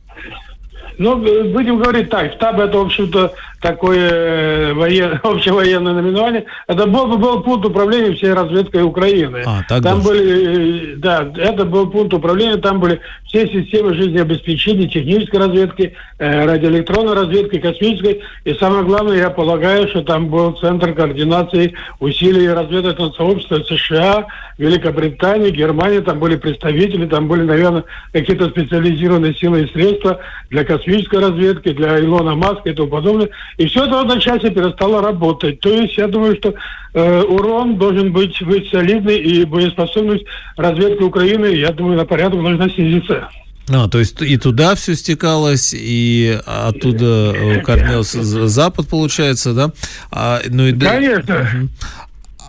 Ну, 0.97 1.15
будем 1.15 1.79
говорить 1.79 2.09
так, 2.11 2.33
штаб 2.33 2.59
это, 2.59 2.77
в 2.77 2.81
общем-то, 2.81 3.33
такое 3.59 4.09
э, 4.11 4.73
воен... 4.73 5.19
общевоенное 5.23 5.93
наименование. 5.93 6.45
Это 6.67 6.85
был, 6.85 7.17
был 7.17 7.41
пункт 7.41 7.65
управления 7.65 8.13
всей 8.15 8.33
разведкой 8.33 8.83
Украины. 8.83 9.43
А, 9.45 9.63
так 9.67 9.81
там 9.81 9.97
даже. 9.97 10.09
были, 10.09 10.93
э, 10.93 10.95
да, 10.97 11.31
это 11.37 11.65
был 11.65 11.89
пункт 11.89 12.13
управления, 12.13 12.57
там 12.57 12.79
были 12.79 12.99
все 13.31 13.47
системы 13.47 13.93
жизнеобеспечения, 13.93 14.89
технической 14.89 15.39
разведки, 15.39 15.93
э, 16.19 16.45
радиоэлектронной 16.45 17.13
разведки, 17.13 17.59
космической. 17.59 18.21
И 18.43 18.53
самое 18.55 18.83
главное, 18.83 19.17
я 19.17 19.29
полагаю, 19.29 19.87
что 19.87 20.01
там 20.01 20.27
был 20.27 20.51
центр 20.57 20.93
координации 20.93 21.73
усилий 22.01 22.49
разведывательного 22.49 23.13
сообщества 23.13 23.63
США, 23.63 24.27
Великобритании, 24.57 25.49
Германии. 25.49 25.99
Там 25.99 26.19
были 26.19 26.35
представители, 26.35 27.05
там 27.05 27.29
были, 27.29 27.43
наверное, 27.43 27.85
какие-то 28.11 28.49
специализированные 28.49 29.33
силы 29.35 29.61
и 29.61 29.71
средства 29.71 30.19
для 30.49 30.65
космической 30.65 31.21
разведки, 31.21 31.71
для 31.71 32.01
Илона 32.01 32.35
Маска 32.35 32.69
и 32.69 32.73
тому 32.73 32.89
подобное. 32.89 33.29
И 33.55 33.65
все 33.67 33.85
это 33.85 33.95
в 33.95 33.99
одночасье 33.99 34.51
перестало 34.51 35.01
работать. 35.01 35.61
То 35.61 35.69
есть 35.69 35.97
я 35.97 36.07
думаю, 36.09 36.35
что 36.35 36.53
э, 36.93 37.21
урон 37.21 37.77
должен 37.77 38.11
быть, 38.11 38.41
быть 38.43 38.69
солидный, 38.69 39.17
и 39.17 39.45
боеспособность 39.45 40.25
разведки 40.57 41.03
Украины, 41.03 41.47
я 41.47 41.71
думаю, 41.71 41.97
на 41.97 42.05
порядок 42.05 42.41
должна 42.41 42.69
снизиться. 42.69 43.29
А, 43.69 43.87
то 43.87 43.99
есть 43.99 44.21
и 44.21 44.37
туда 44.37 44.75
все 44.75 44.95
стекалось, 44.95 45.73
и 45.77 46.39
оттуда 46.45 47.33
э, 47.35 47.61
корнелся 47.61 48.23
Запад, 48.23 48.87
получается, 48.87 49.53
да? 49.53 49.71
А, 50.11 50.41
ну 50.47 50.67
и, 50.67 50.73
Конечно. 50.77 51.69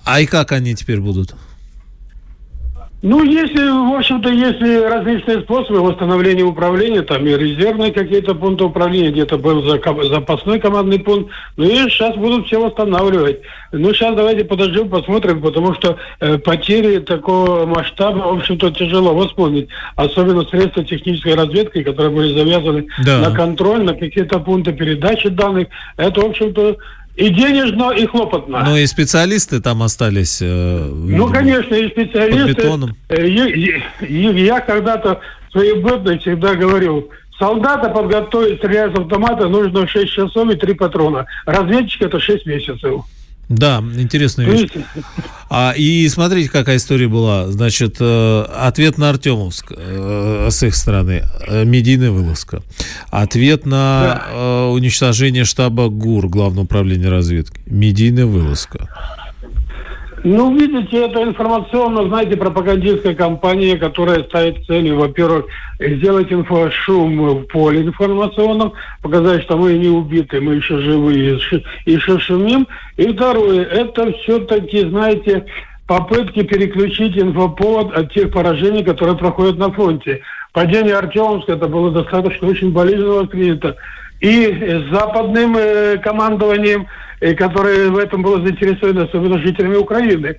А 0.05 0.21
и 0.21 0.27
как 0.27 0.53
они 0.53 0.75
теперь 0.75 1.01
будут? 1.01 1.35
Ну, 3.03 3.25
если, 3.25 3.69
в 3.69 3.97
общем-то, 3.97 4.29
если 4.29 4.77
различные 4.85 5.41
способы 5.41 5.81
восстановления 5.81 6.45
управления, 6.45 7.03
там 7.03 7.27
и 7.27 7.37
резервные 7.37 7.93
какие-то 7.93 8.37
пункты 8.37 8.63
управления, 8.63 9.11
где-то 9.11 9.39
был 9.39 9.61
запасной 9.63 10.61
командный 10.61 11.01
пункт, 11.01 11.33
ну 11.57 11.65
и 11.65 11.91
сейчас 11.91 12.15
будут 12.15 12.47
все 12.47 12.61
восстанавливать. 12.61 13.41
Ну, 13.73 13.93
сейчас 13.93 14.15
давайте 14.15 14.45
подождем, 14.45 14.89
посмотрим, 14.89 15.43
потому 15.43 15.75
что 15.75 15.97
э, 16.21 16.39
потери 16.39 17.01
такого 17.01 17.67
масштаба, 17.67 18.19
в 18.19 18.37
общем-то, 18.37 18.71
тяжело 18.71 19.13
восполнить. 19.15 19.69
Особенно 19.97 20.45
средства 20.45 20.85
технической 20.85 21.35
разведки, 21.35 21.83
которые 21.83 22.15
были 22.15 22.39
завязаны 22.39 22.87
да. 23.05 23.19
на 23.19 23.35
контроль, 23.35 23.83
на 23.83 23.95
какие-то 23.95 24.39
пункты 24.39 24.73
передачи 24.73 25.29
данных. 25.29 25.67
Это, 25.97 26.21
в 26.21 26.27
общем-то, 26.27 26.77
и 27.17 27.29
денежно, 27.29 27.91
и 27.91 28.07
хлопотно. 28.07 28.65
Ну 28.65 28.77
и 28.77 28.87
специалисты 28.87 29.61
там 29.61 29.83
остались. 29.83 30.41
Э, 30.41 30.91
ну, 30.91 31.31
конечно, 31.31 31.75
и 31.75 31.89
специалисты. 31.89 32.55
Под 32.55 32.65
бетоном. 32.65 32.97
Э, 33.09 33.29
я, 33.29 33.83
я 34.01 34.61
когда-то 34.61 35.21
в 35.49 35.53
своей 35.53 35.75
бытной 35.75 36.19
всегда 36.19 36.55
говорил, 36.55 37.11
солдата 37.39 37.91
подготовить, 37.91 38.59
стрелять 38.59 38.95
с 38.95 38.99
автомата 38.99 39.49
нужно 39.49 39.87
6 39.87 40.11
часов 40.11 40.51
и 40.51 40.57
3 40.57 40.75
патрона. 40.75 41.27
Разведчик 41.45 42.03
это 42.03 42.19
6 42.19 42.47
месяцев. 42.47 43.03
Да, 43.53 43.85
интересная 43.97 44.47
вещь. 44.47 44.71
А, 45.51 45.75
и 45.77 46.09
смотрите, 46.09 46.49
какая 46.49 46.79
история 46.79 47.07
была. 47.07 47.51
Значит, 47.51 47.97
э, 48.01 48.45
ответ 48.59 48.97
на 48.97 49.11
Артемовск 49.11 49.73
э, 49.77 50.49
с 50.51 50.63
их 50.63 50.75
стороны. 50.75 51.25
Э, 51.47 51.65
медийная 51.65 52.11
вылазка. 52.11 52.63
Ответ 53.11 53.67
на 53.67 54.23
да. 54.33 54.67
уничтожение 54.69 55.45
штаба 55.45 55.89
ГУР, 55.89 56.29
Главного 56.29 56.65
управления 56.65 57.11
разведки. 57.11 57.61
Медийная 57.67 58.25
вылазка. 58.25 58.89
Ну, 60.25 60.57
видите, 60.57 61.07
это 61.07 61.25
информационно, 61.25 62.07
знаете, 62.07 62.37
пропагандистская 62.37 63.15
кампания, 63.15 63.77
которая 63.77 64.23
ставит 64.23 64.65
целью, 64.67 64.99
во-первых, 64.99 65.47
сделать 65.81 66.33
инфошум 66.33 67.41
в 67.41 67.43
поле 67.47 67.83
информационном, 67.83 68.73
показать, 69.03 69.43
что 69.43 69.57
мы 69.57 69.73
не 69.73 69.89
убиты, 69.89 70.41
мы 70.41 70.55
еще 70.55 70.79
живые, 70.79 71.41
еще 71.87 72.19
шумим. 72.21 72.69
И 72.97 73.13
второе, 73.13 73.65
это 73.65 74.13
все-таки, 74.19 74.89
знаете, 74.89 75.45
попытки 75.89 76.45
переключить 76.45 77.19
инфоповод 77.19 77.93
от 77.93 78.13
тех 78.13 78.31
поражений, 78.31 78.85
которые 78.85 79.19
проходят 79.19 79.59
на 79.59 79.73
фронте. 79.73 80.21
Падение 80.53 80.95
Артемовска, 80.95 81.55
это 81.55 81.67
было 81.67 81.91
достаточно 81.91 82.47
очень 82.47 82.71
болезненно 82.71 83.23
воспринято. 83.23 83.77
И 84.21 84.47
с 84.47 84.95
западным 84.95 85.57
э, 85.57 85.99
командованием– 85.99 86.87
и 87.23 87.35
которые 87.35 87.89
в 87.91 87.97
этом 87.97 88.23
было 88.23 88.43
заинтересованы, 88.43 89.03
особенно 89.03 89.39
жителями 89.39 89.77
Украины. 89.77 90.37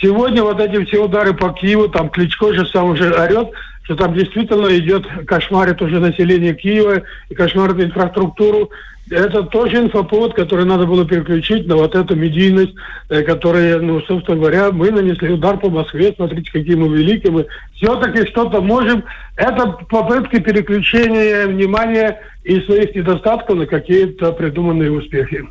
Сегодня 0.00 0.42
вот 0.42 0.58
эти 0.58 0.82
все 0.86 1.04
удары 1.04 1.34
по 1.34 1.50
Киеву, 1.50 1.88
там 1.88 2.08
Кличко 2.08 2.54
же 2.54 2.66
сам 2.66 2.86
уже 2.86 3.12
орет, 3.12 3.50
что 3.82 3.96
там 3.96 4.14
действительно 4.14 4.66
идет, 4.78 5.06
кошмарит 5.26 5.82
уже 5.82 6.00
население 6.00 6.54
Киева 6.54 7.02
и 7.28 7.34
кошмарит 7.34 7.78
инфраструктуру. 7.80 8.70
Это 9.10 9.42
тоже 9.42 9.78
инфоповод, 9.78 10.34
который 10.34 10.64
надо 10.64 10.86
было 10.86 11.04
переключить 11.04 11.66
на 11.66 11.76
вот 11.76 11.94
эту 11.94 12.16
медийность, 12.16 12.72
э, 13.10 13.22
которая, 13.22 13.80
ну, 13.80 14.00
собственно 14.00 14.38
говоря, 14.38 14.70
мы 14.70 14.90
нанесли 14.90 15.32
удар 15.32 15.58
по 15.58 15.68
Москве, 15.68 16.14
смотрите, 16.16 16.50
какие 16.50 16.76
мы 16.76 16.88
великие, 16.96 17.32
мы 17.32 17.46
все-таки 17.74 18.26
что-то 18.30 18.62
можем. 18.62 19.04
Это 19.42 19.66
попытки 19.90 20.38
переключения 20.38 21.48
внимания 21.48 22.20
и 22.44 22.60
своих 22.60 22.94
недостатков 22.94 23.56
на 23.56 23.66
какие-то 23.66 24.30
придуманные 24.32 24.92
успехи. 24.92 25.42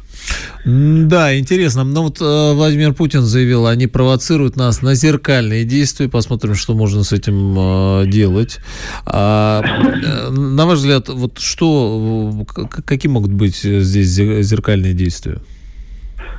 Да, 0.64 1.38
интересно. 1.38 1.84
Но 1.84 1.96
ну 1.96 2.04
вот 2.04 2.22
э, 2.22 2.54
Владимир 2.54 2.94
Путин 2.94 3.22
заявил, 3.22 3.68
они 3.68 3.88
провоцируют 3.88 4.56
нас 4.56 4.82
на 4.82 4.96
зеркальные 4.96 5.66
действия. 5.66 6.08
Посмотрим, 6.08 6.56
что 6.56 6.74
можно 6.74 7.04
с 7.04 7.12
этим 7.12 7.56
э, 7.58 8.06
делать. 8.08 8.60
А, 9.06 9.62
э, 9.62 10.30
на 10.30 10.66
ваш 10.66 10.80
взгляд, 10.80 11.10
вот 11.10 11.40
что, 11.40 12.46
какие 12.86 13.12
могут 13.12 13.34
быть 13.34 13.58
здесь 13.58 14.08
зеркальные 14.08 14.94
действия? 14.94 15.40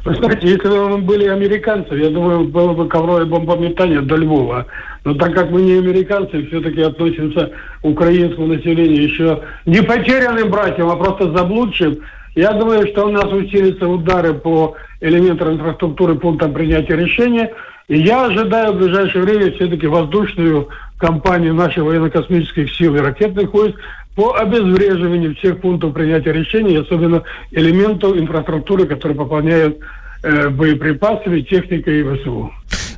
Вы 0.05 0.17
знаете, 0.17 0.49
если 0.49 0.69
бы 0.69 0.89
мы 0.89 0.99
были 0.99 1.29
американцами, 1.29 2.03
я 2.03 2.11
думаю, 2.11 2.45
было 2.45 2.73
бы 2.73 2.89
ковровое 2.89 3.25
бомбометание 3.25 4.01
до 4.01 4.17
Львова. 4.17 4.67
Но 5.05 5.15
так 5.15 5.33
как 5.33 5.51
мы 5.51 5.63
не 5.63 5.75
американцы, 5.75 6.45
все-таки 6.47 6.81
относимся 6.83 7.53
к 7.81 7.85
украинскому 7.85 8.49
населению 8.49 9.03
еще 9.03 9.41
не 9.65 9.81
потерянным 9.81 10.51
братьям, 10.51 10.89
а 10.89 10.97
просто 10.97 11.31
заблудшим, 11.37 11.99
я 12.35 12.53
думаю, 12.53 12.89
что 12.89 13.07
у 13.07 13.11
нас 13.11 13.27
усилятся 13.27 13.87
удары 13.87 14.35
по 14.35 14.75
элементам 15.01 15.55
инфраструктуры, 15.55 16.17
пунктам 16.17 16.53
принятия 16.53 16.97
решения. 16.97 17.53
И 17.89 17.99
я 17.99 18.27
ожидаю 18.27 18.73
в 18.73 18.79
ближайшее 18.79 19.23
время 19.23 19.53
все-таки 19.53 19.87
воздушную 19.87 20.69
кампанию 20.99 21.55
наших 21.55 21.85
военно-космических 21.85 22.75
сил 22.75 22.97
и 22.97 23.01
ракетных 23.01 23.53
войск 23.53 23.77
по 24.15 24.35
обезвреживанию 24.35 25.35
всех 25.37 25.61
пунктов 25.61 25.95
принятия 25.95 26.33
решений, 26.33 26.77
особенно 26.77 27.23
элементов 27.51 28.17
инфраструктуры, 28.17 28.87
которые 28.87 29.17
пополняют 29.17 29.79
э, 30.23 30.49
боеприпасами, 30.49 31.41
техникой 31.41 32.01
и 32.01 32.05
ВСУ. 32.05 32.51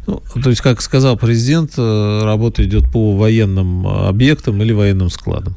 Ну, 0.07 0.21
то 0.43 0.51
есть, 0.51 0.61
как 0.61 0.81
сказал 0.81 1.17
президент, 1.17 1.73
э, 1.79 2.21
работа 2.25 2.65
идет 2.65 2.91
по 2.93 3.17
военным 3.17 3.87
объектам 3.87 4.61
или 4.63 4.73
военным 4.73 5.09
складам. 5.09 5.55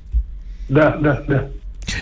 Да, 0.69 0.97
да, 1.01 1.23
да. 1.27 1.47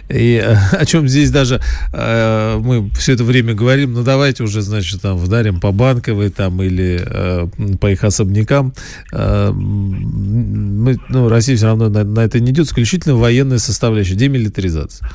И 0.09 0.41
э, 0.43 0.55
о 0.71 0.85
чем 0.85 1.07
здесь 1.07 1.31
даже 1.31 1.61
э, 1.93 2.57
мы 2.59 2.89
все 2.91 3.13
это 3.13 3.23
время 3.23 3.53
говорим, 3.53 3.93
ну 3.93 4.03
давайте 4.03 4.43
уже, 4.43 4.61
значит, 4.61 5.01
там 5.01 5.17
вдарим 5.17 5.59
по 5.59 5.71
банковой 5.71 6.29
там 6.29 6.61
или 6.61 7.01
э, 7.05 7.47
по 7.79 7.91
их 7.91 8.03
особнякам. 8.03 8.73
Э, 9.11 9.51
мы, 9.51 10.97
ну, 11.09 11.29
Россия 11.29 11.55
все 11.55 11.67
равно 11.67 11.89
на, 11.89 12.03
на 12.03 12.19
это 12.21 12.39
не 12.39 12.51
идет, 12.51 12.67
исключительно 12.67 13.15
военная 13.15 13.59
составляющая, 13.59 14.15
демилитаризация. 14.15 15.09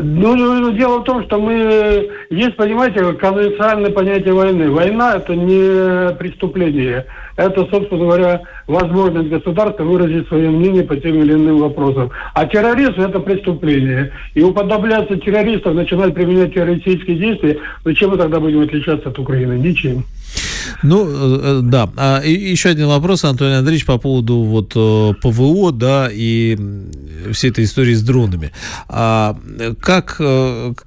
Ну, 0.00 0.36
ну, 0.36 0.60
ну, 0.60 0.72
дело 0.72 0.98
в 1.00 1.04
том, 1.04 1.24
что 1.24 1.40
мы... 1.40 2.08
Есть, 2.30 2.54
понимаете, 2.56 3.12
конвенциальное 3.14 3.90
понятие 3.90 4.32
войны. 4.32 4.70
Война– 4.70 5.16
это 5.16 5.34
не 5.34 6.14
преступление. 6.14 7.04
Это, 7.36 7.66
собственно 7.66 8.04
говоря, 8.04 8.42
возможность 8.68 9.28
государства 9.28 9.82
выразить 9.82 10.28
свое 10.28 10.50
мнение 10.50 10.84
по 10.84 10.96
тем 10.96 11.16
или 11.16 11.32
иным 11.32 11.58
вопросам. 11.58 12.12
А 12.32 12.46
терроризм– 12.46 12.92
это 13.00 13.18
преступление. 13.18 14.12
И 14.34 14.42
уподобляться 14.42 15.16
террористов, 15.16 15.74
начинать 15.74 16.14
применять 16.14 16.54
террористические 16.54 17.16
действия, 17.16 17.58
ну 17.84 17.92
чем 17.92 18.10
мы 18.10 18.18
тогда 18.18 18.38
будем 18.38 18.60
отличаться 18.60 19.08
от 19.08 19.18
Украины? 19.18 19.54
Ничем. 19.54 20.04
Ну, 20.82 21.06
э, 21.06 21.40
э, 21.42 21.60
да. 21.62 21.90
А 21.96 22.22
еще 22.24 22.70
один 22.70 22.88
вопрос, 22.88 23.24
Антоний 23.24 23.58
Андреевич, 23.58 23.86
по 23.86 23.98
поводу 23.98 24.36
вот 24.42 24.72
э, 24.74 25.12
ПВО, 25.20 25.72
да, 25.72 26.08
и 26.12 26.58
всей 27.32 27.50
этой 27.50 27.64
истории 27.64 27.94
с 27.94 28.02
дронами. 28.02 28.52
А 28.88 29.38
как, 29.80 30.20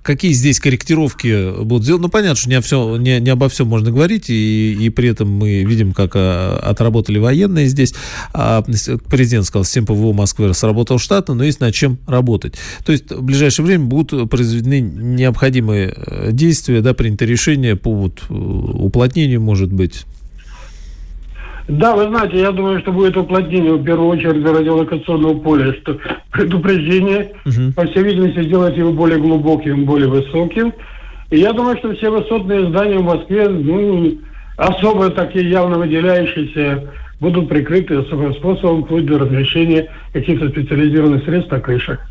какие 0.02 0.32
здесь 0.32 0.60
корректировки 0.60 1.64
будут 1.64 1.84
сделаны? 1.84 2.04
Ну, 2.04 2.10
понятно, 2.10 2.36
что 2.36 2.50
не, 2.50 2.62
все, 2.62 2.98
не, 2.98 3.20
не 3.20 3.30
обо 3.30 3.50
всем 3.50 3.68
можно 3.68 3.92
говорить, 3.92 4.30
и, 4.30 4.78
и 4.80 4.90
при 4.90 5.10
этом 5.10 5.30
мы 5.30 5.64
видим, 5.64 5.94
как 5.94 6.16
отработали 6.16 7.20
военные 7.20 7.68
здесь. 7.68 7.94
А 8.34 8.64
президент 9.10 9.46
сказал, 9.46 9.66
система 9.66 9.88
ПВО 9.88 10.14
Москвы 10.14 10.54
сработал 10.54 11.00
штатно, 11.00 11.34
но 11.34 11.44
есть 11.44 11.60
над 11.60 11.74
чем 11.74 12.00
работать. 12.08 12.56
То 12.86 12.92
есть 12.92 13.12
в 13.12 13.22
ближайшее 13.22 13.66
время 13.66 13.86
будут 13.86 14.30
произведены 14.30 14.80
необходимые 14.80 15.96
действия, 16.32 16.82
да, 16.82 16.94
принято 16.94 17.26
решение 17.26 17.76
по 17.76 17.94
вот, 17.94 18.24
уплотнению, 18.30 19.42
может 19.42 19.71
быть, 19.72 20.06
быть? 20.06 20.06
Да, 21.68 21.96
вы 21.96 22.04
знаете, 22.08 22.40
я 22.40 22.52
думаю, 22.52 22.80
что 22.82 22.92
будет 22.92 23.16
уплотнение 23.16 23.74
в 23.74 23.84
первую 23.84 24.10
очередь 24.10 24.46
радиолокационного 24.46 25.40
поля, 25.40 25.74
что 25.74 25.98
предупреждение, 26.32 27.34
угу. 27.46 27.74
по 27.76 27.86
всей 27.88 28.04
видимости, 28.04 28.44
сделать 28.44 28.76
его 28.76 28.92
более 28.92 29.20
глубоким, 29.20 29.86
более 29.86 30.10
высоким. 30.10 30.74
И 31.30 31.38
я 31.38 31.54
думаю, 31.54 31.78
что 31.78 31.96
все 31.96 32.10
высотные 32.10 32.68
здания 32.68 32.98
в 32.98 33.04
Москве, 33.04 33.48
ну, 33.48 34.18
особо 34.58 35.12
такие 35.12 35.50
явно 35.50 35.78
выделяющиеся, 35.78 36.90
будут 37.22 37.48
прикрыты 37.48 37.96
особым 37.96 38.34
способом, 38.34 38.84
вплоть 38.84 39.06
до 39.06 39.20
размещения 39.20 39.90
каких-то 40.12 40.50
специализированных 40.50 41.24
средств 41.24 41.52
на 41.52 41.60
крышах. 41.62 42.11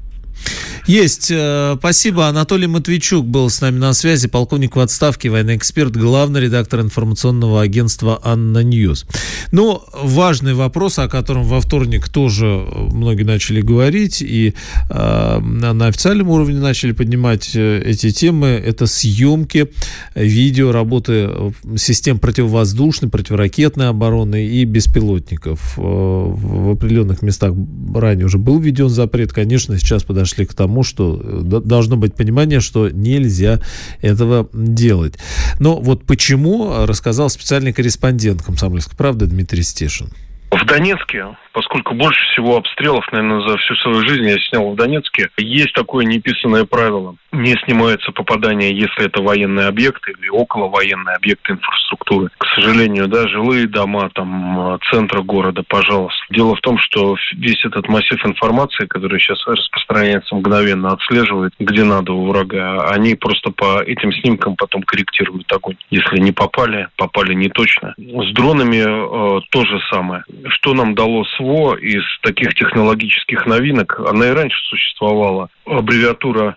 Есть. 0.86 1.30
Э, 1.30 1.76
спасибо. 1.78 2.28
Анатолий 2.28 2.66
Матвейчук 2.66 3.26
был 3.26 3.50
с 3.50 3.60
нами 3.60 3.78
на 3.78 3.92
связи, 3.92 4.28
полковник 4.28 4.76
в 4.76 4.80
отставке, 4.80 5.28
военный 5.30 5.56
эксперт, 5.56 5.96
главный 5.96 6.40
редактор 6.40 6.80
информационного 6.80 7.62
агентства 7.62 8.20
«ANNA 8.24 8.62
News». 8.62 9.06
Но 9.52 9.84
ну, 9.92 10.06
важный 10.08 10.54
вопрос, 10.54 10.98
о 10.98 11.08
котором 11.08 11.44
во 11.44 11.60
вторник 11.60 12.08
тоже 12.08 12.44
многие 12.44 13.24
начали 13.24 13.60
говорить, 13.60 14.22
и 14.22 14.54
э, 14.88 15.38
на 15.38 15.86
официальном 15.86 16.30
уровне 16.30 16.58
начали 16.58 16.92
поднимать 16.92 17.50
э, 17.54 17.82
эти 17.84 18.10
темы, 18.10 18.48
это 18.48 18.86
съемки 18.86 19.68
видео 20.14 20.72
работы 20.72 21.30
систем 21.76 22.18
противовоздушной, 22.18 23.10
противоракетной 23.10 23.88
обороны 23.88 24.46
и 24.46 24.64
беспилотников. 24.64 25.74
Э, 25.76 25.82
в 25.82 26.72
определенных 26.72 27.22
местах 27.22 27.54
ранее 27.94 28.26
уже 28.26 28.38
был 28.38 28.58
введен 28.58 28.88
запрет, 28.88 29.32
конечно, 29.32 29.78
сейчас 29.78 30.04
подошли 30.04 30.46
к 30.46 30.54
тому, 30.54 30.69
тому, 30.70 30.84
что 30.84 31.20
э, 31.20 31.40
должно 31.42 31.96
быть 31.96 32.14
понимание, 32.14 32.60
что 32.60 32.88
нельзя 32.90 33.60
этого 34.02 34.48
делать. 34.52 35.14
Но 35.58 35.80
вот 35.80 36.06
почему, 36.06 36.86
рассказал 36.86 37.28
специальный 37.28 37.72
корреспондент 37.72 38.42
«Комсомольской 38.42 38.96
правды» 38.96 39.26
Дмитрий 39.26 39.64
Стешин. 39.64 40.06
В 40.52 40.64
Донецке 40.66 41.36
поскольку 41.52 41.94
больше 41.94 42.20
всего 42.32 42.56
обстрелов, 42.56 43.04
наверное, 43.12 43.46
за 43.46 43.56
всю 43.58 43.74
свою 43.76 44.00
жизнь 44.06 44.28
я 44.28 44.38
снял 44.38 44.70
в 44.70 44.76
Донецке, 44.76 45.30
есть 45.36 45.72
такое 45.72 46.04
неписанное 46.04 46.64
правило. 46.64 47.16
Не 47.32 47.54
снимается 47.64 48.12
попадание, 48.12 48.76
если 48.76 49.06
это 49.06 49.22
военный 49.22 49.66
объект 49.66 50.06
или 50.08 50.28
около 50.28 50.68
военный 50.68 51.14
объект 51.14 51.48
инфраструктуры. 51.48 52.28
К 52.38 52.46
сожалению, 52.54 53.08
да, 53.08 53.28
жилые 53.28 53.66
дома, 53.66 54.10
там, 54.14 54.78
центра 54.90 55.22
города, 55.22 55.62
пожалуйста. 55.66 56.20
Дело 56.30 56.56
в 56.56 56.60
том, 56.60 56.78
что 56.78 57.16
весь 57.32 57.64
этот 57.64 57.88
массив 57.88 58.24
информации, 58.24 58.86
который 58.86 59.20
сейчас 59.20 59.44
распространяется 59.46 60.34
мгновенно, 60.34 60.92
отслеживает, 60.92 61.52
где 61.58 61.84
надо 61.84 62.12
у 62.12 62.26
врага, 62.26 62.88
они 62.88 63.14
просто 63.14 63.50
по 63.50 63.82
этим 63.82 64.12
снимкам 64.12 64.56
потом 64.56 64.82
корректируют 64.82 65.50
огонь. 65.52 65.76
Если 65.90 66.18
не 66.18 66.32
попали, 66.32 66.88
попали 66.96 67.34
не 67.34 67.48
точно. 67.48 67.94
С 67.96 68.32
дронами 68.34 68.78
э, 68.78 69.40
то 69.50 69.64
же 69.64 69.80
самое. 69.90 70.24
Что 70.48 70.74
нам 70.74 70.94
дало 70.94 71.24
СВО 71.40 71.74
из 71.76 72.02
таких 72.22 72.54
технологических 72.54 73.46
новинок, 73.46 73.98
она 74.06 74.28
и 74.28 74.32
раньше 74.32 74.58
существовала, 74.68 75.48
аббревиатура 75.64 76.56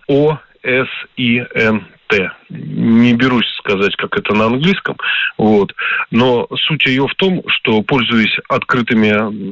ОСИНТ 0.62 1.82
не 2.48 3.14
берусь 3.14 3.48
сказать, 3.58 3.96
как 3.96 4.16
это 4.16 4.34
на 4.34 4.46
английском, 4.46 4.96
вот. 5.38 5.74
но 6.10 6.46
суть 6.66 6.86
ее 6.86 7.06
в 7.06 7.14
том, 7.14 7.42
что, 7.46 7.82
пользуясь 7.82 8.36
открытыми 8.48 9.08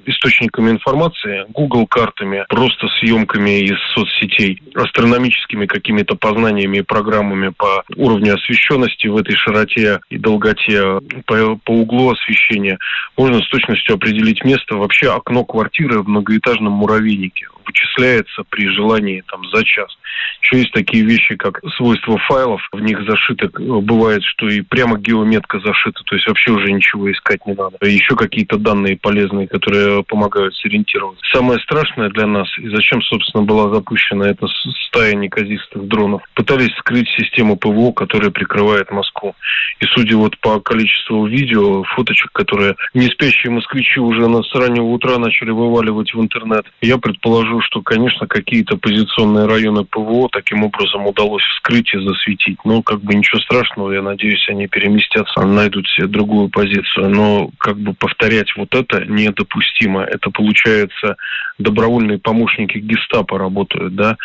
источниками 0.06 0.70
информации, 0.70 1.46
Google 1.48 1.86
картами, 1.86 2.44
просто 2.48 2.88
съемками 3.00 3.60
из 3.60 3.78
соцсетей, 3.94 4.62
астрономическими 4.74 5.66
какими-то 5.66 6.14
познаниями 6.14 6.78
и 6.78 6.82
программами 6.82 7.52
по 7.56 7.84
уровню 7.96 8.34
освещенности 8.34 9.06
в 9.06 9.16
этой 9.16 9.34
широте 9.36 10.00
и 10.10 10.18
долготе, 10.18 11.00
по, 11.26 11.56
по 11.56 11.70
углу 11.70 12.12
освещения, 12.12 12.78
можно 13.16 13.40
с 13.40 13.48
точностью 13.48 13.94
определить 13.94 14.44
место, 14.44 14.76
вообще 14.76 15.12
окно 15.12 15.44
квартиры 15.44 16.02
в 16.02 16.08
многоэтажном 16.08 16.72
муравейнике 16.72 17.46
вычисляется 17.66 18.42
при 18.48 18.68
желании 18.68 19.22
там 19.28 19.42
за 19.48 19.64
час. 19.64 19.96
Еще 20.42 20.58
есть 20.58 20.72
такие 20.72 21.04
вещи, 21.04 21.36
как 21.36 21.60
свойства 21.76 22.18
файлов, 22.18 22.60
в 22.72 22.80
них 22.82 23.00
зашито, 23.06 23.50
бывает, 23.58 24.22
что 24.24 24.48
и 24.48 24.60
прямо 24.60 24.98
геометка 24.98 25.60
зашита, 25.60 26.02
то 26.04 26.14
есть 26.14 26.26
вообще 26.26 26.52
уже 26.52 26.72
ничего 26.72 27.10
искать 27.10 27.44
не 27.46 27.54
надо. 27.54 27.76
Еще 27.82 28.16
какие-то 28.16 28.58
данные 28.58 28.96
полезные, 28.96 29.48
которые 29.48 30.02
помогают 30.04 30.54
сориентироваться. 30.56 31.22
Самое 31.32 31.58
страшное 31.60 32.10
для 32.10 32.26
нас, 32.26 32.48
и 32.58 32.68
зачем, 32.68 33.02
собственно, 33.02 33.44
была 33.44 33.72
запущена 33.72 34.28
эта 34.28 34.46
стая 34.88 35.14
неказистых 35.14 35.86
дронов, 35.86 36.22
пытались 36.34 36.74
скрыть 36.78 37.08
систему 37.08 37.56
ПВО, 37.56 37.92
которая 37.92 38.30
прикрывает 38.30 38.90
Москву. 38.90 39.34
И 39.80 39.84
судя 39.86 40.16
вот 40.16 40.38
по 40.38 40.60
количеству 40.60 41.26
видео, 41.26 41.82
фоточек, 41.84 42.30
которые 42.32 42.76
не 42.94 43.06
спящие 43.06 43.50
москвичи 43.52 44.00
уже 44.00 44.28
на 44.28 44.42
раннего 44.54 44.86
утра 44.86 45.18
начали 45.18 45.50
вываливать 45.50 46.12
в 46.14 46.20
интернет, 46.20 46.66
я 46.80 46.98
предположу, 46.98 47.60
что, 47.62 47.82
конечно, 47.82 48.26
какие-то 48.26 48.76
позиционные 48.76 49.46
районы 49.46 49.84
ПВО 49.84 50.28
таким 50.30 50.64
образом 50.64 51.06
удалось 51.06 51.42
вскрыть 51.42 51.92
и 51.94 51.98
засветить. 51.98 52.58
Но 52.72 52.80
как 52.80 53.02
бы 53.02 53.14
ничего 53.14 53.38
страшного, 53.38 53.92
я 53.92 54.00
надеюсь, 54.00 54.48
они 54.48 54.66
переместятся, 54.66 55.42
найдут 55.42 55.86
себе 55.88 56.06
другую 56.06 56.48
позицию. 56.48 57.10
Но 57.10 57.50
как 57.58 57.76
бы 57.76 57.92
повторять 57.92 58.48
вот 58.56 58.74
это 58.74 59.04
недопустимо. 59.04 60.02
Это 60.04 60.30
получается 60.30 61.16
добровольные 61.62 62.18
помощники 62.18 62.78
гестапо 62.78 63.38
работают, 63.38 63.94
да, 63.94 64.16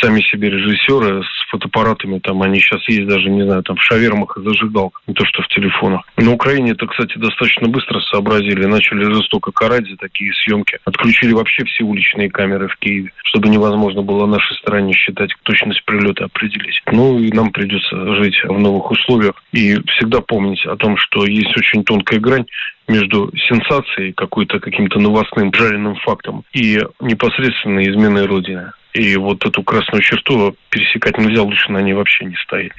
сами 0.00 0.20
себе 0.20 0.50
режиссеры 0.50 1.22
с 1.22 1.50
фотоаппаратами, 1.50 2.18
там 2.18 2.42
они 2.42 2.60
сейчас 2.60 2.86
есть 2.88 3.06
даже, 3.06 3.30
не 3.30 3.42
знаю, 3.42 3.62
там 3.62 3.76
в 3.76 3.82
шавермах 3.82 4.36
и 4.36 4.42
зажигалках, 4.42 5.02
не 5.06 5.14
то 5.14 5.24
что 5.24 5.42
в 5.42 5.48
телефонах. 5.48 6.02
На 6.16 6.32
Украине 6.32 6.72
это, 6.72 6.86
кстати, 6.86 7.18
достаточно 7.18 7.68
быстро 7.68 8.00
сообразили, 8.00 8.66
начали 8.66 9.04
жестоко 9.12 9.52
карать 9.52 9.88
за 9.88 9.96
такие 9.96 10.32
съемки. 10.34 10.78
Отключили 10.84 11.32
вообще 11.32 11.64
все 11.64 11.84
уличные 11.84 12.30
камеры 12.30 12.68
в 12.68 12.76
Киеве, 12.76 13.12
чтобы 13.24 13.48
невозможно 13.48 14.02
было 14.02 14.26
нашей 14.26 14.56
стороне 14.56 14.92
считать 14.94 15.30
точность 15.42 15.84
прилета 15.84 16.26
определить. 16.26 16.82
Ну 16.90 17.18
и 17.18 17.30
нам 17.32 17.50
придется 17.50 18.14
жить 18.16 18.36
в 18.44 18.58
новых 18.58 18.90
условиях 18.90 19.42
и 19.52 19.78
всегда 19.88 20.20
помнить 20.20 20.64
о 20.66 20.76
том, 20.76 20.96
что 20.96 21.24
есть 21.26 21.56
очень 21.56 21.84
тонкая 21.84 22.20
грань 22.20 22.46
между 22.88 23.30
сенсацией, 23.36 24.12
какой-то 24.12 24.60
каким-то 24.60 24.98
новостным 24.98 25.52
жареным 25.52 25.96
фактом 25.96 26.44
и 26.52 26.80
непосредственной 27.00 27.90
изменой 27.90 28.26
Родины. 28.26 28.72
И 28.92 29.16
вот 29.16 29.44
эту 29.44 29.62
красную 29.62 30.02
черту 30.02 30.54
пересекать 30.70 31.18
нельзя, 31.18 31.42
лучше 31.42 31.72
на 31.72 31.78
ней 31.78 31.94
вообще 31.94 32.24
не 32.26 32.36
стоять. 32.36 32.72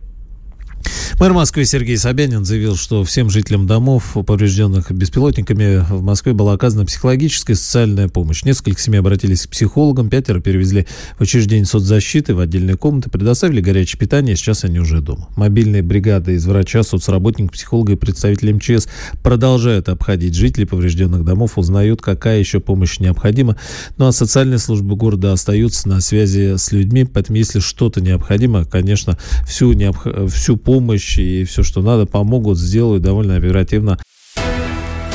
Мэр 1.20 1.32
Москвы 1.34 1.64
Сергей 1.66 1.98
Собянин 1.98 2.44
заявил, 2.44 2.76
что 2.76 3.04
всем 3.04 3.30
жителям 3.30 3.68
домов, 3.68 4.18
поврежденных 4.26 4.92
беспилотниками, 4.92 5.78
в 5.90 6.02
Москве 6.02 6.34
была 6.34 6.54
оказана 6.54 6.86
психологическая 6.86 7.56
и 7.56 7.58
социальная 7.58 8.10
помощь. 8.10 8.44
Несколько 8.44 8.82
семей 8.82 9.00
обратились 9.00 9.48
к 9.48 9.50
психологам, 9.50 10.10
пятеро 10.10 10.42
перевезли 10.42 10.88
в 11.18 11.22
учреждение 11.22 11.66
соцзащиты, 11.66 12.36
в 12.36 12.40
отдельные 12.40 12.76
комнаты, 12.76 13.10
предоставили 13.10 13.62
горячее 13.62 13.98
питание, 13.98 14.36
сейчас 14.36 14.64
они 14.64 14.80
уже 14.80 15.00
дома. 15.00 15.30
Мобильные 15.36 15.82
бригады 15.82 16.34
из 16.34 16.46
врача, 16.46 16.84
соцработников, 16.84 17.54
психолога 17.54 17.94
и 17.94 17.96
представителей 17.96 18.54
МЧС 18.54 18.88
продолжают 19.24 19.90
обходить 19.90 20.34
жителей 20.34 20.66
поврежденных 20.66 21.24
домов, 21.24 21.58
узнают, 21.58 22.02
какая 22.02 22.40
еще 22.40 22.60
помощь 22.60 23.00
необходима. 23.00 23.56
Ну 23.98 24.08
а 24.08 24.12
социальные 24.12 24.60
службы 24.60 24.96
города 24.96 25.32
остаются 25.32 25.88
на 25.88 26.02
связи 26.02 26.58
с 26.58 26.72
людьми, 26.72 27.06
поэтому 27.06 27.38
если 27.38 27.60
что-то 27.60 28.02
необходимо, 28.02 28.66
конечно, 28.66 29.18
всю, 29.48 29.74
необх... 29.74 30.06
всю 30.30 30.58
помощь 30.58 30.85
помощь 30.86 31.18
и 31.18 31.44
все, 31.46 31.64
что 31.64 31.82
надо, 31.82 32.06
помогут, 32.06 32.60
сделают 32.60 33.02
довольно 33.02 33.38
оперативно. 33.38 33.98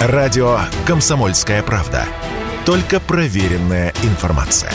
Радио 0.01 0.59
«Комсомольская 0.85 1.63
правда». 1.63 2.05
Только 2.67 2.99
проверенная 2.99 3.93
информация. 4.03 4.73